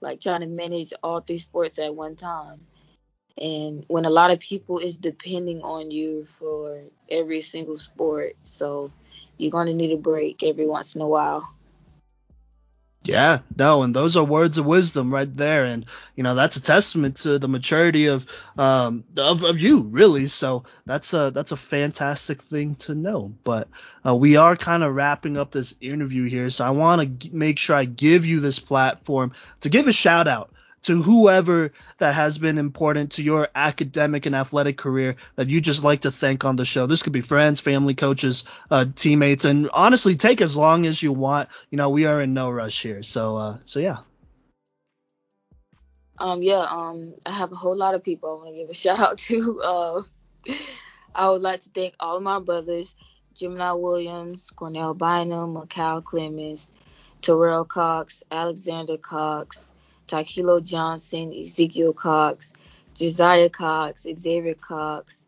like 0.00 0.20
trying 0.20 0.40
to 0.40 0.46
manage 0.46 0.92
all 1.02 1.20
three 1.20 1.38
sports 1.38 1.78
at 1.78 1.94
one 1.94 2.16
time. 2.16 2.60
And 3.38 3.84
when 3.88 4.04
a 4.04 4.10
lot 4.10 4.30
of 4.30 4.40
people 4.40 4.78
is 4.78 4.96
depending 4.96 5.60
on 5.62 5.90
you 5.90 6.26
for 6.38 6.82
every 7.10 7.42
single 7.42 7.76
sport, 7.76 8.36
so 8.44 8.90
you're 9.36 9.50
gonna 9.50 9.74
need 9.74 9.92
a 9.92 9.96
break 9.96 10.42
every 10.42 10.66
once 10.66 10.94
in 10.94 11.02
a 11.02 11.08
while. 11.08 11.52
Yeah, 13.06 13.40
no, 13.56 13.82
and 13.84 13.94
those 13.94 14.16
are 14.16 14.24
words 14.24 14.58
of 14.58 14.66
wisdom 14.66 15.14
right 15.14 15.32
there, 15.32 15.64
and 15.64 15.86
you 16.16 16.24
know 16.24 16.34
that's 16.34 16.56
a 16.56 16.60
testament 16.60 17.18
to 17.18 17.38
the 17.38 17.46
maturity 17.46 18.06
of 18.06 18.26
um 18.58 19.04
of, 19.16 19.44
of 19.44 19.60
you 19.60 19.82
really. 19.82 20.26
So 20.26 20.64
that's 20.86 21.14
a 21.14 21.30
that's 21.32 21.52
a 21.52 21.56
fantastic 21.56 22.42
thing 22.42 22.74
to 22.76 22.96
know. 22.96 23.32
But 23.44 23.68
uh, 24.04 24.16
we 24.16 24.36
are 24.36 24.56
kind 24.56 24.82
of 24.82 24.92
wrapping 24.92 25.36
up 25.36 25.52
this 25.52 25.74
interview 25.80 26.24
here, 26.24 26.50
so 26.50 26.64
I 26.64 26.70
want 26.70 27.00
to 27.00 27.06
g- 27.06 27.30
make 27.32 27.60
sure 27.60 27.76
I 27.76 27.84
give 27.84 28.26
you 28.26 28.40
this 28.40 28.58
platform 28.58 29.32
to 29.60 29.68
give 29.68 29.86
a 29.86 29.92
shout 29.92 30.26
out 30.26 30.50
to 30.86 31.02
whoever 31.02 31.72
that 31.98 32.14
has 32.14 32.38
been 32.38 32.58
important 32.58 33.12
to 33.12 33.22
your 33.22 33.48
academic 33.54 34.24
and 34.26 34.36
athletic 34.36 34.78
career 34.78 35.16
that 35.34 35.48
you 35.48 35.60
just 35.60 35.82
like 35.82 36.02
to 36.02 36.12
thank 36.12 36.44
on 36.44 36.54
the 36.54 36.64
show. 36.64 36.86
This 36.86 37.02
could 37.02 37.12
be 37.12 37.22
friends, 37.22 37.58
family, 37.58 37.94
coaches, 37.94 38.44
uh, 38.70 38.86
teammates, 38.94 39.44
and 39.44 39.68
honestly, 39.72 40.14
take 40.14 40.40
as 40.40 40.56
long 40.56 40.86
as 40.86 41.02
you 41.02 41.12
want. 41.12 41.48
You 41.70 41.76
know, 41.76 41.90
we 41.90 42.06
are 42.06 42.20
in 42.20 42.34
no 42.34 42.50
rush 42.50 42.80
here. 42.82 43.02
So, 43.02 43.36
uh, 43.36 43.58
so 43.64 43.80
yeah. 43.80 43.98
Um, 46.18 46.42
yeah, 46.42 46.64
um, 46.68 47.14
I 47.26 47.32
have 47.32 47.50
a 47.50 47.56
whole 47.56 47.76
lot 47.76 47.94
of 47.94 48.04
people 48.04 48.30
I 48.30 48.44
want 48.44 48.54
to 48.54 48.60
give 48.60 48.70
a 48.70 48.74
shout 48.74 49.00
out 49.00 49.18
to. 49.18 49.62
Uh, 50.46 50.52
I 51.12 51.28
would 51.28 51.42
like 51.42 51.60
to 51.62 51.70
thank 51.70 51.94
all 51.98 52.20
my 52.20 52.38
brothers, 52.38 52.94
Gemini 53.34 53.72
Williams, 53.72 54.50
Cornell 54.50 54.94
Bynum, 54.94 55.54
Macau 55.54 56.04
Clemens, 56.04 56.70
Terrell 57.22 57.64
Cox, 57.64 58.22
Alexander 58.30 58.96
Cox, 58.96 59.72
Takilo 60.08 60.62
Johnson, 60.62 61.32
Ezekiel 61.32 61.92
Cox, 61.92 62.52
Josiah 62.94 63.50
Cox, 63.50 64.06
Xavier 64.18 64.54
Cox, 64.54 65.24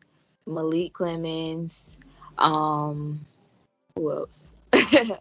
Malik 0.46 0.94
Clemens, 0.94 1.94
um, 2.38 3.26
who 3.94 4.12
else? 4.12 4.48
uh, 4.72 5.16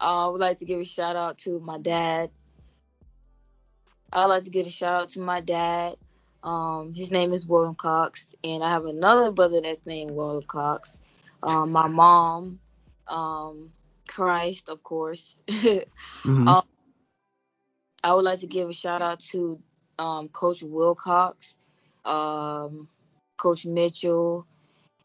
I 0.00 0.28
would 0.28 0.40
like 0.40 0.58
to 0.58 0.64
give 0.64 0.80
a 0.80 0.84
shout 0.84 1.16
out 1.16 1.38
to 1.38 1.58
my 1.60 1.78
dad. 1.78 2.30
I'd 4.12 4.26
like 4.26 4.44
to 4.44 4.50
give 4.50 4.66
a 4.66 4.70
shout 4.70 5.02
out 5.02 5.08
to 5.10 5.20
my 5.20 5.40
dad. 5.40 5.96
Um, 6.42 6.94
his 6.94 7.10
name 7.10 7.32
is 7.32 7.46
William 7.46 7.74
Cox, 7.74 8.34
and 8.44 8.62
I 8.62 8.70
have 8.70 8.86
another 8.86 9.30
brother 9.32 9.60
that's 9.60 9.84
named 9.84 10.12
William 10.12 10.44
Cox. 10.44 11.00
Um, 11.42 11.72
my 11.72 11.88
mom, 11.88 12.60
um, 13.08 13.72
Christ, 14.08 14.68
of 14.68 14.82
course. 14.82 15.42
mm-hmm. 15.48 16.48
I 18.02 18.14
would 18.14 18.24
like 18.24 18.40
to 18.40 18.46
give 18.46 18.68
a 18.68 18.72
shout 18.72 19.02
out 19.02 19.20
to 19.30 19.60
um, 19.98 20.28
Coach 20.28 20.62
Wilcox, 20.62 21.56
um, 22.04 22.88
Coach 23.36 23.66
Mitchell, 23.66 24.46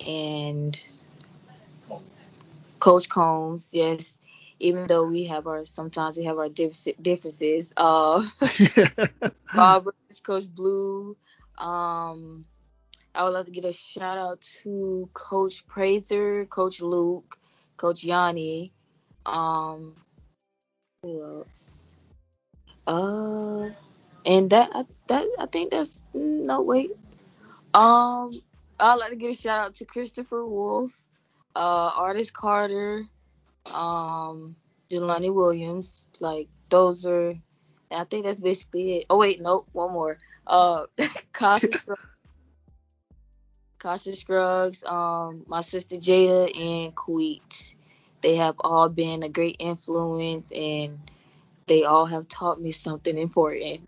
and 0.06 0.82
Coach 2.80 3.10
Combs. 3.10 3.70
Yes, 3.74 4.18
even 4.60 4.88
though 4.88 5.08
we 5.08 5.26
have 5.26 5.48
our 5.48 5.66
sometimes 5.66 6.18
we 6.18 6.26
have 6.26 6.38
our 6.38 6.50
differences. 6.50 7.74
Uh, 7.76 8.28
Roberts, 9.54 10.22
Coach 10.22 10.48
Blue. 10.54 11.16
Um, 11.58 12.46
I 13.14 13.24
would 13.24 13.34
like 13.34 13.46
to 13.46 13.52
get 13.52 13.66
a 13.66 13.74
shout 13.74 14.18
out 14.18 14.42
to 14.64 15.10
Coach 15.14 15.68
Prather, 15.68 16.46
Coach 16.46 16.82
Luke, 16.82 17.38
Coach 17.78 18.04
Yanni. 18.04 18.72
Um, 19.26 19.96
who 21.04 21.24
else? 21.24 21.61
Uh, 22.88 23.70
and 24.26 24.50
that 24.50 24.70
that 25.08 25.26
I 25.40 25.46
think 25.48 25.72
that's 25.72 26.02
no 26.14 26.62
wait. 26.62 26.92
Um, 27.74 28.42
I'd 28.80 28.96
like 28.96 29.12
to 29.12 29.16
get 29.16 29.32
a 29.32 29.36
shout 29.36 29.60
out 29.60 29.76
to 29.76 29.86
Christopher 29.86 30.46
Wolf, 30.46 30.92
uh, 31.56 31.92
Artist 31.96 32.34
Carter, 32.34 33.06
um, 33.74 34.56
Jelani 34.90 35.34
Williams. 35.34 36.04
Like 36.20 36.48
those 36.70 37.06
are, 37.06 37.36
I 37.92 38.04
think 38.06 38.26
that's 38.26 38.40
basically 38.40 38.98
it. 38.98 39.06
Oh 39.10 39.18
wait, 39.18 39.42
nope, 39.42 39.68
one 39.72 39.94
more. 39.94 40.18
Uh, 40.48 40.86
Casa 41.34 41.72
Scruggs, 41.72 42.02
Casa 43.80 44.16
Scruggs, 44.16 44.84
um, 44.84 45.44
my 45.48 45.62
sister 45.62 45.96
Jada 45.96 46.56
and 46.60 46.96
Queet. 46.96 47.76
They 48.22 48.36
have 48.36 48.56
all 48.60 48.90
been 48.90 49.24
a 49.24 49.30
great 49.30 49.56
influence 49.60 50.52
and 50.52 51.00
they 51.72 51.86
all 51.86 52.06
have 52.06 52.28
taught 52.28 52.62
me 52.62 52.74
something 52.74 53.18
important. 53.18 53.88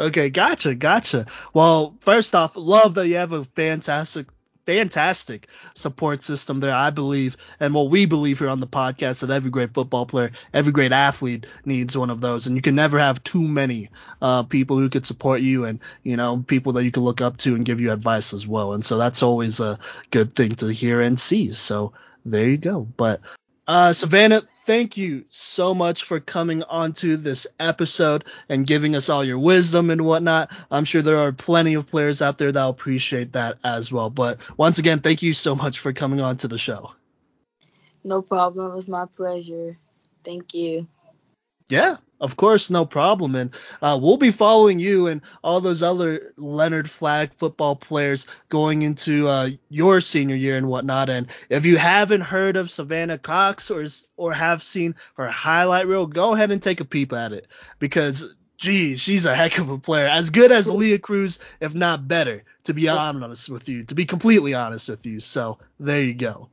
Okay, 0.00 0.30
gotcha, 0.30 0.74
gotcha. 0.74 1.26
Well, 1.52 1.94
first 2.00 2.34
off, 2.34 2.56
love 2.56 2.94
that 2.94 3.06
you 3.06 3.16
have 3.16 3.32
a 3.32 3.44
fantastic 3.44 4.26
fantastic 4.64 5.46
support 5.74 6.22
system 6.22 6.58
there, 6.58 6.74
I 6.74 6.88
believe, 6.88 7.36
and 7.60 7.72
what 7.72 7.90
we 7.90 8.06
believe 8.06 8.38
here 8.38 8.48
on 8.48 8.60
the 8.60 8.66
podcast 8.66 9.20
that 9.20 9.30
every 9.30 9.50
great 9.50 9.74
football 9.74 10.06
player, 10.06 10.32
every 10.54 10.72
great 10.72 10.90
athlete 10.90 11.46
needs 11.66 11.96
one 11.96 12.10
of 12.10 12.22
those, 12.22 12.46
and 12.46 12.56
you 12.56 12.62
can 12.62 12.74
never 12.74 12.98
have 12.98 13.22
too 13.22 13.46
many 13.46 13.90
uh, 14.22 14.42
people 14.42 14.78
who 14.78 14.88
could 14.88 15.04
support 15.04 15.42
you 15.42 15.66
and 15.66 15.80
you 16.02 16.16
know 16.16 16.42
people 16.44 16.72
that 16.72 16.84
you 16.84 16.90
can 16.90 17.04
look 17.04 17.20
up 17.20 17.36
to 17.36 17.54
and 17.54 17.66
give 17.66 17.82
you 17.82 17.92
advice 17.92 18.32
as 18.32 18.48
well, 18.48 18.72
and 18.72 18.82
so 18.82 18.96
that's 18.96 19.22
always 19.22 19.60
a 19.60 19.78
good 20.10 20.32
thing 20.32 20.54
to 20.56 20.68
hear 20.68 21.02
and 21.02 21.20
see. 21.20 21.52
So 21.52 21.92
there 22.24 22.48
you 22.48 22.56
go. 22.56 22.88
But 22.96 23.20
uh, 23.66 23.92
Savannah, 23.92 24.42
thank 24.64 24.96
you 24.96 25.24
so 25.30 25.74
much 25.74 26.04
for 26.04 26.20
coming 26.20 26.62
onto 26.62 27.16
this 27.16 27.46
episode 27.58 28.24
and 28.48 28.66
giving 28.66 28.94
us 28.94 29.08
all 29.08 29.24
your 29.24 29.38
wisdom 29.38 29.90
and 29.90 30.02
whatnot. 30.02 30.50
I'm 30.70 30.84
sure 30.84 31.02
there 31.02 31.18
are 31.18 31.32
plenty 31.32 31.74
of 31.74 31.86
players 31.88 32.22
out 32.22 32.38
there 32.38 32.52
that'll 32.52 32.70
appreciate 32.70 33.32
that 33.32 33.58
as 33.64 33.92
well. 33.92 34.10
But 34.10 34.38
once 34.56 34.78
again, 34.78 35.00
thank 35.00 35.22
you 35.22 35.32
so 35.32 35.54
much 35.54 35.78
for 35.78 35.92
coming 35.92 36.20
on 36.20 36.36
to 36.38 36.48
the 36.48 36.58
show. 36.58 36.92
No 38.04 38.22
problem. 38.22 38.70
It 38.70 38.74
was 38.74 38.88
my 38.88 39.06
pleasure. 39.06 39.78
Thank 40.24 40.54
you. 40.54 40.86
Yeah, 41.68 41.96
of 42.20 42.36
course, 42.36 42.70
no 42.70 42.86
problem. 42.86 43.34
And 43.34 43.50
uh, 43.82 43.98
we'll 44.00 44.16
be 44.16 44.30
following 44.30 44.78
you 44.78 45.08
and 45.08 45.20
all 45.42 45.60
those 45.60 45.82
other 45.82 46.32
Lennard 46.36 46.88
Flag 46.88 47.34
football 47.34 47.74
players 47.74 48.26
going 48.48 48.82
into 48.82 49.28
uh, 49.28 49.50
your 49.68 50.00
senior 50.00 50.36
year 50.36 50.56
and 50.56 50.68
whatnot. 50.68 51.10
And 51.10 51.26
if 51.48 51.66
you 51.66 51.76
haven't 51.76 52.20
heard 52.20 52.56
of 52.56 52.70
Savannah 52.70 53.18
Cox 53.18 53.70
or 53.70 53.84
or 54.16 54.32
have 54.32 54.62
seen 54.62 54.94
her 55.14 55.28
highlight 55.28 55.88
reel, 55.88 56.06
go 56.06 56.34
ahead 56.34 56.50
and 56.52 56.62
take 56.62 56.80
a 56.80 56.84
peep 56.84 57.12
at 57.12 57.32
it 57.32 57.46
because. 57.78 58.26
Geez, 58.58 59.02
she's 59.02 59.26
a 59.26 59.36
heck 59.36 59.58
of 59.58 59.68
a 59.68 59.76
player. 59.76 60.06
As 60.06 60.30
good 60.30 60.50
as 60.50 60.66
Leah 60.66 60.98
Cruz, 60.98 61.40
if 61.60 61.74
not 61.74 62.08
better, 62.08 62.42
to 62.64 62.72
be 62.72 62.88
honest 62.88 63.50
with 63.50 63.68
you. 63.68 63.84
To 63.84 63.94
be 63.94 64.06
completely 64.06 64.54
honest 64.54 64.88
with 64.88 65.04
you. 65.04 65.20
So 65.20 65.58
there 65.78 66.02
you 66.02 66.14
go. 66.14 66.48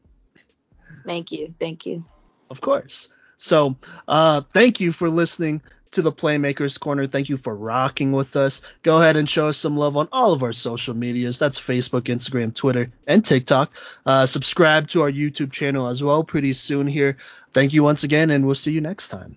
Thank 1.06 1.32
you. 1.32 1.54
Thank 1.62 1.86
you. 1.86 2.04
Of 2.50 2.60
course. 2.60 3.08
So 3.44 3.76
uh, 4.08 4.40
thank 4.40 4.80
you 4.80 4.94
for 4.94 5.10
listening 5.10 5.62
to 5.92 6.02
the 6.02 6.14
Playmakers 6.14 6.80
Corner. 6.80 7.08
Thank 7.08 7.28
you 7.28 7.36
for 7.36 7.54
rocking 7.54 8.14
with 8.14 8.38
us. 8.38 8.62
Go 8.84 9.02
ahead 9.02 9.18
and 9.18 9.30
show 9.30 9.50
us 9.50 9.58
some 9.58 9.76
love 9.76 9.98
on 9.98 10.08
all 10.14 10.32
of 10.32 10.44
our 10.44 10.54
social 10.54 10.94
medias. 10.94 11.40
That's 11.40 11.60
Facebook, 11.60 12.04
Instagram, 12.04 12.56
Twitter, 12.56 12.90
and 13.06 13.24
TikTok. 13.24 13.72
Uh, 14.06 14.26
subscribe 14.28 14.88
to 14.88 15.02
our 15.02 15.12
YouTube 15.12 15.52
channel 15.52 15.90
as 15.90 16.02
well 16.02 16.24
pretty 16.24 16.54
soon 16.54 16.88
here. 16.88 17.18
Thank 17.52 17.74
you 17.74 17.84
once 17.84 18.06
again, 18.06 18.32
and 18.32 18.46
we'll 18.46 18.56
see 18.56 18.72
you 18.72 18.80
next 18.80 19.10
time. 19.10 19.36